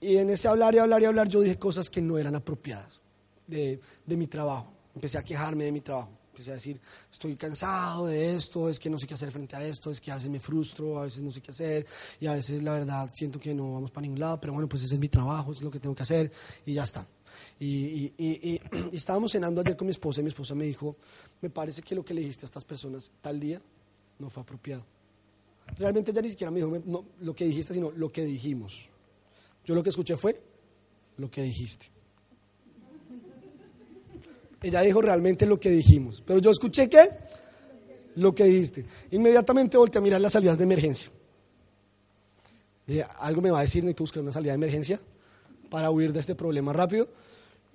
Y 0.00 0.16
en 0.16 0.30
ese 0.30 0.48
hablar 0.48 0.74
y 0.74 0.78
hablar 0.78 1.02
y 1.02 1.04
hablar 1.06 1.28
yo 1.28 1.40
dije 1.40 1.58
cosas 1.58 1.90
que 1.90 2.00
no 2.00 2.18
eran 2.18 2.34
apropiadas 2.36 3.00
de, 3.46 3.80
mi 4.06 4.26
trabajo. 4.26 4.72
Empecé 4.94 5.18
a 5.18 5.22
quejarme 5.22 5.64
de 5.64 5.72
mi 5.72 5.80
trabajo. 5.80 6.17
Empecé 6.38 6.52
a 6.52 6.54
decir, 6.54 6.80
estoy 7.10 7.34
cansado 7.34 8.06
de 8.06 8.36
esto, 8.36 8.68
es 8.68 8.78
que 8.78 8.88
no 8.88 8.96
sé 8.96 9.08
qué 9.08 9.14
hacer 9.14 9.32
frente 9.32 9.56
a 9.56 9.66
esto, 9.66 9.90
es 9.90 10.00
que 10.00 10.12
a 10.12 10.14
veces 10.14 10.30
me 10.30 10.38
frustro, 10.38 11.00
a 11.00 11.02
veces 11.02 11.20
no 11.20 11.32
sé 11.32 11.40
qué 11.40 11.50
hacer 11.50 11.84
y 12.20 12.28
a 12.28 12.34
veces 12.34 12.62
la 12.62 12.74
verdad 12.74 13.10
siento 13.12 13.40
que 13.40 13.52
no 13.52 13.72
vamos 13.72 13.90
para 13.90 14.02
ningún 14.02 14.20
lado, 14.20 14.40
pero 14.40 14.52
bueno, 14.52 14.68
pues 14.68 14.84
ese 14.84 14.94
es 14.94 15.00
mi 15.00 15.08
trabajo, 15.08 15.50
es 15.50 15.62
lo 15.62 15.68
que 15.72 15.80
tengo 15.80 15.96
que 15.96 16.04
hacer 16.04 16.30
y 16.64 16.74
ya 16.74 16.84
está. 16.84 17.04
Y, 17.58 18.12
estábamos 18.92 19.32
cenando 19.32 19.62
ayer 19.62 19.76
con 19.76 19.86
mi 19.86 19.90
esposa 19.90 20.20
y 20.20 20.22
mi 20.22 20.28
esposa 20.28 20.54
me 20.54 20.64
dijo, 20.64 20.94
me 21.40 21.50
parece 21.50 21.82
que 21.82 21.96
lo 21.96 22.04
que 22.04 22.14
le 22.14 22.20
dijiste 22.20 22.44
a 22.44 22.46
estas 22.46 22.64
personas 22.64 23.10
tal 23.20 23.40
día 23.40 23.60
no 24.20 24.30
fue 24.30 24.44
apropiado. 24.44 24.86
Realmente 25.76 26.12
ella 26.12 26.22
ni 26.22 26.30
siquiera 26.30 26.52
me 26.52 26.60
dijo 26.60 26.80
no, 26.86 27.04
lo 27.18 27.34
que 27.34 27.46
dijiste, 27.46 27.74
sino 27.74 27.90
lo 27.90 28.12
que 28.12 28.22
dijimos. 28.22 28.88
Yo 29.64 29.74
lo 29.74 29.82
que 29.82 29.90
escuché 29.90 30.16
fue 30.16 30.40
lo 31.16 31.28
que 31.28 31.42
dijiste. 31.42 31.97
Ella 34.62 34.80
dijo 34.80 35.00
realmente 35.00 35.46
lo 35.46 35.58
que 35.58 35.70
dijimos, 35.70 36.22
pero 36.26 36.40
yo 36.40 36.50
escuché 36.50 36.88
qué? 36.88 37.10
Lo 38.16 38.34
que 38.34 38.44
dijiste. 38.44 38.84
Inmediatamente 39.12 39.76
volteé 39.76 40.00
a 40.00 40.02
mirar 40.02 40.20
las 40.20 40.32
salidas 40.32 40.58
de 40.58 40.64
emergencia. 40.64 41.10
Dije, 42.86 43.04
algo 43.20 43.40
me 43.40 43.50
va 43.50 43.58
a 43.58 43.62
decir, 43.62 43.84
necesito 43.84 44.02
buscar 44.02 44.22
una 44.22 44.32
salida 44.32 44.52
de 44.52 44.56
emergencia 44.56 45.00
para 45.68 45.90
huir 45.90 46.12
de 46.12 46.20
este 46.20 46.34
problema 46.34 46.72
rápido. 46.72 47.08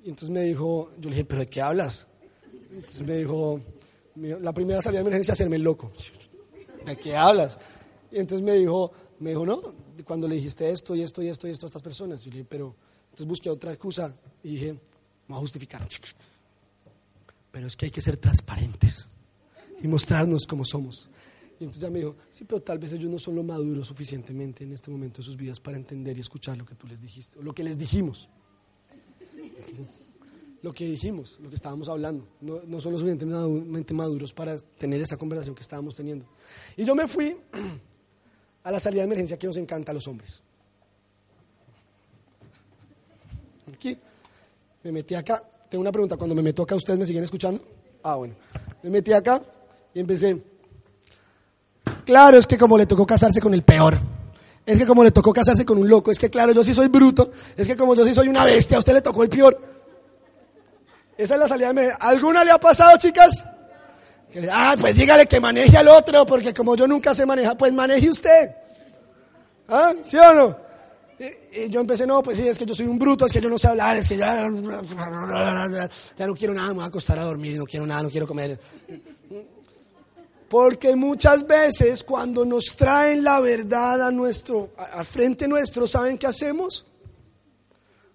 Y 0.04 0.10
entonces 0.10 0.32
me 0.32 0.42
dijo, 0.42 0.90
yo 0.98 1.10
le 1.10 1.16
dije, 1.16 1.26
¿pero 1.26 1.42
de 1.42 1.46
qué 1.48 1.62
hablas? 1.62 2.08
Entonces 2.72 3.04
me 3.04 3.18
dijo, 3.18 3.62
la 4.16 4.52
primera 4.54 4.82
salida 4.82 5.00
de 5.00 5.08
emergencia 5.08 5.34
hacerme 5.34 5.60
loco. 5.60 5.92
¿De 6.86 6.98
qué 6.98 7.16
hablas? 7.16 7.58
Y 8.12 8.20
entonces 8.20 8.44
me 8.44 8.54
dijo, 8.54 8.92
me 9.20 9.30
dijo, 9.30 9.46
no, 9.46 9.62
cuando 10.04 10.28
le 10.28 10.36
dijiste 10.36 10.70
esto 10.70 10.96
y 10.96 11.04
esto 11.04 11.22
y 11.22 11.28
esto 11.30 11.48
y 11.48 11.52
esto 11.52 11.66
a 11.66 11.70
estas 11.70 11.82
personas. 11.82 12.24
Yo 12.24 12.32
le 12.32 12.38
dije, 12.38 12.48
pero 12.50 12.76
entonces 13.06 13.28
busqué 13.28 13.50
otra 13.50 13.72
excusa 13.72 14.14
y 14.44 14.50
dije, 14.50 14.76
vamos 15.28 15.38
a 15.38 15.42
justificar. 15.42 15.88
Pero 17.54 17.68
es 17.68 17.78
que 17.78 17.86
hay 17.86 17.92
que 17.92 18.02
ser 18.02 18.18
transparentes 18.18 19.08
y 19.80 19.88
mostrarnos 19.88 20.48
como 20.48 20.66
somos. 20.66 21.08
Y 21.60 21.66
entonces 21.66 21.84
ya 21.84 21.90
me 21.92 22.00
dijo, 22.00 22.16
sí, 22.32 22.46
pero 22.46 22.64
tal 22.64 22.80
vez 22.80 22.94
ellos 22.94 23.12
no 23.12 23.20
son 23.20 23.36
lo 23.36 23.44
maduros 23.44 23.88
suficientemente 23.88 24.64
en 24.64 24.74
este 24.74 24.90
momento 24.90 25.18
de 25.18 25.26
sus 25.26 25.38
vidas 25.38 25.60
para 25.60 25.78
entender 25.78 26.18
y 26.18 26.22
escuchar 26.22 26.58
lo 26.58 26.66
que 26.66 26.74
tú 26.74 26.88
les 26.88 27.00
dijiste, 27.00 27.38
o 27.38 27.44
lo 27.44 27.54
que 27.54 27.64
les 27.64 27.78
dijimos. 27.78 28.28
Lo 30.64 30.74
que 30.74 30.88
dijimos, 30.88 31.38
lo 31.42 31.50
que 31.50 31.56
estábamos 31.56 31.90
hablando. 31.90 32.28
No, 32.42 32.62
no 32.66 32.82
son 32.82 32.94
lo 32.94 32.98
suficientemente 32.98 33.94
maduros 33.94 34.34
para 34.34 34.58
tener 34.58 35.00
esa 35.02 35.18
conversación 35.18 35.54
que 35.54 35.62
estábamos 35.62 35.94
teniendo. 35.94 36.26
Y 36.76 36.86
yo 36.86 36.96
me 36.96 37.08
fui 37.08 37.38
a 38.64 38.72
la 38.72 38.80
salida 38.80 39.02
de 39.02 39.06
emergencia 39.06 39.38
que 39.38 39.46
nos 39.46 39.58
encanta 39.58 39.92
a 39.92 39.94
los 39.94 40.08
hombres. 40.08 40.42
Aquí, 43.72 43.96
me 44.84 44.92
metí 44.92 45.14
acá. 45.14 45.53
Tengo 45.74 45.82
una 45.82 45.92
pregunta, 45.92 46.18
cuando 46.18 46.36
me 46.36 46.44
meto 46.44 46.62
acá, 46.62 46.76
¿ustedes 46.76 47.00
me 47.00 47.06
siguen 47.08 47.24
escuchando? 47.24 47.60
Ah, 48.04 48.14
bueno. 48.14 48.36
Me 48.84 48.92
metí 48.92 49.12
acá 49.12 49.42
y 49.92 50.02
empecé. 50.02 50.40
Claro, 52.06 52.38
es 52.38 52.46
que 52.46 52.60
como 52.60 52.78
le 52.78 52.86
tocó 52.86 53.08
casarse 53.08 53.42
con 53.42 53.56
el 53.56 53.64
peor. 53.64 53.98
Es 54.68 54.78
que 54.78 54.86
como 54.86 55.04
le 55.04 55.10
tocó 55.10 55.34
casarse 55.34 55.66
con 55.66 55.80
un 55.80 55.90
loco. 55.90 56.12
Es 56.12 56.20
que 56.20 56.30
claro, 56.30 56.52
yo 56.54 56.64
sí 56.64 56.76
soy 56.76 56.90
bruto. 56.90 57.32
Es 57.58 57.68
que 57.68 57.76
como 57.76 57.96
yo 57.96 58.06
sí 58.06 58.14
soy 58.14 58.28
una 58.28 58.46
bestia, 58.46 58.78
a 58.78 58.82
usted 58.82 58.94
le 58.94 59.02
tocó 59.02 59.24
el 59.24 59.30
peor. 59.30 59.60
Esa 61.18 61.34
es 61.34 61.40
la 61.40 61.48
salida 61.48 61.70
de 61.70 61.72
emergencia. 61.72 62.08
¿Alguna 62.08 62.44
le 62.44 62.52
ha 62.52 62.60
pasado, 62.60 62.96
chicas? 63.00 63.44
ah, 64.52 64.76
pues 64.80 64.94
dígale 64.94 65.26
que 65.26 65.40
maneje 65.40 65.76
al 65.76 65.88
otro, 65.88 66.24
porque 66.24 66.54
como 66.54 66.76
yo 66.76 66.88
nunca 66.88 67.16
sé 67.16 67.26
manejar, 67.26 67.58
pues 67.58 67.74
maneje 67.74 68.12
usted. 68.12 68.52
¿Ah? 69.68 69.92
¿Sí 70.04 70.18
o 70.18 70.34
no? 70.36 70.63
Y, 71.52 71.70
yo 71.70 71.80
empecé, 71.80 72.06
no, 72.06 72.22
pues 72.22 72.38
sí, 72.38 72.48
es 72.48 72.58
que 72.58 72.66
yo 72.66 72.76
soy 72.76 72.88
un 72.88 73.00
bruto, 73.00 73.26
es 73.26 73.32
que 73.32 73.40
yo 73.40 73.50
no 73.50 73.58
sé 73.58 73.68
hablar, 73.68 73.96
es 73.98 74.08
que 74.08 74.18
ya, 74.18 74.50
ya 76.18 76.28
no 76.28 76.36
quiero 76.36 76.54
nada, 76.54 76.70
me 76.70 76.76
voy 76.76 76.84
a 76.84 76.88
acostar 76.88 77.18
a 77.20 77.24
dormir, 77.24 77.58
no 77.58 77.66
quiero 77.66 77.86
nada, 77.86 78.04
no 78.04 78.10
quiero 78.10 78.28
comer. 78.28 78.60
Porque 80.50 80.96
muchas 80.96 81.48
veces 81.48 82.04
cuando 82.04 82.46
nos 82.46 82.76
traen 82.76 83.24
la 83.24 83.40
verdad 83.40 84.06
a 84.06 84.12
nuestro, 84.12 84.74
al 84.78 85.06
frente 85.06 85.48
nuestro, 85.48 85.88
¿saben 85.88 86.18
qué 86.18 86.28
hacemos? 86.28 86.86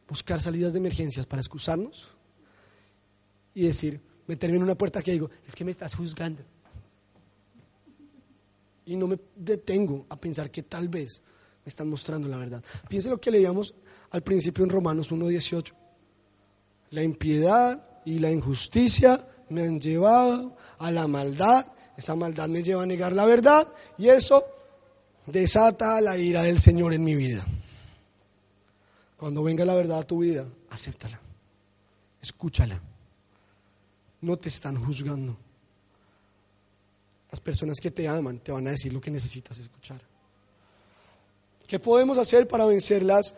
Buscar 0.08 0.42
salidas 0.42 0.72
de 0.72 0.78
emergencias 0.78 1.26
para 1.26 1.40
excusarnos 1.40 2.12
y 3.54 3.62
decir, 3.62 4.00
meterme 4.26 4.56
en 4.58 4.62
una 4.62 4.76
puerta 4.76 5.02
que 5.02 5.12
digo, 5.12 5.30
es 5.46 5.54
que 5.54 5.64
me 5.64 5.70
estás 5.70 5.94
juzgando. 5.94 6.42
Y 8.84 8.96
no 8.96 9.06
me 9.06 9.18
detengo 9.34 10.06
a 10.08 10.16
pensar 10.16 10.50
que 10.50 10.62
tal 10.62 10.88
vez 10.88 11.20
están 11.68 11.88
mostrando 11.88 12.28
la 12.28 12.36
verdad. 12.36 12.62
Piense 12.88 13.10
lo 13.10 13.20
que 13.20 13.30
leíamos 13.30 13.74
al 14.10 14.22
principio 14.22 14.64
en 14.64 14.70
Romanos 14.70 15.12
1.18. 15.12 15.72
La 16.90 17.02
impiedad 17.02 18.00
y 18.04 18.18
la 18.18 18.30
injusticia 18.30 19.26
me 19.50 19.62
han 19.62 19.80
llevado 19.80 20.56
a 20.78 20.90
la 20.90 21.06
maldad. 21.06 21.66
Esa 21.96 22.14
maldad 22.14 22.48
me 22.48 22.62
lleva 22.62 22.82
a 22.82 22.86
negar 22.86 23.12
la 23.12 23.24
verdad 23.24 23.68
y 23.98 24.08
eso 24.08 24.44
desata 25.26 26.00
la 26.00 26.16
ira 26.16 26.42
del 26.42 26.60
Señor 26.60 26.94
en 26.94 27.04
mi 27.04 27.14
vida. 27.14 27.44
Cuando 29.16 29.42
venga 29.42 29.64
la 29.64 29.74
verdad 29.74 29.98
a 29.98 30.06
tu 30.06 30.20
vida, 30.20 30.46
acéptala, 30.70 31.20
escúchala 32.22 32.80
no 34.20 34.36
te 34.36 34.48
están 34.48 34.82
juzgando. 34.82 35.36
Las 37.30 37.40
personas 37.40 37.78
que 37.80 37.90
te 37.90 38.08
aman 38.08 38.38
te 38.38 38.52
van 38.52 38.66
a 38.68 38.70
decir 38.70 38.92
lo 38.92 39.00
que 39.00 39.10
necesitas 39.10 39.58
escuchar. 39.58 40.00
¿Qué 41.68 41.78
podemos 41.78 42.16
hacer 42.16 42.48
para 42.48 42.64
vencer 42.64 43.02
las 43.02 43.34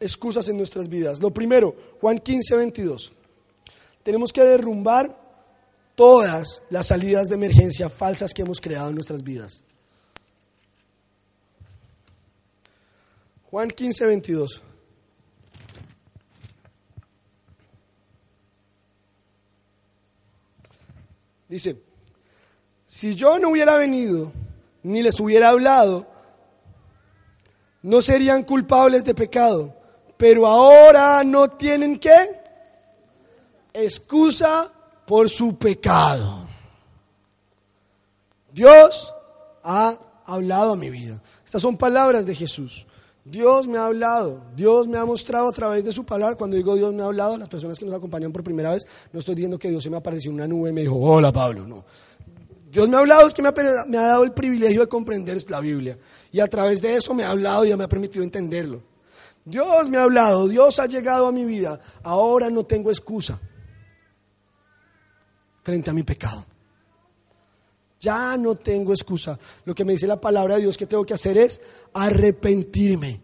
excusas 0.00 0.48
en 0.48 0.56
nuestras 0.56 0.88
vidas? 0.88 1.20
Lo 1.20 1.32
primero, 1.32 1.76
Juan 2.00 2.18
15, 2.18 2.56
22. 2.56 3.12
Tenemos 4.02 4.32
que 4.32 4.42
derrumbar 4.42 5.16
todas 5.94 6.62
las 6.70 6.88
salidas 6.88 7.28
de 7.28 7.36
emergencia 7.36 7.88
falsas 7.88 8.34
que 8.34 8.42
hemos 8.42 8.60
creado 8.60 8.88
en 8.88 8.96
nuestras 8.96 9.22
vidas. 9.22 9.62
Juan 13.48 13.70
15, 13.70 14.06
22. 14.06 14.60
Dice, 21.48 21.80
si 22.86 23.14
yo 23.14 23.38
no 23.38 23.50
hubiera 23.50 23.76
venido 23.76 24.32
ni 24.82 25.00
les 25.00 25.20
hubiera 25.20 25.50
hablado, 25.50 26.11
no 27.82 28.00
serían 28.00 28.44
culpables 28.44 29.04
de 29.04 29.14
pecado, 29.14 29.74
pero 30.16 30.46
ahora 30.46 31.22
no 31.24 31.50
tienen 31.50 31.98
qué? 31.98 32.40
Excusa 33.72 34.70
por 35.06 35.28
su 35.28 35.58
pecado. 35.58 36.46
Dios 38.52 39.12
ha 39.64 39.98
hablado 40.26 40.72
a 40.72 40.76
mi 40.76 40.90
vida. 40.90 41.20
Estas 41.44 41.62
son 41.62 41.76
palabras 41.76 42.26
de 42.26 42.34
Jesús. 42.34 42.86
Dios 43.24 43.68
me 43.68 43.78
ha 43.78 43.86
hablado, 43.86 44.42
Dios 44.56 44.88
me 44.88 44.98
ha 44.98 45.04
mostrado 45.04 45.48
a 45.48 45.52
través 45.52 45.84
de 45.84 45.92
su 45.92 46.04
palabra. 46.04 46.36
Cuando 46.36 46.56
digo 46.56 46.74
Dios 46.74 46.92
me 46.92 47.02
ha 47.02 47.06
hablado, 47.06 47.36
las 47.36 47.48
personas 47.48 47.78
que 47.78 47.84
nos 47.84 47.94
acompañan 47.94 48.32
por 48.32 48.42
primera 48.42 48.72
vez, 48.72 48.86
no 49.12 49.20
estoy 49.20 49.36
diciendo 49.36 49.58
que 49.58 49.70
Dios 49.70 49.82
se 49.82 49.90
me 49.90 49.96
apareció 49.96 50.30
en 50.30 50.36
una 50.36 50.48
nube 50.48 50.70
y 50.70 50.72
me 50.72 50.80
dijo, 50.80 50.96
hola 50.96 51.30
Pablo, 51.30 51.66
no. 51.66 51.84
Dios 52.70 52.88
me 52.88 52.96
ha 52.96 53.00
hablado, 53.00 53.26
es 53.26 53.34
que 53.34 53.42
me 53.42 53.50
ha, 53.50 53.54
me 53.86 53.98
ha 53.98 54.02
dado 54.08 54.24
el 54.24 54.32
privilegio 54.32 54.80
de 54.80 54.88
comprender 54.88 55.38
la 55.50 55.60
Biblia. 55.60 55.98
Y 56.32 56.40
a 56.40 56.48
través 56.48 56.80
de 56.80 56.96
eso 56.96 57.14
me 57.14 57.24
ha 57.24 57.30
hablado 57.30 57.64
y 57.64 57.76
me 57.76 57.84
ha 57.84 57.88
permitido 57.88 58.24
entenderlo. 58.24 58.82
Dios 59.44 59.88
me 59.88 59.98
ha 59.98 60.04
hablado, 60.04 60.48
Dios 60.48 60.78
ha 60.78 60.86
llegado 60.86 61.26
a 61.26 61.32
mi 61.32 61.44
vida. 61.44 61.78
Ahora 62.02 62.48
no 62.48 62.64
tengo 62.64 62.90
excusa 62.90 63.38
frente 65.62 65.90
a 65.90 65.92
mi 65.92 66.02
pecado. 66.02 66.46
Ya 68.00 68.36
no 68.36 68.56
tengo 68.56 68.92
excusa. 68.92 69.38
Lo 69.64 69.74
que 69.74 69.84
me 69.84 69.92
dice 69.92 70.06
la 70.06 70.20
palabra 70.20 70.56
de 70.56 70.62
Dios 70.62 70.76
que 70.76 70.86
tengo 70.86 71.04
que 71.04 71.14
hacer 71.14 71.38
es 71.38 71.60
arrepentirme. 71.92 73.20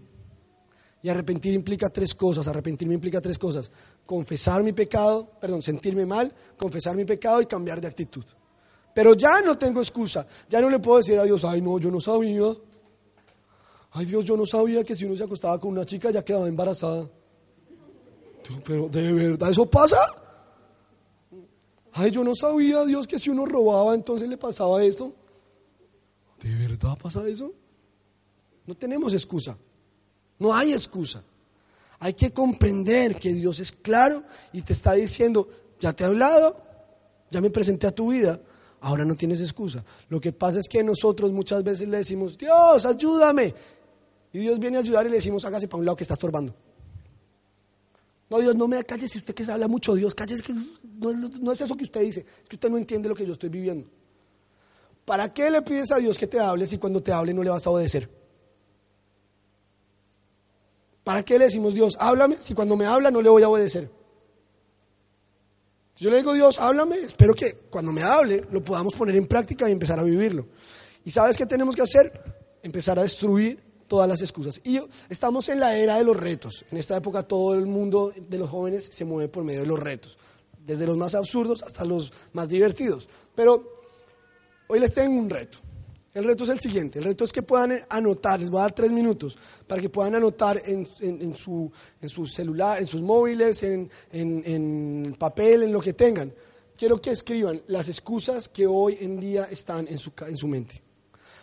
Y 1.03 1.09
arrepentir 1.09 1.55
implica 1.55 1.89
tres 1.89 2.15
cosas. 2.15 2.47
Arrepentirme 2.47 2.95
implica 2.95 3.21
tres 3.21 3.39
cosas. 3.39 3.71
Confesar 4.07 4.63
mi 4.63 4.73
pecado, 4.73 5.33
perdón, 5.41 5.63
sentirme 5.63 6.07
mal, 6.07 6.33
confesar 6.57 6.95
mi 6.95 7.05
pecado 7.05 7.41
y 7.41 7.47
cambiar 7.47 7.81
de 7.81 7.89
actitud. 7.89 8.25
Pero 8.95 9.15
ya 9.15 9.41
no 9.41 9.59
tengo 9.59 9.81
excusa. 9.81 10.27
Ya 10.49 10.61
no 10.61 10.71
le 10.71 10.79
puedo 10.79 10.99
decir 10.99 11.19
a 11.19 11.25
Dios, 11.25 11.45
ay 11.45 11.61
no, 11.61 11.79
yo 11.79 11.91
no 11.91 12.01
sabía. 12.01 12.53
Ay 13.91 14.07
Dios, 14.07 14.25
yo 14.25 14.37
no 14.37 14.47
sabía 14.47 14.85
que 14.85 14.95
si 14.95 15.05
uno 15.05 15.17
se 15.17 15.25
acostaba 15.25 15.59
con 15.59 15.71
una 15.71 15.85
chica 15.85 16.11
ya 16.11 16.25
quedaba 16.25 16.49
embarazada. 16.49 17.09
Pero 18.65 18.89
de 18.89 19.13
verdad, 19.13 19.51
¿eso 19.51 19.67
pasa? 19.67 19.99
Ay, 21.93 22.11
yo 22.11 22.23
no 22.23 22.35
sabía, 22.35 22.85
Dios, 22.85 23.07
que 23.07 23.19
si 23.19 23.31
uno 23.31 23.45
robaba 23.45 23.95
entonces 23.95 24.29
le 24.29 24.37
pasaba 24.37 24.85
esto. 24.85 25.13
¿De 26.43 26.55
verdad 26.55 26.97
pasa 27.03 27.27
eso? 27.27 27.53
No 28.67 28.77
tenemos 28.77 29.13
excusa. 29.15 29.57
No 30.39 30.55
hay 30.55 30.73
excusa. 30.73 31.25
Hay 31.99 32.15
que 32.15 32.33
comprender 32.33 33.19
que 33.19 33.33
Dios 33.33 33.59
es 33.59 33.73
claro 33.73 34.23
y 34.53 34.63
te 34.63 34.73
está 34.73 34.93
diciendo, 34.93 35.49
ya 35.81 35.93
te 35.93 36.05
he 36.05 36.07
hablado, 36.07 36.57
ya 37.31 37.41
me 37.41 37.51
presenté 37.51 37.89
a 37.89 37.95
tu 37.95 38.13
vida, 38.13 38.41
ahora 38.81 39.05
no 39.05 39.17
tienes 39.17 39.41
excusa. 39.41 39.85
Lo 40.09 40.21
que 40.21 40.33
pasa 40.33 40.61
es 40.61 40.69
que 40.69 40.85
nosotros 40.85 41.33
muchas 41.33 41.65
veces 41.65 41.89
le 41.89 41.99
decimos, 41.99 42.39
Dios, 42.39 42.87
ayúdame. 42.87 43.53
Y 44.33 44.41
Dios 44.41 44.59
viene 44.59 44.77
a 44.77 44.81
ayudar 44.81 45.07
y 45.07 45.11
le 45.11 45.17
decimos, 45.17 45.45
hágase 45.45 45.69
para 45.69 45.79
un 45.79 45.87
lado 45.87 45.97
que 45.97 46.05
está 46.05 46.15
estorbando. 46.15 46.55
No, 48.31 48.39
Dios, 48.39 48.55
no 48.57 48.69
me 48.69 48.83
calles 48.85 49.11
si 49.11 49.19
usted 49.19 49.35
que 49.35 49.51
habla 49.51 49.69
mucho, 49.69 49.95
Dios, 49.95 50.15
cállese 50.15 50.43
que 50.43 50.53
no, 50.53 51.53
es 51.53 51.61
eso 51.61 51.77
que 51.77 51.85
usted 51.85 52.03
dice, 52.03 52.27
es 52.43 52.49
que 52.49 52.57
usted 52.57 52.69
no 52.69 52.77
entiende 52.77 53.09
lo 53.09 53.15
que 53.15 53.25
yo 53.25 53.33
estoy 53.33 53.49
viviendo. 53.49 53.89
¿Para 55.07 55.33
qué 55.33 55.51
le 55.51 55.63
pides 55.63 55.91
a 55.93 55.97
Dios 55.97 56.19
que 56.19 56.27
te 56.27 56.39
hable 56.39 56.67
si 56.67 56.77
cuando 56.77 57.03
te 57.03 57.11
hable 57.11 57.33
no 57.33 57.43
le 57.43 57.49
vas 57.49 57.67
a 57.67 57.71
obedecer? 57.71 58.11
¿Para 61.05 61.23
qué 61.23 61.39
le 61.39 61.47
decimos, 61.47 61.73
Dios, 61.73 61.97
háblame 61.99 62.37
si 62.37 62.53
cuando 62.53 62.77
me 62.77 62.85
habla 62.85 63.11
no 63.11 63.23
le 63.23 63.31
voy 63.31 63.43
a 63.43 63.49
obedecer? 63.49 63.91
Si 65.95 66.05
yo 66.05 66.11
le 66.11 66.19
digo, 66.19 66.35
Dios, 66.35 66.61
háblame, 66.61 66.97
espero 66.99 67.33
que 67.33 67.51
cuando 67.71 67.93
me 67.93 68.03
hable 68.03 68.45
lo 68.51 68.63
podamos 68.63 68.95
poner 68.95 69.17
en 69.17 69.27
práctica 69.27 69.67
y 69.69 69.73
empezar 69.73 69.99
a 69.99 70.03
vivirlo. 70.03 70.47
¿Y 71.07 71.11
sabes 71.11 71.39
qué 71.39 71.47
tenemos 71.47 71.75
que 71.75 71.83
hacer? 71.83 72.13
Empezar 72.63 72.99
a 72.99 73.03
destruir 73.03 73.68
todas 73.89 74.07
las 74.07 74.23
excusas. 74.23 74.61
Y 74.65 74.81
estamos 75.09 75.49
en 75.49 75.59
la 75.59 75.77
era 75.77 75.97
de 75.97 76.05
los 76.05 76.17
retos. 76.17 76.65
En 76.71 76.79
esta 76.79 76.97
época 76.97 77.25
todo 77.25 77.55
el 77.55 77.67
mundo 77.67 78.13
de 78.17 78.39
los 78.39 78.51
jóvenes 78.51 78.89
se 78.93 79.05
mueve 79.05 79.29
por 79.29 79.43
medio 79.43 79.63
de 79.63 79.67
los 79.67 79.81
retos, 79.81 80.19
desde 80.65 80.87
los 80.87 80.97
más 80.97 81.15
absurdos 81.15 81.63
hasta 81.63 81.85
los 81.85 82.13
más 82.35 82.49
divertidos. 82.49 83.09
Pero 83.35 83.83
hoy 84.69 84.79
les 84.79 84.95
tengo 84.95 85.19
un 85.19 85.31
reto. 85.31 85.59
El 86.15 86.25
reto 86.25 86.45
es 86.45 86.51
el 86.51 86.59
siguiente, 86.59 86.99
el 86.99 87.05
reto 87.05 87.23
es 87.23 87.33
que 87.33 87.43
puedan 87.43 87.79
anotar, 87.89 88.41
les 88.41 88.51
voy 88.51 88.59
a 88.59 88.63
dar 88.63 88.73
tres 88.73 88.91
minutos, 88.91 89.39
para 89.67 89.81
que 89.81 89.89
puedan 89.89 90.17
anotar 90.17 90.61
en, 90.65 90.89
en, 91.01 91.35
su, 91.37 91.71
en 92.01 92.09
su, 92.09 92.27
celular, 92.27 92.79
en 92.79 92.87
sus 92.87 93.03
móviles, 93.03 93.63
en, 93.63 93.89
en 94.11 95.15
papel, 95.17 95.63
en 95.63 95.73
lo 95.73 95.81
que 95.81 95.93
tengan. 95.93 96.33
Quiero 96.77 97.01
que 97.01 97.11
escriban 97.11 97.63
las 97.69 97.89
excusas 97.89 98.49
que 98.49 98.67
hoy 98.67 98.99
en 99.01 99.21
día 99.21 99.49
están 99.51 99.87
en 99.87 99.99
su, 99.99 100.13
en 100.27 100.37
su 100.37 100.49
mente 100.49 100.88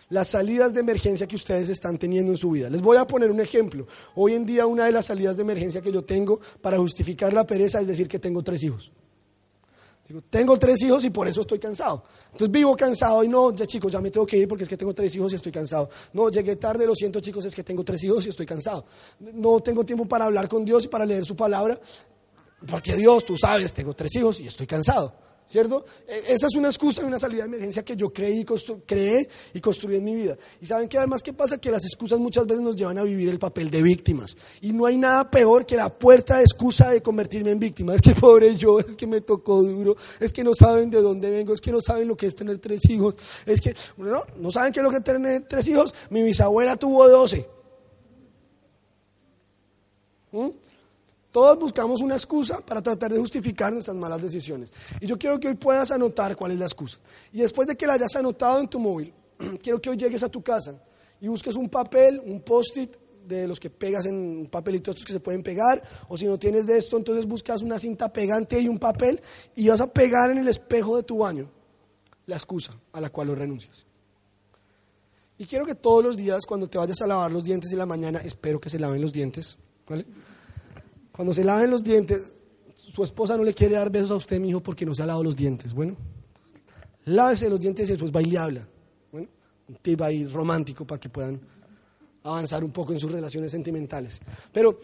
las 0.10 0.30
salidas 0.30 0.74
de 0.74 0.82
emergencia 0.82 1.28
que 1.28 1.36
ustedes 1.36 1.70
están 1.70 1.97
teniendo 1.97 2.32
en 2.32 2.38
su 2.38 2.51
vida. 2.51 2.70
Les 2.70 2.82
voy 2.82 2.97
a 2.97 3.08
poner 3.08 3.32
un 3.32 3.39
ejemplo. 3.39 3.88
Hoy 4.16 4.34
en 4.34 4.45
día 4.45 4.66
una 4.66 4.86
de 4.86 4.91
las 4.91 5.06
salidas 5.06 5.36
de 5.36 5.41
emergencia 5.41 5.82
que 5.82 5.91
yo 5.91 6.03
tengo 6.03 6.39
para 6.62 6.78
justificar 6.78 7.34
la 7.34 7.45
pereza 7.45 7.82
es 7.82 7.88
decir 7.88 8.08
que 8.08 8.20
tengo 8.20 8.43
tres 8.43 8.64
hijos. 8.64 8.91
Digo, 10.08 10.22
tengo 10.30 10.60
tres 10.60 10.84
hijos 10.84 11.03
y 11.03 11.10
por 11.10 11.28
eso 11.28 11.41
estoy 11.41 11.58
cansado. 11.58 12.03
Entonces 12.26 12.51
vivo 12.51 12.76
cansado 12.76 13.24
y 13.24 13.28
no, 13.28 13.56
ya 13.56 13.66
chicos, 13.66 13.91
ya 13.91 13.99
me 13.99 14.12
tengo 14.12 14.26
que 14.26 14.38
ir 14.38 14.47
porque 14.47 14.64
es 14.64 14.70
que 14.70 14.78
tengo 14.78 14.93
tres 14.93 15.16
hijos 15.16 15.32
y 15.34 15.36
estoy 15.36 15.51
cansado. 15.51 15.89
No, 16.14 16.30
llegué 16.30 16.58
tarde, 16.58 16.86
lo 16.86 16.93
siento 16.93 17.20
chicos, 17.20 17.43
es 17.45 17.56
que 17.56 17.64
tengo 17.64 17.84
tres 17.84 18.03
hijos 18.03 18.24
y 18.28 18.30
estoy 18.30 18.45
cansado. 18.45 18.86
No 19.20 19.60
tengo 19.62 19.84
tiempo 19.84 20.06
para 20.06 20.26
hablar 20.26 20.47
con 20.47 20.64
Dios 20.64 20.86
y 20.86 20.89
para 20.89 21.06
leer 21.06 21.26
su 21.26 21.36
palabra, 21.36 21.80
porque 22.68 22.95
Dios, 22.95 23.26
tú 23.26 23.36
sabes, 23.36 23.74
tengo 23.74 23.93
tres 23.93 24.16
hijos 24.16 24.39
y 24.39 24.47
estoy 24.47 24.68
cansado. 24.68 25.24
¿Cierto? 25.48 25.86
E, 26.08 26.34
esa 26.34 26.48
es 26.48 26.56
una 26.56 26.70
excusa 26.70 27.04
y 27.04 27.06
una 27.06 27.20
salida 27.20 27.43
de 27.43 27.48
emergencia 27.48 27.86
que 27.86 27.96
yo 27.96 28.12
creí 28.12 28.39
y 28.39 28.46
creé 28.86 29.30
y 29.54 29.62
construí 29.62 29.98
en 29.98 30.04
mi 30.04 30.16
vida. 30.16 30.38
Y 30.60 30.66
saben 30.66 30.89
que 30.89 30.98
además, 30.98 31.22
¿qué 31.22 31.34
pasa? 31.34 31.60
Que 31.60 31.70
las 31.70 31.86
excusas 31.86 32.20
muchas 32.20 32.48
veces 32.48 32.64
nos 32.64 32.76
llevan 32.76 32.98
a 32.98 33.04
vivir 33.04 33.30
el 33.30 33.38
papel 33.38 33.70
de 33.70 33.82
víctimas. 33.82 34.36
Y 34.62 34.74
no 34.74 34.86
hay 34.86 34.98
nada 34.98 35.30
peor 35.30 35.66
que 35.66 35.76
la 35.76 35.89
puerta 35.89 36.38
de 36.38 36.43
excusa 36.43 36.89
de 36.89 37.02
convertirme 37.02 37.52
en 37.52 37.60
víctima. 37.60 37.93
Es 37.93 38.02
que 38.02 38.16
pobre 38.16 38.56
yo, 38.56 38.80
es 38.80 38.96
que 38.96 39.06
me 39.06 39.22
tocó 39.22 39.62
duro, 39.62 39.96
es 40.20 40.34
que 40.34 40.43
no 40.43 40.56
saben 40.56 40.89
de 40.89 41.02
dónde 41.02 41.30
vengo, 41.30 41.54
es 41.54 41.62
que 41.62 41.72
no 41.72 41.80
saben 41.80 42.08
lo 42.08 42.18
que 42.18 42.26
es 42.26 42.36
tener 42.36 42.58
tres 42.58 42.82
hijos, 42.89 43.16
es 43.46 43.62
que, 43.62 43.76
no, 43.98 44.24
no 44.38 44.52
saben 44.52 44.74
qué 44.74 44.80
es 44.80 44.84
lo 44.84 44.89
que 44.89 44.98
es 44.98 45.04
tener 45.04 45.46
tres 45.48 45.68
hijos. 45.68 45.93
Mi 46.10 46.24
bisabuela 46.24 46.76
tuvo 46.76 47.08
doce. 47.08 47.48
¿Mm? 50.32 50.64
Todos 51.36 51.60
buscamos 51.60 52.00
una 52.00 52.16
excusa 52.16 52.62
para 52.62 52.82
tratar 52.82 53.12
de 53.12 53.20
justificar 53.20 53.74
nuestras 53.74 53.98
malas 53.98 54.22
decisiones. 54.22 54.72
Y 55.02 55.06
yo 55.06 55.18
quiero 55.18 55.38
que 55.38 55.50
hoy 55.50 55.56
puedas 55.56 55.92
anotar 55.92 56.34
cuál 56.34 56.52
es 56.52 56.60
la 56.60 56.64
excusa. 56.64 56.98
Y 57.34 57.40
después 57.40 57.68
de 57.68 57.76
que 57.76 57.86
la 57.86 57.96
hayas 57.96 58.16
anotado 58.16 58.62
en 58.62 58.70
tu 58.70 58.80
móvil, 58.80 59.14
quiero 59.62 59.82
que 59.82 59.90
hoy 59.90 59.98
llegues 59.98 60.24
a 60.24 60.30
tu 60.30 60.42
casa 60.42 60.82
y 61.20 61.28
busques 61.28 61.58
un 61.58 61.68
papel, 61.68 62.22
un 62.26 62.40
post-it 62.40 62.96
de 63.28 63.50
los 63.50 63.60
que 63.60 63.70
pegas 63.70 64.06
en 64.06 64.16
un 64.16 64.48
papelito 64.50 64.92
estos 64.92 65.06
que 65.06 65.12
se 65.12 65.20
pueden 65.20 65.44
pegar, 65.44 65.84
o 66.08 66.16
si 66.16 66.26
no 66.26 66.40
tienes 66.40 66.68
de 66.68 66.78
esto, 66.78 66.96
entonces 66.96 67.26
buscas 67.26 67.62
una 67.62 67.80
cinta 67.80 68.14
pegante 68.14 68.58
y 68.62 68.70
un 68.70 68.80
papel 68.80 69.22
y 69.58 69.68
vas 69.68 69.82
a 69.82 69.92
pegar 69.92 70.32
en 70.32 70.38
el 70.38 70.48
espejo 70.48 70.96
de 70.96 71.04
tu 71.04 71.18
baño 71.18 71.52
la 72.28 72.38
excusa 72.38 72.80
a 72.94 73.02
la 73.02 73.10
cual 73.10 73.28
lo 73.28 73.36
renuncias. 73.36 73.86
Y 75.38 75.44
quiero 75.44 75.66
que 75.66 75.76
todos 75.76 76.02
los 76.02 76.16
días, 76.16 76.46
cuando 76.48 76.70
te 76.70 76.78
vayas 76.78 77.02
a 77.02 77.08
lavar 77.08 77.30
los 77.34 77.44
dientes 77.44 77.74
en 77.74 77.80
la 77.80 77.86
mañana, 77.86 78.22
espero 78.24 78.58
que 78.58 78.70
se 78.70 78.80
laven 78.80 79.02
los 79.02 79.12
dientes, 79.12 79.58
¿vale? 79.86 80.06
Cuando 81.16 81.34
se 81.34 81.45
laven 81.45 81.70
los 81.70 81.82
dientes, 81.82 82.34
su 82.76 83.01
esposa 83.01 83.38
no 83.38 83.43
le 83.45 83.53
quiere 83.53 83.76
dar 83.76 83.89
besos 83.89 84.11
a 84.11 84.16
usted, 84.16 84.38
mi 84.38 84.49
hijo, 84.49 84.61
porque 84.61 84.86
no 84.86 84.93
se 84.93 85.01
ha 85.01 85.05
lavado 85.05 85.24
los 85.24 85.36
dientes. 85.36 85.74
Bueno, 85.74 85.95
lávese 87.05 87.49
los 87.49 87.59
dientes 87.59 87.88
y 87.88 87.93
después 87.93 88.11
va 88.11 88.22
y 88.22 88.26
le 88.26 88.38
habla. 88.38 88.68
Bueno, 89.13 89.30
un 89.70 89.76
tip 89.78 90.01
ahí 90.01 90.28
romántico 90.28 90.86
para 90.86 90.99
que 90.99 91.07
puedan 91.07 91.39
avanzar 92.24 92.66
un 92.66 92.72
poco 92.72 92.91
en 92.91 92.99
sus 92.99 93.09
relaciones 93.09 93.49
sentimentales. 93.49 94.20
Pero 94.51 94.78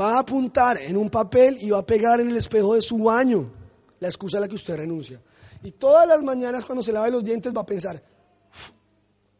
va 0.00 0.14
a 0.14 0.20
apuntar 0.20 0.78
en 0.80 0.96
un 0.96 1.10
papel 1.10 1.58
y 1.60 1.70
va 1.70 1.78
a 1.78 1.86
pegar 1.86 2.20
en 2.20 2.30
el 2.30 2.36
espejo 2.36 2.76
de 2.76 2.82
su 2.82 2.98
baño 2.98 3.50
la 3.98 4.06
excusa 4.06 4.38
a 4.38 4.42
la 4.42 4.48
que 4.48 4.54
usted 4.54 4.76
renuncia. 4.76 5.20
Y 5.64 5.72
todas 5.72 6.06
las 6.06 6.22
mañanas 6.22 6.64
cuando 6.64 6.84
se 6.84 6.92
lave 6.92 7.10
los 7.10 7.24
dientes 7.24 7.52
va 7.52 7.62
a 7.62 7.66
pensar, 7.66 8.00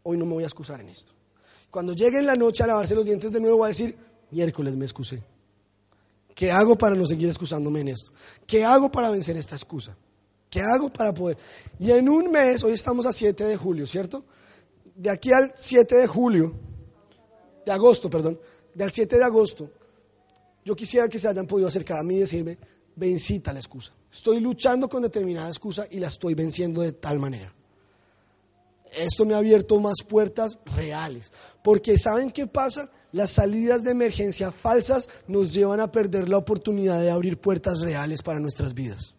hoy 0.03 0.17
no 0.17 0.27
me 0.27 0.33
voy 0.33 0.43
a 0.43 0.47
excusar 0.47 0.81
en 0.81 0.89
esto. 0.89 1.13
Cuando 1.71 1.93
llegue 1.93 2.19
en 2.19 2.27
la 2.27 2.35
noche 2.35 2.65
a 2.65 2.67
lavarse 2.67 2.97
los 2.97 3.05
dientes 3.05 3.31
de 3.31 3.41
nuevo 3.41 3.59
va 3.59 3.67
a 3.67 3.69
decir, 3.69 3.97
miércoles 4.33 4.77
me 4.77 4.85
excusé. 4.85 5.23
¿Qué 6.35 6.51
hago 6.51 6.77
para 6.77 6.97
no 6.97 7.07
seguir 7.07 7.29
excusándome 7.29 7.81
en 7.81 7.89
esto? 7.89 8.13
¿Qué 8.47 8.65
hago 8.65 8.91
para 8.91 9.11
vencer 9.11 9.37
esta 9.37 9.55
excusa? 9.55 9.97
¿Qué 10.51 10.61
hago 10.61 10.91
para 10.91 11.15
poder? 11.15 11.37
Y 11.79 11.91
en 11.91 12.09
un 12.09 12.31
mes, 12.31 12.65
hoy 12.65 12.73
estamos 12.73 13.07
a 13.07 13.13
7 13.13 13.45
de 13.45 13.57
julio, 13.57 13.87
¿cierto? 13.87 14.25
De 14.95 15.11
aquí 15.11 15.33
al 15.33 15.53
7 15.57 15.95
de 15.95 16.07
julio, 16.07 16.55
de 17.65 17.73
agosto, 17.73 18.11
perdón, 18.11 18.41
del 18.75 18.91
7 18.91 19.17
de 19.17 19.25
agosto, 19.25 19.71
yo 20.65 20.77
quisiera 20.77 21.09
que 21.09 21.19
se 21.19 21.29
hayan 21.29 21.47
podido 21.47 21.69
acercar 21.69 21.99
a 21.99 22.03
mí 22.03 22.17
y 22.17 22.21
decirme, 22.21 22.59
vencita 22.97 23.53
la 23.53 23.61
excusa. 23.61 23.93
Estoy 24.13 24.41
luchando 24.41 24.89
con 24.89 25.03
determinada 25.03 25.49
excusa 25.49 25.87
y 25.91 25.99
la 25.99 26.09
estoy 26.09 26.35
venciendo 26.35 26.83
de 26.83 26.93
tal 26.93 27.19
manera. 27.19 27.53
Esto 28.97 29.25
me 29.25 29.35
ha 29.35 29.39
abierto 29.39 29.79
más 29.81 29.99
puertas 30.07 30.59
reales. 30.77 31.33
Porque 31.63 31.97
¿saben 31.99 32.31
qué 32.31 32.47
pasa? 32.47 32.91
Las 33.13 33.31
salidas 33.31 33.83
de 33.83 33.91
emergencia 33.91 34.53
falsas 34.53 35.09
nos 35.27 35.53
llevan 35.53 35.81
a 35.81 35.91
perder 35.93 36.29
la 36.29 36.39
oportunidad 36.39 37.01
de 37.01 37.11
abrir 37.11 37.39
puertas 37.39 37.81
reales 37.81 38.23
para 38.23 38.41
nuestras 38.41 38.75
vidas. 38.75 39.15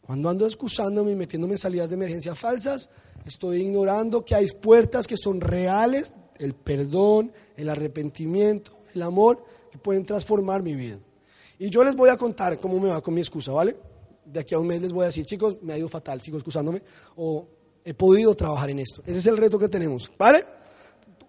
Cuando 0.00 0.30
ando 0.30 0.46
excusándome 0.46 1.10
y 1.10 1.16
metiéndome 1.16 1.54
en 1.54 1.58
salidas 1.58 1.90
de 1.90 1.96
emergencia 1.96 2.34
falsas, 2.34 2.88
estoy 3.26 3.58
ignorando 3.58 4.24
que 4.24 4.34
hay 4.34 4.46
puertas 4.48 5.06
que 5.06 5.18
son 5.18 5.40
reales, 5.40 6.14
el 6.38 6.54
perdón, 6.54 7.32
el 7.56 7.68
arrepentimiento, 7.68 8.78
el 8.94 9.02
amor, 9.02 9.44
que 9.70 9.76
pueden 9.76 10.06
transformar 10.06 10.62
mi 10.62 10.74
vida. 10.74 10.98
Y 11.58 11.68
yo 11.68 11.84
les 11.84 11.94
voy 11.94 12.08
a 12.08 12.16
contar 12.16 12.58
cómo 12.58 12.80
me 12.80 12.88
va 12.88 13.02
con 13.02 13.12
mi 13.12 13.20
excusa, 13.20 13.52
¿vale? 13.52 13.76
De 14.24 14.40
aquí 14.40 14.54
a 14.54 14.58
un 14.58 14.66
mes 14.66 14.80
les 14.80 14.92
voy 14.92 15.02
a 15.02 15.06
decir, 15.06 15.26
chicos, 15.26 15.58
me 15.60 15.74
ha 15.74 15.78
ido 15.78 15.90
fatal, 15.90 16.22
sigo 16.22 16.38
excusándome, 16.38 16.82
o 17.16 17.46
he 17.88 17.94
podido 17.94 18.34
trabajar 18.34 18.68
en 18.68 18.80
esto. 18.80 19.02
Ese 19.06 19.18
es 19.20 19.26
el 19.26 19.38
reto 19.38 19.58
que 19.58 19.66
tenemos, 19.66 20.12
¿vale? 20.18 20.44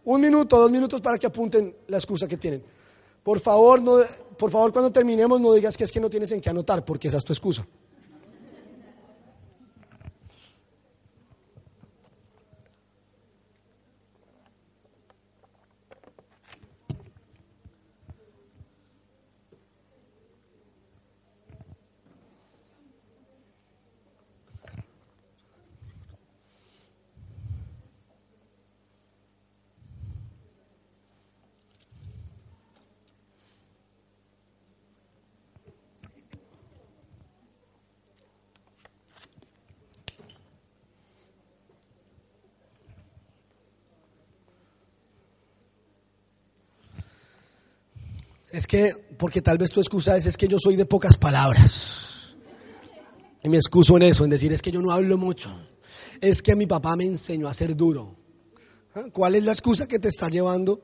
Un 0.03 0.20
minuto, 0.20 0.60
dos 0.60 0.70
minutos 0.70 0.99
para 0.99 1.18
que 1.18 1.26
apunten 1.26 1.74
la 1.88 1.95
excusa 1.95 2.28
que 2.28 2.36
tienen. 2.36 2.62
Por 3.24 3.39
favor, 3.39 3.82
no, 3.82 3.99
por 4.38 4.51
favor, 4.51 4.74
cuando 4.74 4.91
terminemos 4.91 5.39
no 5.39 5.53
digas 5.53 5.78
que 5.78 5.86
es 5.86 5.91
que 5.91 6.01
no 6.01 6.10
tienes 6.10 6.34
en 6.34 6.41
qué 6.41 6.49
anotar, 6.49 6.84
porque 6.84 7.07
esa 7.07 7.16
es 7.16 7.24
tu 7.24 7.32
excusa. 7.32 7.66
Es 48.60 48.68
que, 48.68 48.91
porque 49.18 49.41
tal 49.41 49.57
vez 49.57 49.70
tu 49.70 49.80
excusa 49.80 50.18
es, 50.18 50.26
es 50.26 50.36
que 50.36 50.45
yo 50.45 50.57
soy 50.60 50.76
de 50.76 50.86
pocas 50.86 51.16
palabras. 51.16 52.36
Y 53.41 53.47
me 53.47 53.55
excuso 53.55 53.95
en 53.95 54.03
eso, 54.03 54.26
en 54.26 54.32
decir, 54.32 54.51
es 54.51 54.62
que 54.62 54.70
yo 54.70 54.82
no 54.82 54.91
hablo 54.91 55.18
mucho. 55.18 55.49
Es 56.20 56.41
que 56.41 56.57
mi 56.57 56.66
papá 56.66 56.97
me 56.97 57.05
enseñó 57.05 57.47
a 57.47 57.53
ser 57.53 57.74
duro. 57.74 58.18
¿Ah? 58.95 59.05
¿Cuál 59.14 59.36
es 59.36 59.45
la 59.45 59.53
excusa 59.53 59.88
que 59.88 59.97
te 59.97 60.10
está 60.10 60.28
llevando 60.28 60.82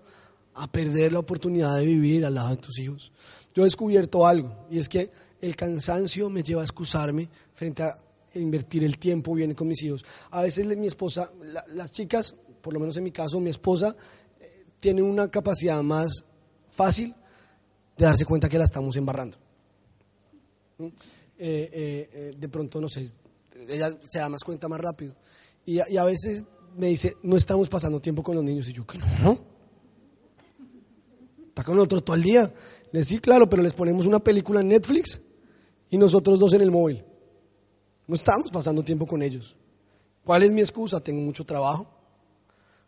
a 0.53 0.71
perder 0.71 1.11
la 1.11 1.19
oportunidad 1.19 1.75
de 1.75 1.85
vivir 1.85 2.25
al 2.25 2.35
lado 2.35 2.51
de 2.51 2.55
tus 2.55 2.79
hijos? 2.79 3.11
Yo 3.53 3.63
he 3.63 3.65
descubierto 3.65 4.25
algo, 4.25 4.67
y 4.71 4.79
es 4.79 4.87
que 4.87 5.11
el 5.41 5.57
cansancio 5.57 6.29
me 6.29 6.43
lleva 6.43 6.61
a 6.61 6.63
excusarme 6.63 7.29
frente 7.55 7.83
a 7.83 7.93
invertir 8.35 8.85
el 8.85 8.97
tiempo 8.97 9.33
bien 9.33 9.53
con 9.53 9.67
mis 9.67 9.83
hijos. 9.83 10.05
A 10.31 10.43
veces 10.43 10.65
mi 10.77 10.87
esposa, 10.87 11.29
las 11.73 11.91
chicas, 11.91 12.35
por 12.61 12.73
lo 12.73 12.79
menos 12.79 12.95
en 12.95 13.03
mi 13.03 13.11
caso, 13.11 13.37
mi 13.41 13.49
esposa, 13.49 13.97
eh, 14.39 14.63
tiene 14.79 15.01
una 15.01 15.29
capacidad 15.29 15.83
más 15.83 16.23
fácil 16.71 17.13
de 17.97 18.05
darse 18.05 18.25
cuenta 18.25 18.49
que 18.49 18.57
la 18.57 18.65
estamos 18.65 18.95
embarrando. 18.95 19.37
Eh, 20.79 20.89
eh, 21.37 22.09
eh, 22.13 22.35
de 22.37 22.49
pronto, 22.49 22.81
no 22.81 22.89
sé, 22.89 23.09
ella 23.67 23.97
se 24.09 24.19
da 24.19 24.29
más 24.29 24.43
cuenta 24.43 24.67
más 24.67 24.79
rápido. 24.79 25.13
Y, 25.65 25.79
a 25.79 26.03
veces 26.03 26.45
me 26.77 26.87
dice, 26.87 27.13
no 27.23 27.37
estamos 27.37 27.69
pasando 27.69 27.99
tiempo 27.99 28.23
con 28.23 28.35
los 28.35 28.43
niños. 28.43 28.67
Y 28.69 28.73
yo, 28.73 28.85
que 28.85 28.97
no, 28.97 29.55
Está 31.47 31.63
con 31.63 31.75
nosotros 31.77 32.03
todo 32.03 32.15
el 32.17 32.23
día. 32.23 32.53
Le 32.91 33.03
sí, 33.05 33.19
claro, 33.19 33.49
pero 33.49 33.63
les 33.63 33.73
ponemos 33.73 34.05
una 34.05 34.19
película 34.19 34.59
en 34.59 34.67
Netflix 34.67 35.21
y 35.89 35.97
nosotros 35.97 36.37
dos 36.37 36.53
en 36.53 36.61
el 36.61 36.69
móvil. 36.69 37.03
No 38.07 38.15
estamos 38.15 38.51
pasando 38.51 38.83
tiempo 38.83 39.07
con 39.07 39.21
ellos. 39.21 39.55
¿Cuál 40.23 40.43
es 40.43 40.51
mi 40.51 40.61
excusa? 40.61 40.99
Tengo 40.99 41.21
mucho 41.21 41.45
trabajo. 41.45 41.87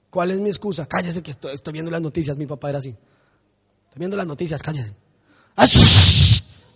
¿Cuál 0.09 0.31
es 0.31 0.39
mi 0.39 0.49
excusa? 0.49 0.85
Cállese 0.85 1.23
que 1.23 1.31
estoy 1.31 1.73
viendo 1.73 1.89
las 1.89 2.01
noticias. 2.01 2.37
Mi 2.37 2.45
papá 2.45 2.69
era 2.69 2.79
así 2.79 2.97
viendo 3.97 4.17
las 4.17 4.27
noticias, 4.27 4.61
cállese. 4.61 4.95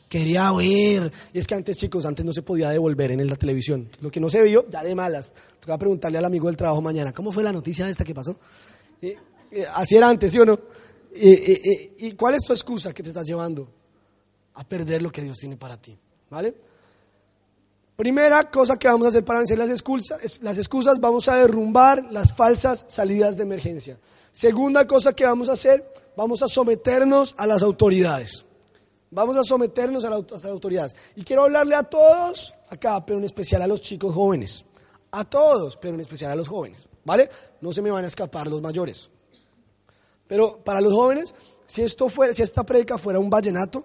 Quería 0.09 0.51
oír. 0.51 1.11
Y 1.34 1.39
es 1.39 1.47
que 1.47 1.55
antes, 1.55 1.78
chicos, 1.78 2.05
antes 2.05 2.26
no 2.26 2.34
se 2.34 2.41
podía 2.41 2.69
devolver 2.69 3.11
en 3.11 3.26
la 3.28 3.36
televisión. 3.36 3.89
Lo 4.01 4.11
que 4.11 4.19
no 4.19 4.30
se 4.30 4.43
vio, 4.43 4.65
ya 4.69 4.84
de 4.84 4.93
malas. 4.93 5.32
Tocaba 5.59 5.78
preguntarle 5.78 6.17
al 6.17 6.26
amigo 6.26 6.47
del 6.47 6.57
trabajo 6.57 6.82
mañana, 6.82 7.13
¿cómo 7.13 7.32
fue 7.32 7.43
la 7.43 7.53
noticia 7.53 7.88
esta 7.88 8.03
que 8.03 8.13
pasó? 8.13 8.36
así 9.76 9.95
era 9.95 10.09
antes, 10.09 10.32
¿sí 10.32 10.39
o 10.39 10.45
no? 10.45 10.59
¿Y 11.13 12.11
cuál 12.13 12.36
es 12.36 12.43
tu 12.43 12.53
excusa 12.53 12.93
que 12.93 13.03
te 13.03 13.09
estás 13.09 13.26
llevando 13.26 13.69
a 14.53 14.63
perder 14.63 15.01
lo 15.01 15.11
que 15.11 15.22
Dios 15.22 15.38
tiene 15.38 15.57
para 15.57 15.78
ti? 15.78 15.97
¿Vale? 16.30 16.55
Primera 17.95 18.49
cosa 18.49 18.78
que 18.78 18.88
vamos 18.88 19.05
a 19.05 19.09
hacer 19.09 19.24
para 19.24 19.39
vencer 19.39 19.59
las 19.59 19.69
excusas, 19.69 20.41
las 20.41 20.57
excusas, 20.57 20.99
vamos 20.99 21.30
a 21.30 21.36
derrumbar 21.36 22.11
las 22.11 22.34
falsas 22.34 22.86
salidas 22.88 23.38
de 23.38 23.43
emergencia. 23.43 23.99
Segunda 24.32 24.88
cosa 24.88 25.13
que 25.13 25.24
vamos 25.26 25.49
a 25.49 25.53
hacer, 25.53 25.86
vamos 26.16 26.41
a 26.43 26.47
someternos 26.47 27.36
a 27.38 27.47
las 27.47 27.62
autoridades. 27.62 28.45
Vamos 29.09 29.36
a 29.36 29.43
someternos 29.43 30.05
a, 30.05 30.09
las 30.09 30.45
autoridades. 30.45 30.95
Y 31.16 31.24
quiero 31.24 31.43
hablarle 31.43 31.76
a 31.76 31.84
todos 31.84 32.53
acá, 32.70 33.05
pero 33.05 33.20
en 33.20 33.26
especial 33.26 33.62
a 33.62 33.68
los 33.68 33.82
chicos 33.82 34.16
jóvenes. 34.16 34.66
A 35.12 35.26
todos, 35.26 35.78
pero 35.78 35.95
en 35.95 36.01
especial 36.01 36.32
a 36.32 36.36
los 36.36 36.47
jóvenes. 36.47 36.88
¿Vale? 37.03 37.30
No 37.59 37.74
se 37.74 37.82
me 37.82 37.91
van 37.91 38.05
a 38.05 38.07
escapar 38.07 38.47
los 38.47 38.62
mayores. 38.62 39.09
Pero 40.28 40.64
para 40.64 40.80
los 40.80 40.93
jóvenes, 40.93 41.36
si, 41.68 41.82
esto 41.82 42.07
fue, 42.07 42.34
si 42.34 42.41
esta 42.41 42.64
predica 42.64 42.97
fuera 42.97 43.20
un 43.20 43.30
vallenato, 43.30 43.84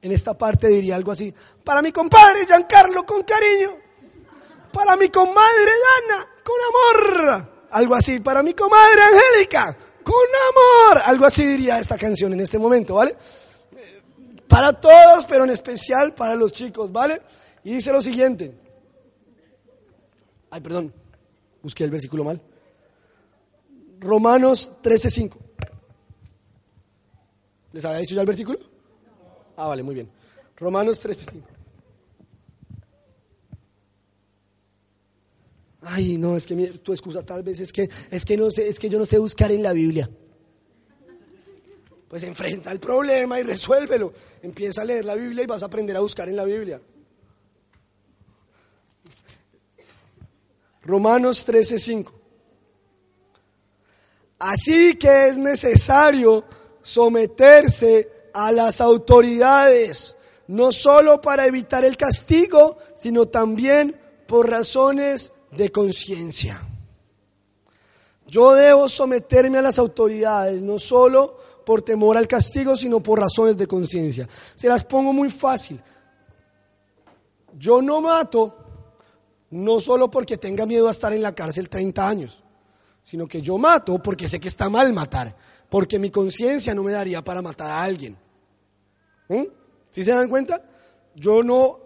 en 0.00 0.12
esta 0.12 0.38
parte 0.38 0.68
diría 0.68 0.94
algo 0.94 1.10
así. 1.10 1.34
Para 1.64 1.82
mi 1.82 1.90
compadre 1.90 2.46
Giancarlo, 2.46 3.04
con 3.04 3.22
cariño. 3.22 3.70
Para 4.72 4.96
mi 4.96 5.08
comadre 5.08 5.72
Dana, 6.08 6.28
con 6.44 6.56
amor. 6.68 7.66
Algo 7.70 7.94
así. 7.96 8.20
Para 8.20 8.42
mi 8.42 8.54
comadre 8.54 9.02
Angélica, 9.02 9.76
con 10.02 10.14
amor. 10.50 11.02
Algo 11.04 11.24
así 11.24 11.44
diría 11.44 11.78
esta 11.78 11.96
canción 11.96 12.32
en 12.32 12.40
este 12.40 12.58
momento, 12.58 12.94
¿vale? 12.94 13.16
Para 14.48 14.78
todos, 14.78 15.24
pero 15.24 15.44
en 15.44 15.50
especial 15.50 16.14
para 16.14 16.34
los 16.34 16.52
chicos, 16.52 16.92
¿vale? 16.92 17.22
Y 17.64 17.74
dice 17.74 17.92
lo 17.92 18.02
siguiente. 18.02 18.54
Ay, 20.50 20.60
perdón, 20.60 20.92
busqué 21.62 21.84
el 21.84 21.90
versículo 21.90 22.24
mal. 22.24 22.40
Romanos 24.00 24.72
13:5. 24.82 25.36
¿Les 27.72 27.84
había 27.84 28.00
dicho 28.00 28.14
ya 28.14 28.20
el 28.20 28.26
versículo? 28.26 28.58
Ah, 29.56 29.68
vale, 29.68 29.82
muy 29.82 29.94
bien. 29.94 30.10
Romanos 30.56 31.00
13:5. 31.02 31.42
Ay, 35.82 36.16
no, 36.16 36.36
es 36.36 36.46
que 36.46 36.54
tu 36.54 36.92
excusa 36.92 37.24
tal 37.24 37.42
vez 37.42 37.60
es 37.60 37.72
que 37.72 37.88
es 38.10 38.24
que 38.24 38.36
no 38.36 38.50
sé, 38.50 38.68
es 38.68 38.78
que 38.78 38.88
yo 38.88 38.98
no 38.98 39.06
sé 39.06 39.18
buscar 39.18 39.50
en 39.50 39.62
la 39.62 39.72
Biblia 39.72 40.08
pues 42.12 42.24
enfrenta 42.24 42.70
el 42.70 42.78
problema 42.78 43.40
y 43.40 43.42
resuélvelo. 43.42 44.12
Empieza 44.42 44.82
a 44.82 44.84
leer 44.84 45.02
la 45.02 45.14
Biblia 45.14 45.44
y 45.44 45.46
vas 45.46 45.62
a 45.62 45.64
aprender 45.64 45.96
a 45.96 46.00
buscar 46.00 46.28
en 46.28 46.36
la 46.36 46.44
Biblia. 46.44 46.78
Romanos 50.82 51.46
13:5. 51.46 52.12
Así 54.40 54.96
que 54.96 55.28
es 55.28 55.38
necesario 55.38 56.44
someterse 56.82 58.28
a 58.34 58.52
las 58.52 58.82
autoridades, 58.82 60.14
no 60.48 60.70
solo 60.70 61.18
para 61.18 61.46
evitar 61.46 61.82
el 61.82 61.96
castigo, 61.96 62.76
sino 62.94 63.28
también 63.28 63.98
por 64.26 64.50
razones 64.50 65.32
de 65.56 65.70
conciencia. 65.70 66.60
Yo 68.26 68.54
debo 68.54 68.88
someterme 68.88 69.58
a 69.58 69.62
las 69.62 69.78
autoridades, 69.78 70.62
no 70.62 70.78
solo 70.78 71.36
por 71.64 71.82
temor 71.82 72.16
al 72.16 72.26
castigo, 72.26 72.76
sino 72.76 73.02
por 73.02 73.20
razones 73.20 73.56
de 73.56 73.66
conciencia. 73.66 74.28
Se 74.54 74.68
las 74.68 74.84
pongo 74.84 75.12
muy 75.12 75.30
fácil. 75.30 75.80
Yo 77.58 77.82
no 77.82 78.00
mato 78.00 78.56
no 79.50 79.80
solo 79.80 80.10
porque 80.10 80.38
tenga 80.38 80.64
miedo 80.64 80.88
a 80.88 80.92
estar 80.92 81.12
en 81.12 81.22
la 81.22 81.34
cárcel 81.34 81.68
30 81.68 82.08
años, 82.08 82.42
sino 83.02 83.28
que 83.28 83.42
yo 83.42 83.58
mato 83.58 84.02
porque 84.02 84.28
sé 84.28 84.40
que 84.40 84.48
está 84.48 84.70
mal 84.70 84.92
matar, 84.94 85.36
porque 85.68 85.98
mi 85.98 86.10
conciencia 86.10 86.74
no 86.74 86.82
me 86.82 86.92
daría 86.92 87.22
para 87.22 87.42
matar 87.42 87.70
a 87.70 87.82
alguien. 87.82 88.16
¿Mm? 89.28 89.42
¿Sí 89.90 90.02
se 90.02 90.12
dan 90.12 90.30
cuenta? 90.30 90.64
Yo 91.14 91.42
no 91.42 91.80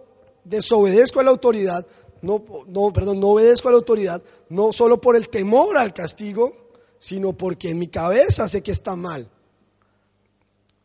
desobedezco 0.45 1.19
a 1.19 1.23
la 1.23 1.31
autoridad, 1.31 1.85
no, 2.21 2.43
no, 2.67 2.91
perdón, 2.93 3.19
no 3.19 3.29
obedezco 3.29 3.67
a 3.67 3.71
la 3.71 3.77
autoridad, 3.77 4.21
no 4.49 4.71
solo 4.71 4.99
por 4.99 5.15
el 5.15 5.29
temor 5.29 5.77
al 5.77 5.93
castigo, 5.93 6.71
sino 6.99 7.33
porque 7.33 7.69
en 7.69 7.79
mi 7.79 7.87
cabeza 7.87 8.47
sé 8.47 8.61
que 8.61 8.71
está 8.71 8.95
mal. 8.95 9.29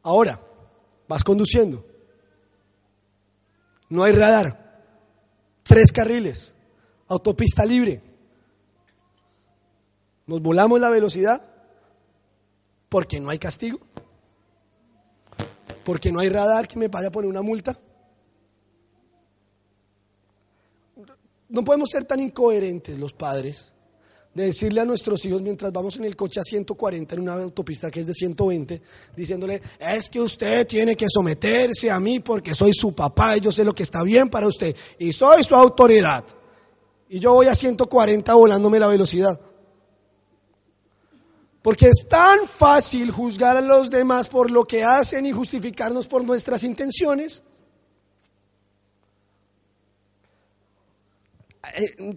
Ahora, 0.02 0.40
vas 1.08 1.24
conduciendo. 1.24 1.84
No 3.88 4.04
hay 4.04 4.12
radar. 4.12 4.82
Tres 5.62 5.92
carriles. 5.92 6.54
Autopista 7.08 7.64
libre. 7.64 8.02
Nos 10.26 10.40
volamos 10.40 10.80
la 10.80 10.88
velocidad 10.88 11.42
porque 12.88 13.20
no 13.20 13.30
hay 13.30 13.38
castigo. 13.38 13.78
Porque 15.84 16.12
no 16.12 16.20
hay 16.20 16.28
radar 16.28 16.68
que 16.68 16.78
me 16.78 16.88
vaya 16.88 17.08
a 17.08 17.12
poner 17.12 17.28
una 17.28 17.42
multa. 17.42 17.78
No 21.52 21.62
podemos 21.62 21.90
ser 21.90 22.04
tan 22.04 22.18
incoherentes 22.18 22.98
los 22.98 23.12
padres 23.12 23.72
de 24.32 24.46
decirle 24.46 24.80
a 24.80 24.86
nuestros 24.86 25.22
hijos 25.26 25.42
mientras 25.42 25.70
vamos 25.70 25.98
en 25.98 26.06
el 26.06 26.16
coche 26.16 26.40
a 26.40 26.44
140 26.44 27.14
en 27.14 27.20
una 27.20 27.34
autopista 27.34 27.90
que 27.90 28.00
es 28.00 28.06
de 28.06 28.14
120, 28.14 28.80
diciéndole, 29.14 29.60
es 29.78 30.08
que 30.08 30.18
usted 30.18 30.66
tiene 30.66 30.96
que 30.96 31.04
someterse 31.12 31.90
a 31.90 32.00
mí 32.00 32.20
porque 32.20 32.54
soy 32.54 32.72
su 32.72 32.94
papá 32.94 33.36
y 33.36 33.40
yo 33.40 33.52
sé 33.52 33.64
lo 33.64 33.74
que 33.74 33.82
está 33.82 34.02
bien 34.02 34.30
para 34.30 34.46
usted 34.46 34.74
y 34.98 35.12
soy 35.12 35.44
su 35.44 35.54
autoridad. 35.54 36.24
Y 37.10 37.18
yo 37.18 37.34
voy 37.34 37.48
a 37.48 37.54
140 37.54 38.32
volándome 38.32 38.80
la 38.80 38.86
velocidad. 38.86 39.38
Porque 41.60 41.88
es 41.88 42.08
tan 42.08 42.46
fácil 42.46 43.10
juzgar 43.10 43.58
a 43.58 43.60
los 43.60 43.90
demás 43.90 44.26
por 44.26 44.50
lo 44.50 44.64
que 44.64 44.84
hacen 44.84 45.26
y 45.26 45.32
justificarnos 45.32 46.08
por 46.08 46.24
nuestras 46.24 46.64
intenciones. 46.64 47.42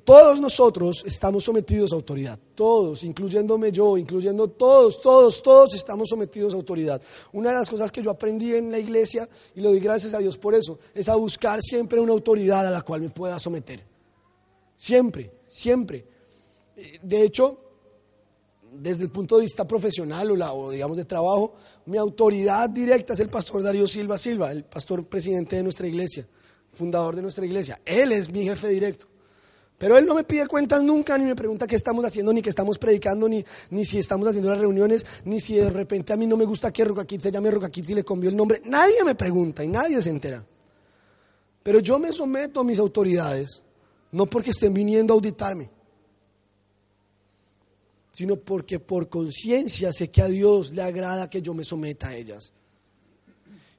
Todos 0.03 0.41
nosotros 0.41 1.03
estamos 1.05 1.43
sometidos 1.43 1.91
a 1.91 1.95
autoridad, 1.95 2.39
todos, 2.55 3.03
incluyéndome 3.03 3.71
yo, 3.71 3.95
incluyendo 3.95 4.47
todos, 4.47 4.99
todos, 4.99 5.41
todos 5.43 5.75
estamos 5.75 6.09
sometidos 6.09 6.53
a 6.53 6.57
autoridad. 6.57 6.99
Una 7.31 7.49
de 7.49 7.55
las 7.55 7.69
cosas 7.69 7.91
que 7.91 8.01
yo 8.01 8.09
aprendí 8.09 8.55
en 8.55 8.71
la 8.71 8.79
iglesia, 8.79 9.29
y 9.53 9.61
lo 9.61 9.69
doy 9.69 9.79
gracias 9.79 10.15
a 10.15 10.17
Dios 10.17 10.37
por 10.37 10.55
eso, 10.55 10.79
es 10.95 11.07
a 11.09 11.15
buscar 11.15 11.61
siempre 11.61 11.99
una 11.99 12.13
autoridad 12.13 12.65
a 12.65 12.71
la 12.71 12.81
cual 12.81 13.01
me 13.01 13.09
pueda 13.09 13.37
someter. 13.37 13.83
Siempre, 14.75 15.31
siempre. 15.47 16.05
Eh, 16.75 16.99
de 17.03 17.21
hecho, 17.21 17.59
desde 18.73 19.03
el 19.03 19.11
punto 19.11 19.37
de 19.37 19.43
vista 19.43 19.65
profesional 19.67 20.31
o, 20.31 20.53
o 20.55 20.71
digamos 20.71 20.97
de 20.97 21.05
trabajo, 21.05 21.53
mi 21.85 21.97
autoridad 21.97 22.67
directa 22.69 23.13
es 23.13 23.19
el 23.19 23.29
pastor 23.29 23.61
Darío 23.61 23.85
Silva 23.85 24.17
Silva, 24.17 24.51
el 24.51 24.63
pastor 24.63 25.05
presidente 25.05 25.55
de 25.55 25.63
nuestra 25.63 25.87
iglesia, 25.87 26.27
fundador 26.73 27.15
de 27.15 27.21
nuestra 27.21 27.45
iglesia. 27.45 27.79
Él 27.85 28.11
es 28.11 28.31
mi 28.31 28.43
jefe 28.43 28.69
directo. 28.69 29.07
Pero 29.77 29.97
él 29.97 30.05
no 30.05 30.15
me 30.15 30.23
pide 30.23 30.47
cuentas 30.47 30.83
nunca, 30.83 31.17
ni 31.17 31.25
me 31.25 31.35
pregunta 31.35 31.67
qué 31.67 31.75
estamos 31.75 32.05
haciendo, 32.05 32.31
ni 32.31 32.41
qué 32.41 32.49
estamos 32.49 32.77
predicando, 32.77 33.27
ni, 33.27 33.43
ni 33.71 33.83
si 33.83 33.97
estamos 33.97 34.27
haciendo 34.27 34.49
las 34.49 34.59
reuniones, 34.59 35.05
ni 35.25 35.41
si 35.41 35.55
de 35.55 35.69
repente 35.69 36.13
a 36.13 36.17
mí 36.17 36.25
no 36.25 36.37
me 36.37 36.45
gusta 36.45 36.71
que 36.71 36.85
Roca 36.85 37.05
se 37.19 37.31
llame 37.31 37.51
Roca 37.51 37.69
y 37.73 37.81
le 37.93 38.03
cambió 38.03 38.29
el 38.29 38.37
nombre. 38.37 38.61
Nadie 38.65 39.03
me 39.03 39.15
pregunta 39.15 39.63
y 39.63 39.67
nadie 39.67 40.01
se 40.01 40.09
entera. 40.09 40.45
Pero 41.61 41.79
yo 41.79 41.99
me 41.99 42.13
someto 42.13 42.61
a 42.61 42.63
mis 42.63 42.79
autoridades, 42.79 43.63
no 44.11 44.25
porque 44.27 44.51
estén 44.51 44.73
viniendo 44.73 45.13
a 45.13 45.15
auditarme, 45.15 45.69
sino 48.11 48.37
porque 48.37 48.79
por 48.79 49.09
conciencia 49.09 49.91
sé 49.91 50.09
que 50.09 50.21
a 50.21 50.27
Dios 50.27 50.71
le 50.71 50.83
agrada 50.83 51.29
que 51.29 51.41
yo 51.41 51.53
me 51.53 51.65
someta 51.65 52.09
a 52.09 52.15
ellas. 52.15 52.53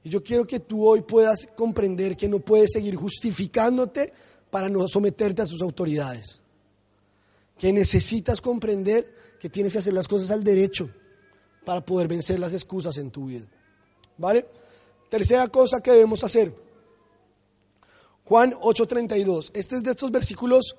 Y 0.03 0.09
yo 0.09 0.23
quiero 0.23 0.45
que 0.45 0.59
tú 0.59 0.87
hoy 0.87 1.01
puedas 1.01 1.47
comprender 1.55 2.15
que 2.15 2.29
no 2.29 2.39
puedes 2.39 2.71
seguir 2.73 2.95
justificándote 2.95 4.13
para 4.49 4.69
no 4.69 4.87
someterte 4.87 5.41
a 5.41 5.45
sus 5.45 5.61
autoridades. 5.61 6.41
Que 7.57 7.73
necesitas 7.73 8.41
comprender 8.41 9.13
que 9.39 9.49
tienes 9.49 9.73
que 9.73 9.79
hacer 9.79 9.93
las 9.93 10.07
cosas 10.07 10.31
al 10.31 10.43
derecho 10.43 10.89
para 11.65 11.81
poder 11.85 12.07
vencer 12.07 12.39
las 12.39 12.53
excusas 12.53 12.97
en 12.97 13.11
tu 13.11 13.25
vida. 13.25 13.45
¿Vale? 14.17 14.47
Tercera 15.09 15.47
cosa 15.47 15.81
que 15.81 15.91
debemos 15.91 16.23
hacer. 16.23 16.53
Juan 18.25 18.53
8:32. 18.53 19.51
Este 19.53 19.77
es 19.77 19.83
de 19.83 19.91
estos 19.91 20.11
versículos 20.11 20.75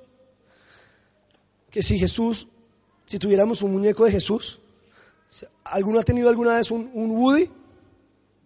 que 1.70 1.82
si 1.82 1.98
Jesús, 1.98 2.48
si 3.06 3.18
tuviéramos 3.18 3.62
un 3.62 3.72
muñeco 3.72 4.04
de 4.04 4.12
Jesús, 4.12 4.60
¿alguno 5.64 6.00
ha 6.00 6.02
tenido 6.02 6.28
alguna 6.28 6.56
vez 6.56 6.70
un, 6.70 6.90
Woody? 6.94 7.50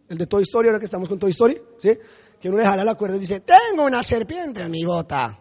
El 0.08 0.18
de 0.18 0.26
Toy 0.26 0.42
Story, 0.42 0.68
ahora 0.68 0.78
que 0.78 0.84
estamos 0.84 1.08
con 1.08 1.18
Toy 1.18 1.30
Story, 1.30 1.60
¿sí? 1.78 1.90
Que 2.42 2.48
uno 2.48 2.58
le 2.58 2.64
jala 2.64 2.82
la 2.82 2.96
cuerda 2.96 3.16
y 3.16 3.20
dice, 3.20 3.40
tengo 3.40 3.84
una 3.84 4.02
serpiente 4.02 4.62
en 4.62 4.70
mi 4.72 4.84
bota. 4.84 5.38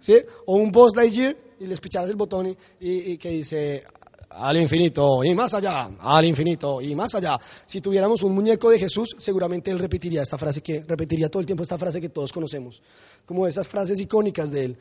¿Sí? 0.00 0.16
O 0.46 0.56
un 0.56 0.72
Boss 0.72 0.96
Lightyear 0.96 1.36
y 1.60 1.66
les 1.66 1.80
picharas 1.80 2.10
el 2.10 2.16
botón 2.16 2.54
y, 2.80 3.16
que 3.16 3.30
dice, 3.30 3.84
al 4.30 4.56
infinito 4.56 5.22
y 5.22 5.32
más 5.36 5.54
allá, 5.54 5.88
al 6.00 6.24
infinito 6.24 6.82
y 6.82 6.96
más 6.96 7.14
allá. 7.14 7.38
Si 7.64 7.80
tuviéramos 7.80 8.24
un 8.24 8.34
muñeco 8.34 8.70
de 8.70 8.78
Jesús, 8.80 9.14
seguramente 9.16 9.70
él 9.70 9.78
repetiría 9.78 10.22
esta 10.22 10.36
frase 10.36 10.62
que 10.62 10.80
repetiría 10.80 11.28
todo 11.28 11.38
el 11.38 11.46
tiempo 11.46 11.62
esta 11.62 11.78
frase 11.78 12.00
que 12.00 12.08
todos 12.08 12.32
conocemos, 12.32 12.82
como 13.24 13.46
esas 13.46 13.68
frases 13.68 14.00
icónicas 14.00 14.50
de 14.50 14.64
él. 14.64 14.78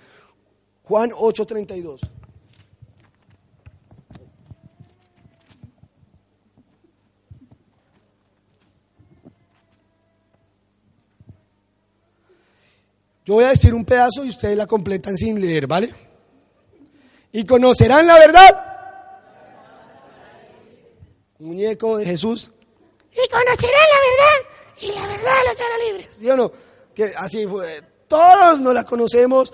Juan 0.81 1.11
8:32. 1.11 1.99
Yo 13.25 13.33
voy 13.33 13.43
a 13.43 13.49
decir 13.49 13.73
un 13.73 13.83
pedazo 13.83 14.23
y 14.23 14.29
ustedes 14.29 14.55
la 14.55 14.67
completan 14.67 15.17
sin 15.17 15.41
leer, 15.41 15.65
¿vale? 15.65 15.91
Y 17.31 17.43
conocerán 17.43 18.05
la 18.05 18.19
verdad. 18.19 18.75
Muñeco 21.39 21.97
de 21.97 22.05
Jesús. 22.05 22.51
Y 23.11 23.29
conocerán 23.29 23.81
la 23.93 23.99
verdad. 24.07 24.51
y 24.81 24.87
la 24.87 25.07
verdad 25.07 25.33
los 25.47 25.59
hará 25.59 25.77
libres. 25.89 26.17
¿Sí 26.19 26.29
o 26.29 26.37
no? 26.37 26.51
Que 26.93 27.11
así 27.17 27.47
fue. 27.47 27.81
Todos 28.07 28.59
no 28.61 28.71
la 28.71 28.83
conocemos, 28.83 29.51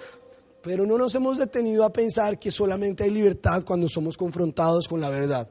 pero 0.61 0.85
no 0.85 0.97
nos 0.97 1.15
hemos 1.15 1.37
detenido 1.37 1.85
a 1.85 1.93
pensar 1.93 2.37
que 2.37 2.51
solamente 2.51 3.05
hay 3.05 3.09
libertad 3.09 3.63
cuando 3.65 3.87
somos 3.87 4.17
confrontados 4.17 4.87
con 4.87 4.99
la 4.99 5.09
verdad. 5.09 5.49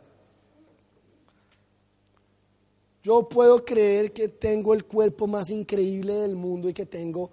Yo 3.03 3.29
puedo 3.29 3.64
creer 3.64 4.12
que 4.12 4.29
tengo 4.29 4.75
el 4.75 4.85
cuerpo 4.85 5.27
más 5.27 5.49
increíble 5.49 6.12
del 6.12 6.37
mundo 6.37 6.68
y 6.68 6.75
que 6.75 6.85
tengo, 6.85 7.31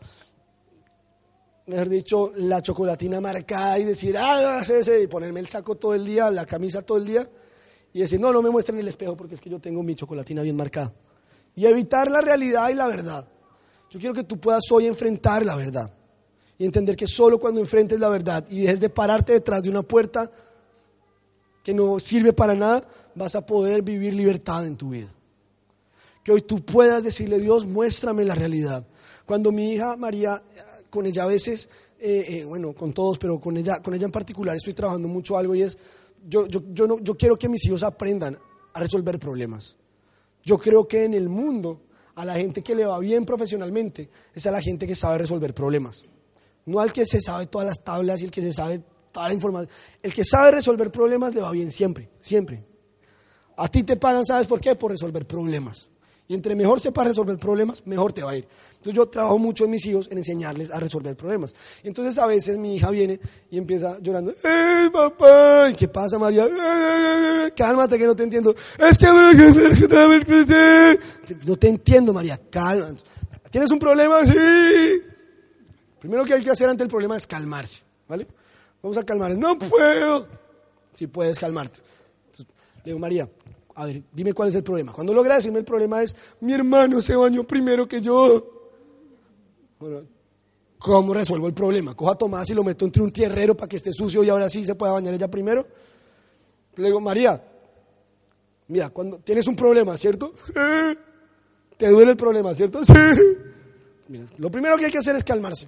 mejor 1.68 1.90
dicho, 1.90 2.32
la 2.36 2.62
chocolatina 2.62 3.22
marcada 3.22 3.78
y 3.78 3.84
decir, 3.84 4.18
ah, 4.18 4.60
ese, 4.60 5.04
y 5.04 5.08
ponerme 5.08 5.42
el 5.42 5.48
saco 5.48 5.76
todo 5.76 5.94
el 5.94 6.06
día, 6.06 6.32
la 6.32 6.46
camisa 6.46 6.82
todo 6.82 6.98
el 6.98 7.06
día 7.06 7.30
y 7.94 8.00
decir, 8.00 8.20
no, 8.20 8.32
no 8.32 8.42
me 8.42 8.50
muestren 8.50 8.80
el 8.80 8.88
espejo 8.88 9.16
porque 9.16 9.36
es 9.36 9.42
que 9.42 9.50
yo 9.50 9.60
tengo 9.60 9.84
mi 9.84 9.96
chocolatina 9.96 10.42
bien 10.42 10.56
marcada. 10.56 10.94
Y 11.56 11.66
evitar 11.66 12.10
la 12.10 12.22
realidad 12.22 12.70
y 12.70 12.76
la 12.76 12.88
verdad. 12.88 13.28
Yo 13.90 14.00
quiero 14.00 14.14
que 14.14 14.24
tú 14.24 14.40
puedas 14.40 14.64
hoy 14.72 14.86
enfrentar 14.86 15.46
la 15.46 15.56
verdad 15.56 15.92
y 16.58 16.66
entender 16.66 16.96
que 16.96 17.08
solo 17.08 17.40
cuando 17.40 17.60
enfrentes 17.60 18.00
la 18.00 18.10
verdad 18.10 18.46
y 18.50 18.62
dejes 18.62 18.80
de 18.80 18.90
pararte 18.90 19.34
detrás 19.34 19.64
de 19.64 19.70
una 19.70 19.84
puerta 19.84 20.32
que 21.64 21.74
no 21.74 22.00
sirve 22.00 22.34
para 22.34 22.54
nada, 22.54 22.88
vas 23.16 23.36
a 23.36 23.46
poder 23.46 23.82
vivir 23.82 24.16
libertad 24.16 24.66
en 24.66 24.78
tu 24.78 24.92
vida. 24.92 25.08
Que 26.24 26.32
hoy 26.32 26.42
tú 26.42 26.64
puedas 26.64 27.04
decirle, 27.04 27.40
Dios, 27.40 27.66
muéstrame 27.66 28.24
la 28.24 28.36
realidad. 28.36 28.86
Cuando 29.26 29.52
mi 29.52 29.74
hija 29.74 29.98
María, 29.98 30.42
con 30.90 31.06
ella 31.06 31.24
a 31.24 31.28
veces, 31.28 31.70
eh, 32.00 32.26
eh, 32.30 32.46
bueno, 32.46 32.74
con 32.74 32.94
todos, 32.94 33.18
pero 33.18 33.40
con 33.40 33.58
ella, 33.58 33.80
con 33.82 33.94
ella 33.94 34.06
en 34.06 34.12
particular 34.12 34.56
estoy 34.56 34.74
trabajando 34.74 35.08
mucho 35.08 35.38
algo 35.38 35.56
y 35.56 35.62
es, 35.62 35.78
yo, 36.28 36.48
yo, 36.48 36.62
yo, 36.72 36.88
no, 36.88 37.00
yo 37.00 37.16
quiero 37.16 37.38
que 37.38 37.50
mis 37.50 37.66
hijos 37.66 37.84
aprendan 37.84 38.38
a 38.74 38.80
resolver 38.80 39.20
problemas. 39.20 39.76
Yo 40.44 40.58
creo 40.58 40.88
que 40.88 41.04
en 41.04 41.14
el 41.14 41.30
mundo, 41.30 41.82
a 42.16 42.24
la 42.26 42.36
gente 42.36 42.62
que 42.62 42.76
le 42.76 42.86
va 42.86 43.00
bien 43.00 43.26
profesionalmente, 43.26 44.10
es 44.34 44.46
a 44.48 44.52
la 44.52 44.62
gente 44.62 44.88
que 44.88 44.96
sabe 44.96 45.20
resolver 45.20 45.54
problemas. 45.54 46.04
No 46.66 46.80
al 46.80 46.94
que 46.94 47.06
se 47.06 47.22
sabe 47.22 47.48
todas 47.48 47.68
las 47.68 47.84
tablas 47.84 48.22
y 48.22 48.26
el 48.26 48.32
que 48.32 48.42
se 48.42 48.54
sabe 48.54 48.82
toda 49.12 49.28
la 49.28 49.34
información. 49.34 49.70
El 50.02 50.14
que 50.14 50.24
sabe 50.24 50.52
resolver 50.52 50.92
problemas 50.92 51.34
le 51.34 51.42
va 51.42 51.52
bien 51.52 51.72
siempre, 51.72 52.10
siempre. 52.22 52.66
A 53.56 53.68
ti 53.68 53.84
te 53.84 53.98
pagan, 53.98 54.26
¿sabes 54.26 54.48
por 54.48 54.60
qué? 54.60 54.76
Por 54.76 54.92
resolver 54.92 55.26
problemas. 55.26 55.90
Y 56.30 56.34
entre 56.34 56.56
mejor 56.56 56.82
sepas 56.82 57.08
resolver 57.08 57.38
problemas, 57.38 57.86
mejor 57.86 58.12
te 58.12 58.22
va 58.22 58.32
a 58.32 58.36
ir. 58.36 58.48
Entonces 58.72 58.94
yo 58.94 59.08
trabajo 59.08 59.40
mucho 59.40 59.64
en 59.66 59.72
mis 59.72 59.86
hijos 59.86 60.10
en 60.12 60.18
enseñarles 60.18 60.72
a 60.72 60.80
resolver 60.80 61.16
problemas. 61.16 61.56
Entonces 61.84 62.18
a 62.18 62.28
veces 62.28 62.58
mi 62.58 62.76
hija 62.76 62.92
viene 62.92 63.20
y 63.50 63.58
empieza 63.58 63.98
llorando, 64.00 64.32
¡eh, 64.44 64.90
papá! 64.92 65.72
¿Qué 65.78 65.88
pasa, 65.88 66.20
María? 66.20 66.46
Cálmate 67.56 67.98
que 67.98 68.06
no 68.06 68.16
te 68.16 68.24
entiendo. 68.24 68.54
Es 68.78 68.98
que 68.98 69.08
no 71.46 71.56
te 71.56 71.70
entiendo, 71.70 72.14
María. 72.14 72.40
Calma. 72.50 72.94
¿Tienes 73.50 73.72
un 73.72 73.80
problema? 73.80 74.24
Sí. 74.26 75.02
Primero 76.00 76.26
que 76.26 76.34
hay 76.34 76.44
que 76.44 76.52
hacer 76.52 76.70
ante 76.70 76.84
el 76.84 76.90
problema 76.90 77.18
es 77.18 77.26
calmarse, 77.26 77.82
¿vale? 78.08 78.28
Vamos 78.82 78.98
a 78.98 79.04
calmar. 79.04 79.36
No 79.38 79.58
puedo. 79.58 80.28
Si 80.94 81.08
puedes 81.08 81.40
calmarte. 81.40 81.80
le 82.38 82.46
digo, 82.86 83.00
María, 83.00 83.30
a 83.78 83.86
ver, 83.86 84.02
dime 84.12 84.34
cuál 84.34 84.50
es 84.50 84.56
el 84.56 84.64
problema. 84.64 84.92
Cuando 84.92 85.14
logra 85.14 85.36
decirme 85.36 85.60
el 85.60 85.66
problema 85.66 86.02
es, 86.02 86.16
mi 86.42 86.52
hermano 86.52 87.00
se 87.00 87.16
bañó 87.16 87.44
primero 87.44 87.88
que 87.88 88.02
yo. 88.02 88.44
Bueno, 89.80 90.02
¿cómo 90.80 91.14
resuelvo 91.14 91.46
el 91.46 91.54
problema? 91.54 91.94
Cojo 91.96 92.10
a 92.10 92.18
Tomás 92.18 92.50
y 92.50 92.56
lo 92.56 92.64
meto 92.64 92.86
entre 92.86 93.04
un 93.04 93.12
tierrero 93.12 93.56
para 93.56 93.70
que 93.70 93.76
esté 93.76 93.94
sucio 93.94 94.24
y 94.24 94.30
ahora 94.30 94.50
sí 94.50 94.66
se 94.66 94.74
pueda 94.74 94.94
bañar 94.94 95.14
ella 95.14 95.30
primero. 95.30 95.68
Le 96.76 96.88
digo, 96.88 97.00
María, 97.00 97.40
mira, 98.68 98.90
cuando 98.90 99.20
tienes 99.20 99.46
un 99.46 99.56
problema, 99.56 99.96
¿cierto? 99.96 100.34
¿Te 101.78 101.90
duele 101.90 102.12
el 102.12 102.18
problema, 102.18 102.54
cierto? 102.56 102.82
Sí. 102.88 102.94
Mira, 104.08 104.26
lo 104.38 104.50
primero 104.50 104.78
que 104.78 104.86
hay 104.86 104.92
que 104.92 104.98
hacer 104.98 105.18
es 105.18 105.24
calmarse. 105.24 105.68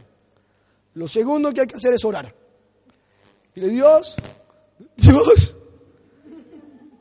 Lo 0.96 1.08
segundo 1.08 1.54
que 1.54 1.62
hay 1.62 1.68
que 1.68 1.76
hacer 1.76 1.94
es 1.94 2.04
orar. 2.06 2.34
Dile, 3.54 3.68
Dios, 3.68 4.16
Dios, 4.96 5.58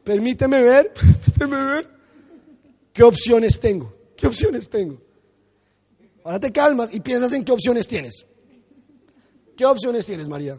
Permíteme 0.09 0.63
ver, 0.63 0.91
permíteme 1.39 1.65
ver 1.67 1.91
qué 2.95 3.03
opciones 3.03 3.61
tengo. 3.61 3.95
¿Qué 4.17 4.27
opciones 4.27 4.71
tengo? 4.71 4.99
Ahora 6.25 6.41
te 6.41 6.51
calmas 6.51 6.95
y 6.95 7.01
piensas 7.01 7.31
en 7.35 7.45
qué 7.45 7.53
opciones 7.53 7.87
tienes. 7.87 8.25
¿Qué 9.55 9.67
opciones 9.67 10.07
tienes, 10.07 10.27
María? 10.27 10.59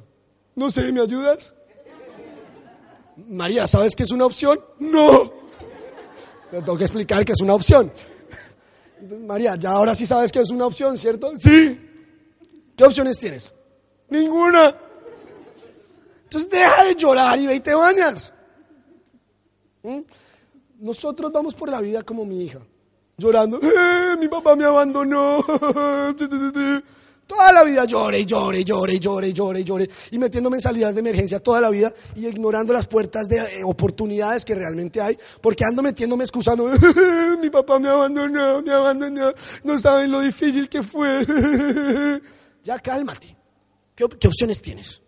No 0.53 0.69
sé, 0.69 0.91
¿me 0.91 1.01
ayudas? 1.01 1.55
María, 3.27 3.65
¿sabes 3.65 3.95
qué 3.95 4.03
es 4.03 4.11
una 4.11 4.27
opción? 4.27 4.63
No. 4.77 5.33
Te 6.51 6.57
tengo 6.57 6.77
que 6.77 6.83
explicar 6.83 7.25
que 7.25 7.31
es 7.31 7.41
una 7.41 7.55
opción. 7.55 7.91
María, 9.25 9.55
ya 9.55 9.71
ahora 9.71 9.95
sí 9.95 10.05
sabes 10.05 10.31
que 10.31 10.41
es 10.41 10.51
una 10.51 10.67
opción, 10.67 10.95
¿cierto? 10.95 11.31
Sí. 11.39 11.75
¿Qué 12.77 12.83
opciones 12.83 13.17
tienes? 13.17 13.51
Ninguna. 14.09 14.75
Entonces 16.25 16.51
deja 16.51 16.83
de 16.83 16.93
llorar 16.93 17.39
y 17.39 17.47
ve 17.47 17.55
y 17.55 17.59
te 17.61 17.73
bañas. 17.73 18.35
¿Mm? 19.83 19.99
Nosotros 20.79 21.31
vamos 21.31 21.53
por 21.55 21.69
la 21.69 21.81
vida 21.81 22.01
como 22.03 22.25
mi 22.25 22.43
hija, 22.43 22.59
llorando, 23.17 23.59
¡Eh, 23.61 24.15
mi 24.17 24.27
papá 24.27 24.55
me 24.55 24.65
abandonó. 24.65 25.43
Toda 27.29 27.51
la 27.51 27.63
vida 27.63 27.85
llore, 27.85 28.25
llore, 28.25 28.63
llore, 28.63 28.99
llore, 28.99 29.31
llore, 29.31 29.63
llore. 29.63 29.89
Y 30.09 30.17
metiéndome 30.17 30.57
en 30.57 30.61
salidas 30.61 30.95
de 30.95 31.01
emergencia 31.01 31.39
toda 31.39 31.61
la 31.61 31.69
vida 31.69 31.93
y 32.15 32.25
ignorando 32.25 32.73
las 32.73 32.87
puertas 32.87 33.29
de 33.29 33.37
eh, 33.37 33.63
oportunidades 33.63 34.43
que 34.43 34.55
realmente 34.55 34.99
hay. 34.99 35.15
Porque 35.39 35.63
ando 35.63 35.83
metiéndome 35.83 36.23
excusando. 36.23 36.67
mi 37.39 37.51
papá 37.51 37.77
me 37.77 37.87
abandonó, 37.87 38.63
me 38.63 38.71
abandonó. 38.71 39.31
No 39.63 39.77
saben 39.77 40.11
lo 40.11 40.21
difícil 40.21 40.67
que 40.67 40.81
fue. 40.81 41.23
ya 42.63 42.79
cálmate. 42.79 43.37
¿Qué, 43.93 44.07
¿Qué 44.19 44.27
opciones 44.27 44.59
tienes? 44.59 44.99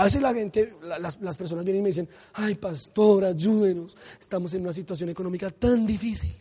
A 0.00 0.04
veces 0.04 0.22
la 0.22 0.32
gente, 0.32 0.76
las, 0.82 1.36
personas 1.36 1.62
vienen 1.62 1.80
y 1.80 1.82
me 1.82 1.88
dicen, 1.90 2.08
ay 2.32 2.54
pastor, 2.54 3.22
ayúdenos, 3.22 3.94
estamos 4.18 4.50
en 4.54 4.62
una 4.62 4.72
situación 4.72 5.10
económica 5.10 5.50
tan 5.50 5.86
difícil. 5.86 6.34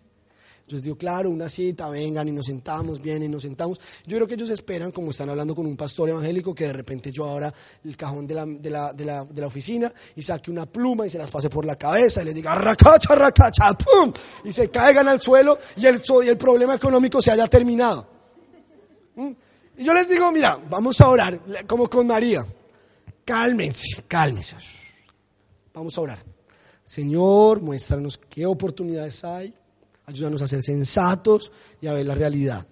Yo 0.65 0.77
les 0.77 0.83
digo, 0.83 0.95
claro, 0.95 1.29
una 1.29 1.49
cita, 1.49 1.89
vengan 1.89 2.29
y 2.29 2.31
nos 2.31 2.45
sentamos, 2.45 3.01
vienen 3.01 3.23
y 3.23 3.27
nos 3.27 3.41
sentamos. 3.41 3.81
Yo 4.05 4.15
creo 4.15 4.27
que 4.29 4.35
ellos 4.35 4.49
esperan, 4.49 4.91
como 4.91 5.11
están 5.11 5.29
hablando 5.29 5.53
con 5.55 5.65
un 5.65 5.75
pastor 5.75 6.07
evangélico, 6.07 6.55
que 6.55 6.67
de 6.67 6.71
repente 6.71 7.11
yo 7.11 7.29
abra 7.29 7.53
el 7.83 7.97
cajón 7.97 8.25
de 8.25 8.35
la, 8.35 8.45
de 8.45 8.69
la, 8.69 8.93
de 8.93 9.03
la, 9.03 9.25
de 9.25 9.41
la 9.41 9.47
oficina 9.47 9.91
y 10.15 10.21
saque 10.21 10.49
una 10.49 10.65
pluma 10.65 11.05
y 11.05 11.09
se 11.09 11.17
las 11.17 11.29
pase 11.29 11.49
por 11.49 11.65
la 11.65 11.75
cabeza 11.75 12.21
y 12.21 12.25
les 12.25 12.35
diga, 12.35 12.55
racacha, 12.55 13.13
racacha, 13.13 13.73
pum, 13.73 14.13
y 14.45 14.53
se 14.53 14.69
caigan 14.69 15.09
al 15.09 15.19
suelo 15.19 15.59
y 15.75 15.85
el, 15.85 16.01
y 16.23 16.27
el 16.29 16.37
problema 16.37 16.75
económico 16.75 17.21
se 17.21 17.31
haya 17.31 17.47
terminado. 17.47 18.07
¿Mm? 19.17 19.31
Y 19.79 19.83
yo 19.83 19.93
les 19.93 20.07
digo, 20.07 20.31
mira, 20.31 20.57
vamos 20.69 21.01
a 21.01 21.09
orar, 21.09 21.41
como 21.67 21.89
con 21.89 22.07
María. 22.07 22.45
Cálmense, 23.29 24.05
cálmense. 24.07 24.55
Vamos 25.71 25.95
a 25.95 26.01
orar. 26.01 26.25
Señor, 26.83 27.61
muéstranos 27.61 28.17
qué 28.17 28.47
oportunidades 28.47 29.23
hay. 29.23 29.53
Ayúdanos 30.07 30.41
a 30.41 30.47
ser 30.47 30.63
sensatos 30.63 31.51
y 31.79 31.85
a 31.85 31.93
ver 31.93 32.07
la 32.07 32.15
realidad. 32.15 32.65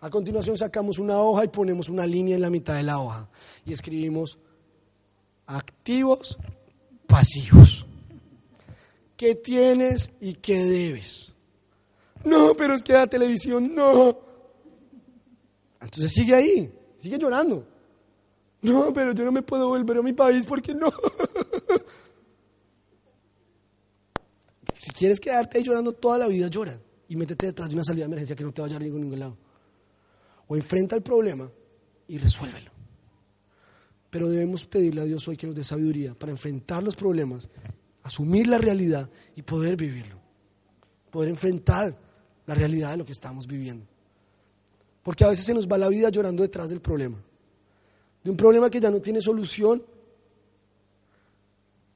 A 0.00 0.10
continuación 0.10 0.56
sacamos 0.56 1.00
una 1.00 1.20
hoja 1.20 1.44
y 1.44 1.48
ponemos 1.48 1.88
una 1.88 2.06
línea 2.06 2.36
en 2.36 2.42
la 2.42 2.50
mitad 2.50 2.76
de 2.76 2.84
la 2.84 3.00
hoja 3.00 3.28
y 3.66 3.72
escribimos 3.72 4.38
activos, 5.48 6.38
pasivos. 7.08 7.84
¿Qué 9.16 9.34
tienes 9.34 10.12
y 10.20 10.34
qué 10.34 10.62
debes? 10.62 11.32
No, 12.22 12.54
pero 12.54 12.74
es 12.74 12.82
que 12.84 12.92
la 12.92 13.08
televisión 13.08 13.74
no. 13.74 14.20
Entonces 15.80 16.12
sigue 16.12 16.36
ahí, 16.36 16.72
sigue 17.00 17.18
llorando. 17.18 17.77
No, 18.62 18.92
pero 18.92 19.12
yo 19.12 19.24
no 19.24 19.32
me 19.32 19.42
puedo 19.42 19.68
volver 19.68 19.98
a 19.98 20.02
mi 20.02 20.12
país 20.12 20.44
porque 20.44 20.74
no. 20.74 20.92
si 24.74 24.90
quieres 24.90 25.20
quedarte 25.20 25.58
ahí 25.58 25.64
llorando 25.64 25.92
toda 25.92 26.18
la 26.18 26.26
vida, 26.26 26.48
llora 26.48 26.80
y 27.08 27.14
métete 27.16 27.46
detrás 27.46 27.68
de 27.68 27.76
una 27.76 27.84
salida 27.84 28.04
de 28.04 28.08
emergencia 28.08 28.34
que 28.34 28.42
no 28.44 28.52
te 28.52 28.60
vaya 28.60 28.74
a 28.74 28.78
a 28.78 28.80
ningún 28.80 29.18
lado. 29.18 29.36
O 30.48 30.56
enfrenta 30.56 30.96
el 30.96 31.02
problema 31.02 31.50
y 32.08 32.18
resuélvelo. 32.18 32.72
Pero 34.10 34.28
debemos 34.28 34.66
pedirle 34.66 35.02
a 35.02 35.04
Dios 35.04 35.28
hoy 35.28 35.36
que 35.36 35.46
nos 35.46 35.54
dé 35.54 35.62
sabiduría 35.62 36.14
para 36.14 36.32
enfrentar 36.32 36.82
los 36.82 36.96
problemas, 36.96 37.48
asumir 38.02 38.48
la 38.48 38.58
realidad 38.58 39.08
y 39.36 39.42
poder 39.42 39.76
vivirlo. 39.76 40.18
Poder 41.10 41.28
enfrentar 41.30 41.96
la 42.46 42.54
realidad 42.54 42.92
de 42.92 42.96
lo 42.96 43.04
que 43.04 43.12
estamos 43.12 43.46
viviendo. 43.46 43.86
Porque 45.02 45.24
a 45.24 45.28
veces 45.28 45.44
se 45.44 45.54
nos 45.54 45.68
va 45.68 45.78
la 45.78 45.88
vida 45.88 46.08
llorando 46.08 46.42
detrás 46.42 46.70
del 46.70 46.80
problema 46.80 47.22
de 48.22 48.30
un 48.30 48.36
problema 48.36 48.70
que 48.70 48.80
ya 48.80 48.90
no 48.90 49.00
tiene 49.00 49.20
solución. 49.20 49.82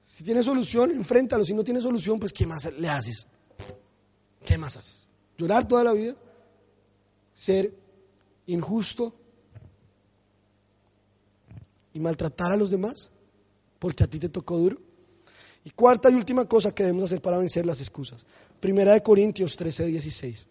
Si 0.05 0.23
tiene 0.23 0.43
solución, 0.43 0.91
enfréntalo. 0.91 1.45
Si 1.45 1.55
no 1.55 1.65
tiene 1.65 1.81
solución, 1.81 2.19
pues 2.19 2.33
¿qué 2.33 2.47
más 2.47 2.73
le 2.73 2.89
haces? 2.89 3.27
¿Qué 4.45 4.59
más 4.59 4.77
haces? 4.77 5.07
¿Llorar 5.37 5.67
toda 5.67 5.85
la 5.85 5.93
vida? 5.93 6.15
¿Ser 7.35 7.75
injusto? 8.47 9.15
¿Y 11.95 12.01
maltratar 12.01 12.53
a 12.53 12.57
los 12.57 12.71
demás? 12.71 13.11
Porque 13.79 14.05
a 14.05 14.07
ti 14.07 14.19
te 14.19 14.29
tocó 14.29 14.59
duro. 14.59 14.81
Y 15.65 15.71
cuarta 15.71 16.11
y 16.11 16.15
última 16.15 16.47
cosa 16.47 16.75
que 16.75 16.83
debemos 16.83 17.05
hacer 17.05 17.21
para 17.21 17.39
vencer 17.39 17.65
las 17.65 17.81
excusas. 17.81 18.25
Primera 18.61 18.93
de 18.93 19.03
Corintios 19.03 19.57
13, 19.57 19.87
16. 19.87 20.47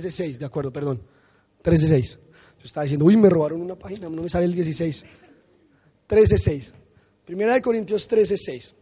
Seis, 0.00 0.38
de 0.38 0.46
acuerdo, 0.46 0.72
perdón. 0.72 1.00
13.6. 1.62 2.18
Yo 2.58 2.64
estaba 2.64 2.84
diciendo, 2.84 3.06
uy, 3.06 3.16
me 3.16 3.28
robaron 3.28 3.60
una 3.60 3.76
página, 3.76 4.08
no 4.08 4.22
me 4.22 4.28
sale 4.28 4.46
el 4.46 4.54
16. 4.54 5.04
13.6. 6.08 6.70
Primera 7.24 7.54
de 7.54 7.62
Corintios 7.62 8.08
13.6. 8.08 8.72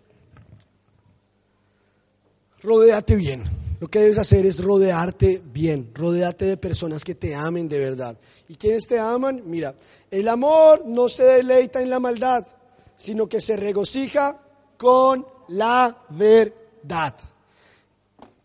Rodéate 2.62 3.16
bien. 3.16 3.44
Lo 3.80 3.88
que 3.88 4.00
debes 4.00 4.18
hacer 4.18 4.44
es 4.44 4.62
rodearte 4.62 5.40
bien, 5.42 5.90
rodearte 5.94 6.44
de 6.44 6.58
personas 6.58 7.02
que 7.02 7.14
te 7.14 7.34
amen 7.34 7.66
de 7.66 7.78
verdad. 7.78 8.18
¿Y 8.46 8.56
quienes 8.56 8.86
te 8.86 8.98
aman? 8.98 9.42
Mira, 9.46 9.74
el 10.10 10.28
amor 10.28 10.84
no 10.84 11.08
se 11.08 11.24
deleita 11.24 11.80
en 11.80 11.88
la 11.88 11.98
maldad, 11.98 12.46
sino 12.94 13.26
que 13.26 13.40
se 13.40 13.56
regocija 13.56 14.38
con 14.76 15.26
la 15.48 16.04
verdad. 16.10 17.16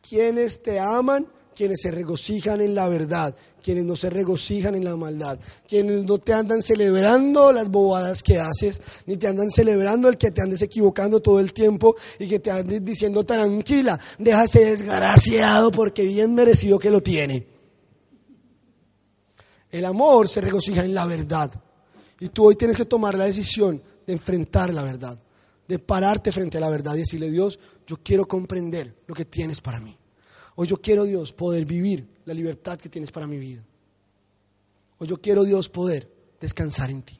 Quienes 0.08 0.64
te 0.64 0.80
aman 0.80 1.28
quienes 1.56 1.82
se 1.82 1.90
regocijan 1.90 2.62
en 2.62 2.76
la 2.76 2.88
verdad, 2.88 3.36
quienes 3.64 3.86
no 3.86 3.96
se 3.96 4.10
regocijan 4.10 4.76
en 4.76 4.84
la 4.84 4.96
maldad, 4.96 5.40
quienes 5.68 6.04
no 6.04 6.20
te 6.20 6.34
andan 6.34 6.62
celebrando 6.62 7.52
las 7.52 7.70
bobadas 7.70 8.22
que 8.22 8.40
haces, 8.40 8.82
ni 9.06 9.18
te 9.18 9.28
andan 9.28 9.50
celebrando 9.50 10.08
el 10.08 10.18
que 10.18 10.32
te 10.32 10.42
andes 10.42 10.62
equivocando 10.62 11.22
todo 11.22 11.40
el 11.40 11.54
tiempo 11.54 11.96
y 12.20 12.28
que 12.28 12.40
te 12.40 12.52
andes 12.52 12.84
diciendo 12.84 13.24
tranquila, 13.24 14.00
déjase 14.20 14.66
desgraciado 14.66 15.72
porque 15.72 16.04
bien 16.04 16.36
merecido 16.36 16.78
que 16.78 16.92
lo 16.92 17.02
tiene. 17.02 17.48
El 19.72 19.86
amor 19.86 20.30
se 20.30 20.42
regocija 20.42 20.86
en 20.86 20.94
la 20.94 21.06
verdad. 21.06 21.52
Y 22.20 22.30
tú 22.30 22.46
hoy 22.46 22.56
tienes 22.56 22.78
que 22.78 22.86
tomar 22.86 23.18
la 23.18 23.26
decisión 23.26 23.82
de 24.06 24.14
enfrentar 24.14 24.74
la 24.74 24.84
verdad, 24.84 25.20
de 25.68 25.80
pararte 25.80 26.32
frente 26.32 26.58
a 26.58 26.62
la 26.62 26.70
verdad 26.70 26.96
y 26.96 27.00
decirle, 27.00 27.30
Dios, 27.30 27.60
yo 27.86 27.98
quiero 27.98 28.26
comprender 28.26 28.96
lo 29.08 29.16
que 29.16 29.26
tienes 29.26 29.60
para 29.60 29.80
mí. 29.80 29.98
Hoy 30.56 30.68
yo 30.68 30.78
quiero, 30.78 31.04
Dios, 31.04 31.34
poder 31.34 31.66
vivir 31.66 32.08
la 32.26 32.34
libertad 32.34 32.80
que 32.80 32.90
tienes 32.90 33.12
para 33.12 33.28
mi 33.28 33.38
vida. 33.38 33.64
Hoy 34.98 35.08
yo 35.08 35.22
quiero, 35.22 35.44
Dios, 35.44 35.70
poder 35.70 36.10
descansar 36.40 36.90
en 36.90 37.02
ti. 37.02 37.20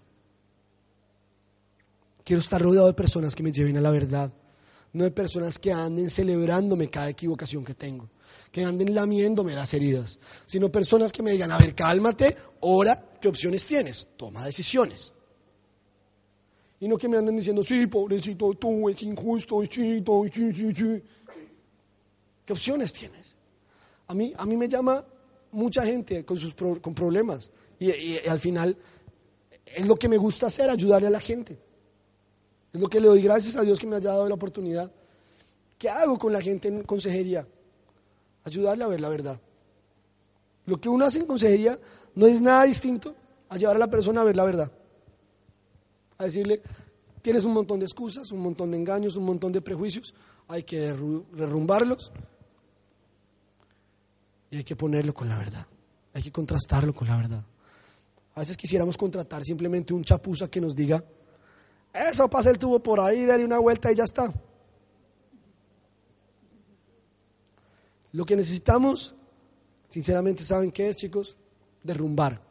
Quiero 2.24 2.40
estar 2.40 2.62
rodeado 2.62 2.88
de 2.88 2.94
personas 2.94 3.36
que 3.36 3.44
me 3.44 3.52
lleven 3.52 3.78
a 3.78 3.82
la 3.82 3.92
verdad, 3.92 4.32
no 4.94 5.04
de 5.04 5.12
personas 5.12 5.60
que 5.60 5.72
anden 5.72 6.10
celebrándome 6.10 6.90
cada 6.90 7.10
equivocación 7.10 7.66
que 7.66 7.76
tengo, 7.76 8.10
que 8.52 8.64
anden 8.64 8.96
lamiéndome 8.96 9.54
las 9.54 9.74
heridas, 9.74 10.18
sino 10.46 10.72
personas 10.72 11.12
que 11.12 11.22
me 11.22 11.32
digan, 11.32 11.52
a 11.52 11.58
ver, 11.58 11.76
cálmate, 11.76 12.36
ora, 12.62 13.18
¿qué 13.20 13.28
opciones 13.28 13.68
tienes? 13.68 14.08
Toma 14.16 14.46
decisiones. 14.46 15.14
Y 16.80 16.88
no 16.88 16.98
que 16.98 17.08
me 17.08 17.18
anden 17.18 17.36
diciendo, 17.36 17.64
sí, 17.64 17.88
pobrecito, 17.88 18.54
tú 18.54 18.90
es 18.90 19.04
injusto, 19.04 19.62
sí, 19.62 20.02
sí, 20.04 20.54
sí, 20.54 20.74
sí. 20.74 21.04
¿Qué 22.46 22.54
opciones 22.54 22.94
tienes? 22.94 23.36
A 24.08 24.14
mí, 24.14 24.34
a 24.38 24.46
mí 24.46 24.56
me 24.56 24.70
llama 24.70 25.04
mucha 25.52 25.86
gente 25.86 26.24
con, 26.24 26.38
sus 26.38 26.54
con 26.54 26.94
problemas 26.94 27.50
y, 27.80 28.18
al 28.28 28.40
final 28.40 28.78
es 29.66 29.88
lo 29.88 29.96
que 29.96 30.08
me 30.08 30.18
gusta 30.18 30.48
hacer, 30.48 30.70
ayudarle 30.70 31.08
a 31.08 31.12
la 31.12 31.20
gente. 31.20 31.58
Es 32.72 32.80
lo 32.80 32.88
que 32.88 33.00
le 33.00 33.08
doy 33.08 33.22
gracias 33.22 33.56
a 33.56 33.62
Dios 33.62 33.80
que 33.80 33.88
me 33.88 33.96
haya 33.96 34.12
dado 34.12 34.28
la 34.30 34.36
oportunidad. 34.36 34.92
¿Qué 35.78 35.90
hago 35.90 36.18
con 36.20 36.32
la 36.32 36.42
gente 36.42 36.68
en 36.68 36.84
consejería? 36.84 37.48
Ayudarle 38.44 38.84
a 38.84 38.88
ver 38.88 39.02
la 39.02 39.10
verdad. 39.10 39.40
Lo 40.66 40.78
que 40.78 40.88
uno 40.88 41.06
hace 41.06 41.20
en 41.20 41.26
consejería 41.26 41.80
no 42.14 42.28
es 42.28 42.42
nada 42.42 42.64
distinto 42.64 43.16
a 43.50 43.58
llevar 43.58 43.76
a 43.76 43.80
la 43.80 43.90
persona 43.90 44.22
a 44.22 44.24
ver 44.24 44.36
la 44.36 44.46
verdad. 44.46 44.72
A 46.18 46.26
decirle, 46.26 46.62
tienes 47.22 47.44
un 47.44 47.54
montón 47.54 47.80
de 47.80 47.86
excusas, 47.86 48.32
un 48.32 48.40
montón 48.40 48.72
de 48.72 48.78
engaños, 48.78 49.16
un 49.16 49.26
montón 49.26 49.52
de 49.52 49.62
prejuicios, 49.62 50.14
hay 50.48 50.64
que 50.64 50.80
derrumbarlos 50.80 52.12
y 54.56 54.60
hay 54.60 54.64
que 54.64 54.78
ponerlo 54.78 55.14
con 55.14 55.28
la 55.28 55.38
verdad. 55.38 55.68
Hay 56.14 56.24
que 56.24 56.32
contrastarlo 56.32 56.96
con 56.96 57.10
la 57.10 57.18
verdad. 57.18 57.44
A 58.36 58.40
veces 58.40 58.56
quisiéramos 58.56 58.96
contratar 58.96 59.44
simplemente 59.44 59.94
un 59.94 60.02
chapuza 60.02 60.50
que 60.50 60.62
nos 60.62 60.74
diga, 60.74 61.04
eso 61.94 62.30
pasa 62.30 62.52
el 62.52 62.58
tubo 62.58 62.82
por 62.82 63.02
ahí, 63.02 63.26
dale 63.26 63.44
una 63.44 63.60
vuelta 63.60 63.92
y 63.92 63.96
ya 63.96 64.06
está. 64.06 64.34
Lo 68.14 68.26
que 68.26 68.38
necesitamos, 68.38 69.14
sinceramente, 69.90 70.42
¿saben 70.44 70.72
qué 70.72 70.88
es, 70.88 70.96
chicos? 70.96 71.36
Derrumbar 71.84 72.42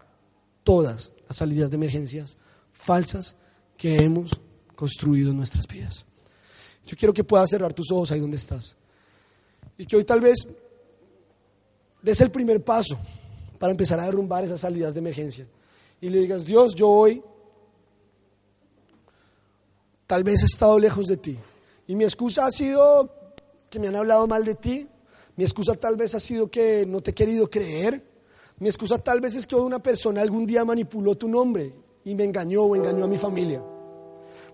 todas 0.63 1.11
las 1.27 1.39
salidas 1.39 1.71
de 1.71 1.77
emergencias 1.77 2.37
falsas 2.71 3.35
que 3.79 3.97
hemos 3.97 4.39
construido 4.77 5.31
en 5.31 5.39
nuestras 5.39 5.67
vidas. 5.67 6.05
Yo 6.87 6.99
quiero 6.99 7.15
que 7.15 7.25
puedas 7.25 7.49
cerrar 7.49 7.73
tus 7.73 7.91
ojos 7.91 8.13
ahí 8.13 8.21
donde 8.21 8.37
estás. 8.37 8.77
Y 9.79 9.87
que 9.87 9.97
hoy 9.97 10.05
tal 10.05 10.21
vez 10.21 10.47
des 12.05 12.21
el 12.21 12.31
primer 12.31 12.63
paso 12.63 12.99
para 13.59 13.71
empezar 13.71 13.99
a 13.99 14.05
derrumbar 14.05 14.45
esas 14.45 14.61
salidas 14.61 14.93
de 14.93 15.01
emergencia. 15.01 15.47
Y 16.03 16.11
le 16.11 16.19
digas, 16.19 16.45
Dios, 16.45 16.75
yo 16.75 16.91
hoy 16.91 17.23
tal 20.07 20.23
vez 20.23 20.43
he 20.43 20.47
estado 20.47 20.79
lejos 20.79 21.07
de 21.07 21.17
ti. 21.17 21.39
Y 21.87 21.97
mi 21.97 22.05
excusa 22.05 22.45
ha 22.45 22.51
sido 22.51 23.11
que 23.71 23.79
me 23.79 23.89
han 23.89 23.97
hablado 23.97 24.27
mal 24.27 24.45
de 24.45 24.55
ti. 24.55 24.87
Mi 25.37 25.45
excusa 25.45 25.75
tal 25.77 25.97
vez 25.97 26.15
ha 26.15 26.21
sido 26.21 26.51
que 26.51 26.85
no 26.87 27.01
te 27.01 27.13
he 27.13 27.15
querido 27.15 27.49
creer. 27.49 28.05
Mi 28.59 28.69
excusa 28.69 28.99
tal 28.99 29.23
vez 29.23 29.35
es 29.35 29.47
que 29.47 29.57
una 29.57 29.83
persona 29.83 30.21
algún 30.21 30.45
día 30.45 30.63
manipuló 30.63 31.17
tu 31.17 31.27
nombre 31.27 31.73
y 32.05 32.15
me 32.15 32.25
engañó 32.25 32.65
o 32.65 32.77
engañó 32.77 33.05
a 33.05 33.09
mi 33.09 33.17
familia. 33.17 33.63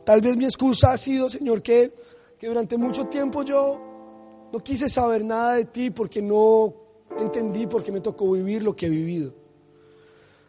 Tal 0.04 0.20
vez 0.20 0.36
mi 0.36 0.44
excusa 0.44 0.92
ha 0.92 0.96
sido, 0.96 1.28
Señor, 1.28 1.62
que, 1.62 1.92
que 2.38 2.46
durante 2.46 2.78
mucho 2.78 3.06
tiempo 3.06 3.42
yo 3.42 4.48
no 4.52 4.60
quise 4.60 4.88
saber 4.88 5.24
nada 5.24 5.54
de 5.54 5.64
ti 5.64 5.90
porque 5.90 6.22
no 6.22 6.79
entendí 7.22 7.66
porque 7.66 7.92
me 7.92 8.00
tocó 8.00 8.30
vivir 8.32 8.62
lo 8.62 8.74
que 8.74 8.86
he 8.86 8.90
vivido. 8.90 9.32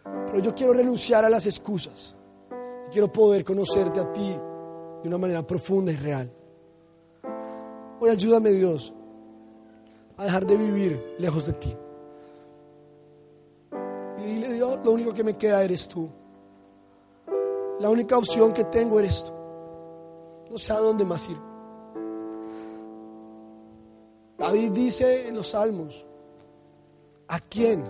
Pero 0.03 0.39
yo 0.39 0.55
quiero 0.55 0.74
renunciar 0.74 1.26
a 1.26 1.30
las 1.30 1.45
excusas. 1.45 2.15
Quiero 2.91 3.11
poder 3.11 3.43
conocerte 3.43 3.99
a 3.99 4.11
ti 4.11 4.30
de 5.01 5.07
una 5.07 5.17
manera 5.17 5.45
profunda 5.45 5.91
y 5.91 5.97
real. 5.97 6.32
Hoy 7.99 8.09
ayúdame 8.09 8.49
Dios 8.51 8.93
a 10.17 10.26
dejar 10.26 10.45
de 10.45 10.57
vivir 10.57 11.15
lejos 11.19 11.45
de 11.45 11.53
ti. 11.53 11.76
Y 14.19 14.24
dile 14.24 14.53
Dios, 14.53 14.80
lo 14.84 14.91
único 14.91 15.13
que 15.13 15.24
me 15.24 15.34
queda 15.34 15.63
eres 15.63 15.88
tú. 15.88 16.09
La 17.80 17.89
única 17.89 18.17
opción 18.17 18.51
que 18.51 18.63
tengo 18.65 18.99
eres 18.99 19.24
tú. 19.24 19.32
No 20.51 20.57
sé 20.57 20.74
a 20.74 20.80
dónde 20.80 21.05
más 21.05 21.28
ir. 21.30 21.38
David 24.38 24.72
dice 24.72 25.28
en 25.28 25.36
los 25.36 25.49
salmos, 25.49 26.07
¿A 27.32 27.39
quién 27.39 27.82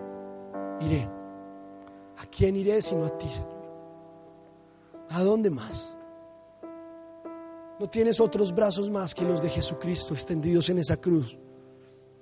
iré? 0.82 1.10
¿A 2.20 2.26
quién 2.28 2.56
iré 2.56 2.80
sino 2.84 3.06
a 3.06 3.18
ti, 3.18 3.28
Señor? 3.28 3.50
¿A 5.10 5.24
dónde 5.24 5.50
más? 5.50 5.96
No 7.80 7.90
tienes 7.90 8.20
otros 8.20 8.54
brazos 8.54 8.92
más 8.92 9.16
que 9.16 9.24
los 9.24 9.42
de 9.42 9.50
Jesucristo 9.50 10.14
extendidos 10.14 10.70
en 10.70 10.78
esa 10.78 10.98
cruz, 10.98 11.40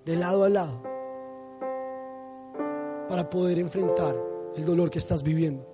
de 0.06 0.16
lado 0.16 0.46
a 0.46 0.50
lado, 0.50 0.82
para 3.10 3.30
poder 3.30 3.60
enfrentar 3.60 4.16
el 4.56 4.66
dolor 4.66 4.90
que 4.90 5.00
estás 5.00 5.22
viviendo. 5.22 5.68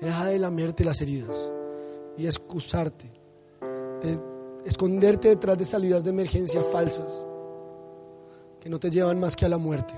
Deja 0.00 0.24
de 0.24 0.38
lamerte 0.38 0.82
las 0.82 1.02
heridas 1.02 1.52
y 2.16 2.24
excusarte, 2.24 3.12
de 4.00 4.18
esconderte 4.64 5.28
detrás 5.28 5.58
de 5.58 5.66
salidas 5.66 6.04
de 6.04 6.10
emergencia 6.10 6.64
falsas 6.64 7.26
que 8.66 8.70
no 8.70 8.80
te 8.80 8.90
llevan 8.90 9.20
más 9.20 9.36
que 9.36 9.46
a 9.46 9.48
la 9.48 9.58
muerte. 9.58 9.94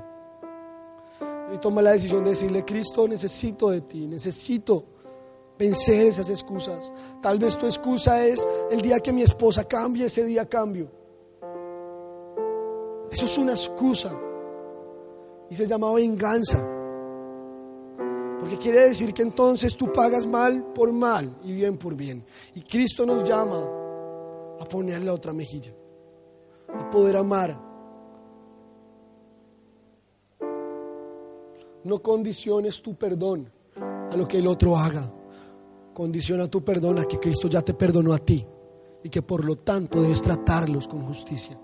Y 1.54 1.56
toma 1.56 1.80
la 1.80 1.92
decisión 1.92 2.22
de 2.22 2.30
decirle, 2.30 2.66
Cristo, 2.66 3.08
necesito 3.08 3.70
de 3.70 3.80
ti, 3.80 4.06
necesito 4.06 4.84
vencer 5.58 6.08
esas 6.08 6.28
excusas. 6.28 6.92
Tal 7.22 7.38
vez 7.38 7.56
tu 7.56 7.64
excusa 7.64 8.22
es 8.26 8.46
el 8.70 8.82
día 8.82 9.00
que 9.00 9.10
mi 9.10 9.22
esposa 9.22 9.64
cambie, 9.64 10.04
ese 10.04 10.22
día 10.22 10.46
cambio. 10.46 10.90
Eso 13.10 13.24
es 13.24 13.38
una 13.38 13.52
excusa. 13.52 14.12
Y 15.48 15.54
se 15.54 15.66
llama 15.66 15.90
venganza. 15.94 16.58
Porque 18.38 18.58
quiere 18.58 18.80
decir 18.80 19.14
que 19.14 19.22
entonces 19.22 19.78
tú 19.78 19.90
pagas 19.90 20.26
mal 20.26 20.74
por 20.74 20.92
mal 20.92 21.38
y 21.42 21.52
bien 21.52 21.78
por 21.78 21.94
bien. 21.94 22.22
Y 22.54 22.60
Cristo 22.60 23.06
nos 23.06 23.24
llama 23.24 23.66
a 24.60 24.64
ponerle 24.66 25.08
otra 25.08 25.32
mejilla, 25.32 25.72
a 26.68 26.90
poder 26.90 27.16
amar 27.16 27.67
No 31.88 32.02
condiciones 32.02 32.82
tu 32.82 32.96
perdón 32.96 33.50
a 33.80 34.14
lo 34.14 34.28
que 34.28 34.36
el 34.36 34.46
otro 34.46 34.76
haga. 34.76 35.10
Condiciona 35.94 36.46
tu 36.46 36.62
perdón 36.62 36.98
a 36.98 37.06
que 37.06 37.18
Cristo 37.18 37.48
ya 37.48 37.62
te 37.62 37.72
perdonó 37.72 38.12
a 38.12 38.18
ti 38.18 38.46
y 39.02 39.08
que 39.08 39.22
por 39.22 39.42
lo 39.42 39.56
tanto 39.56 40.02
debes 40.02 40.20
tratarlos 40.20 40.86
con 40.86 41.06
justicia, 41.06 41.58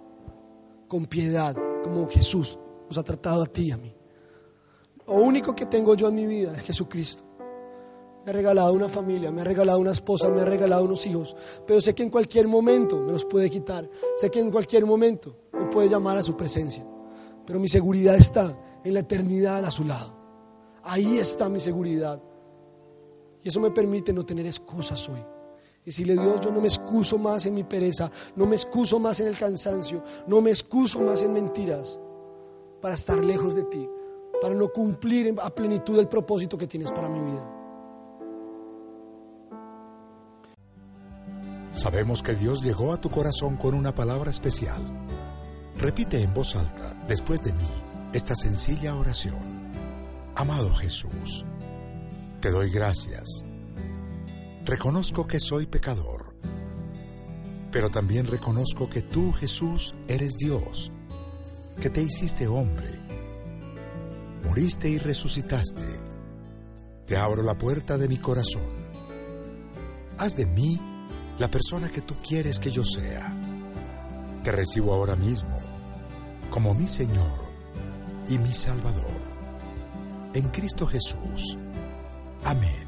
con 0.89 1.05
piedad, 1.05 1.55
como 1.83 2.09
Jesús 2.09 2.59
nos 2.89 2.97
ha 2.97 3.03
tratado 3.03 3.43
a 3.43 3.47
ti 3.47 3.65
y 3.65 3.73
a 3.73 3.77
mí. 3.77 3.95
Lo 5.07 5.13
único 5.13 5.55
que 5.55 5.67
tengo 5.67 5.95
yo 5.95 6.09
en 6.09 6.15
mi 6.15 6.25
vida 6.27 6.55
es 6.55 6.63
Jesucristo. 6.63 7.23
Me 8.25 8.31
ha 8.31 8.33
regalado 8.33 8.73
una 8.73 8.89
familia, 8.89 9.31
me 9.31 9.43
ha 9.43 9.45
regalado 9.45 9.79
una 9.79 9.93
esposa, 9.93 10.31
me 10.31 10.41
ha 10.41 10.47
regalado 10.47 10.85
unos 10.85 11.05
hijos, 11.05 11.37
pero 11.67 11.83
sé 11.83 11.95
que 11.95 12.03
en 12.03 12.09
cualquier 12.09 12.49
momento 12.49 12.99
me 12.99 13.13
los 13.13 13.27
puede 13.27 13.51
quitar, 13.51 13.91
sé 14.17 14.31
que 14.31 14.41
en 14.41 14.51
cualquier 14.51 14.87
momento 14.87 15.37
me 15.53 15.67
puede 15.67 15.91
llamar 15.91 16.17
a 16.17 16.23
su 16.23 16.35
presencia, 16.35 16.83
pero 17.47 17.61
mi 17.61 17.69
seguridad 17.69 18.15
está 18.15 18.57
en 18.83 18.95
la 18.95 19.01
eternidad 19.01 19.65
a 19.65 19.71
su 19.71 19.85
lado. 19.85 20.15
Ahí 20.83 21.19
está 21.19 21.49
mi 21.49 21.61
seguridad. 21.61 22.23
Y 23.43 23.49
eso 23.49 23.61
me 23.61 23.71
permite 23.71 24.13
no 24.13 24.25
tener 24.25 24.47
excusas 24.47 25.09
hoy. 25.09 25.21
Y 25.83 25.87
decirle, 25.87 26.15
Dios, 26.15 26.41
yo 26.41 26.51
no 26.51 26.61
me 26.61 26.69
excuso 26.69 27.19
más 27.19 27.45
en 27.47 27.55
mi 27.55 27.65
pereza, 27.65 28.11
no 28.37 28.47
me 28.47 28.57
excuso 28.57 28.99
más 28.99 29.21
en 29.21 29.29
el 29.29 29.37
cansancio, 29.37 30.03
no 30.27 30.41
me 30.41 30.51
excuso 30.51 31.01
más 31.01 31.23
en 31.23 31.33
mentiras 31.35 31.99
para 32.81 32.95
estar 32.95 33.23
lejos 33.23 33.55
de 33.55 33.65
ti, 33.65 33.89
para 34.41 34.55
no 34.55 34.69
cumplir 34.69 35.35
a 35.43 35.51
plenitud 35.51 35.99
el 35.99 36.09
propósito 36.09 36.57
que 36.57 36.67
tienes 36.67 36.91
para 36.91 37.09
mi 37.09 37.21
vida. 37.21 37.51
Sabemos 41.73 42.23
que 42.23 42.35
Dios 42.35 42.63
llegó 42.63 42.93
a 42.93 43.01
tu 43.01 43.11
corazón 43.11 43.57
con 43.57 43.75
una 43.75 43.95
palabra 43.95 44.31
especial. 44.31 45.04
Repite 45.85 46.23
en 46.23 46.33
voz 46.33 46.57
alta, 46.57 46.99
después 47.07 47.43
de 47.43 47.53
mí, 47.53 47.69
esta 48.15 48.35
sencilla 48.35 48.97
oración. 48.97 49.71
Amado 50.35 50.73
Jesús, 50.73 51.45
te 52.41 52.51
doy 52.51 52.71
gracias. 52.71 53.45
Reconozco 54.65 55.27
que 55.27 55.39
soy 55.39 55.67
pecador, 55.67 56.35
pero 57.71 57.91
también 57.91 58.27
reconozco 58.27 58.89
que 58.89 59.03
tú, 59.03 59.31
Jesús, 59.33 59.95
eres 60.09 60.39
Dios, 60.39 60.91
que 61.79 61.91
te 61.91 62.01
hiciste 62.01 62.47
hombre, 62.47 62.89
moriste 64.43 64.89
y 64.89 64.97
resucitaste. 64.97 65.85
Te 67.07 67.19
abro 67.19 67.43
la 67.43 67.59
puerta 67.59 67.99
de 67.99 68.09
mi 68.09 68.17
corazón. 68.17 68.71
Haz 70.17 70.35
de 70.35 70.47
mí 70.47 70.81
la 71.39 71.51
persona 71.51 71.91
que 71.91 72.01
tú 72.01 72.15
quieres 72.27 72.59
que 72.59 72.71
yo 72.71 72.85
sea. 72.85 73.39
Te 74.43 74.51
recibo 74.51 74.95
ahora 74.95 75.15
mismo 75.15 75.74
como 76.55 76.73
mi 76.73 76.87
Señor 76.87 77.33
y 78.29 78.39
mi 78.39 78.53
Salvador. 78.53 79.11
En 80.35 80.49
Cristo 80.51 80.87
Jesús. 80.87 81.59
Amén. 82.45 82.87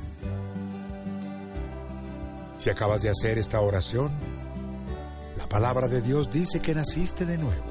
Si 2.59 2.71
acabas 2.71 3.03
de 3.03 3.11
hacer 3.11 3.39
esta 3.39 3.61
oración, 3.61 4.13
la 5.37 5.49
palabra 5.49 5.89
de 5.89 6.01
Dios 6.01 6.31
dice 6.31 6.61
que 6.61 6.77
naciste 6.77 7.27
de 7.27 7.39
nuevo, 7.39 7.65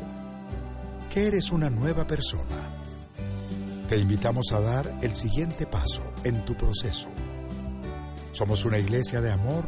que 1.13 1.27
eres 1.27 1.53
una 1.53 1.69
nueva 1.69 2.05
persona. 2.05 2.75
Te 3.87 3.97
invitamos 3.97 4.51
a 4.51 4.59
dar 4.59 4.99
el 5.01 5.15
siguiente 5.15 5.65
paso 5.65 6.03
en 6.25 6.43
tu 6.43 6.55
proceso. 6.55 7.07
Somos 8.33 8.65
una 8.65 8.79
iglesia 8.79 9.21
de 9.21 9.31
amor 9.31 9.63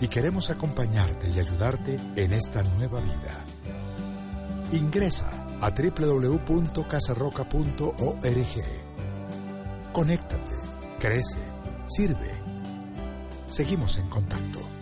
y 0.00 0.08
queremos 0.08 0.48
acompañarte 0.48 1.28
y 1.28 1.38
ayudarte 1.38 2.00
en 2.16 2.32
esta 2.32 2.62
nueva 2.62 3.02
vida. 3.02 3.44
Ingresa 4.72 5.45
a 5.60 5.70
www.casarroca.org. 5.70 8.64
Conéctate, 9.92 10.56
crece, 10.98 11.38
sirve. 11.86 12.32
Seguimos 13.48 13.96
en 13.98 14.08
contacto. 14.08 14.75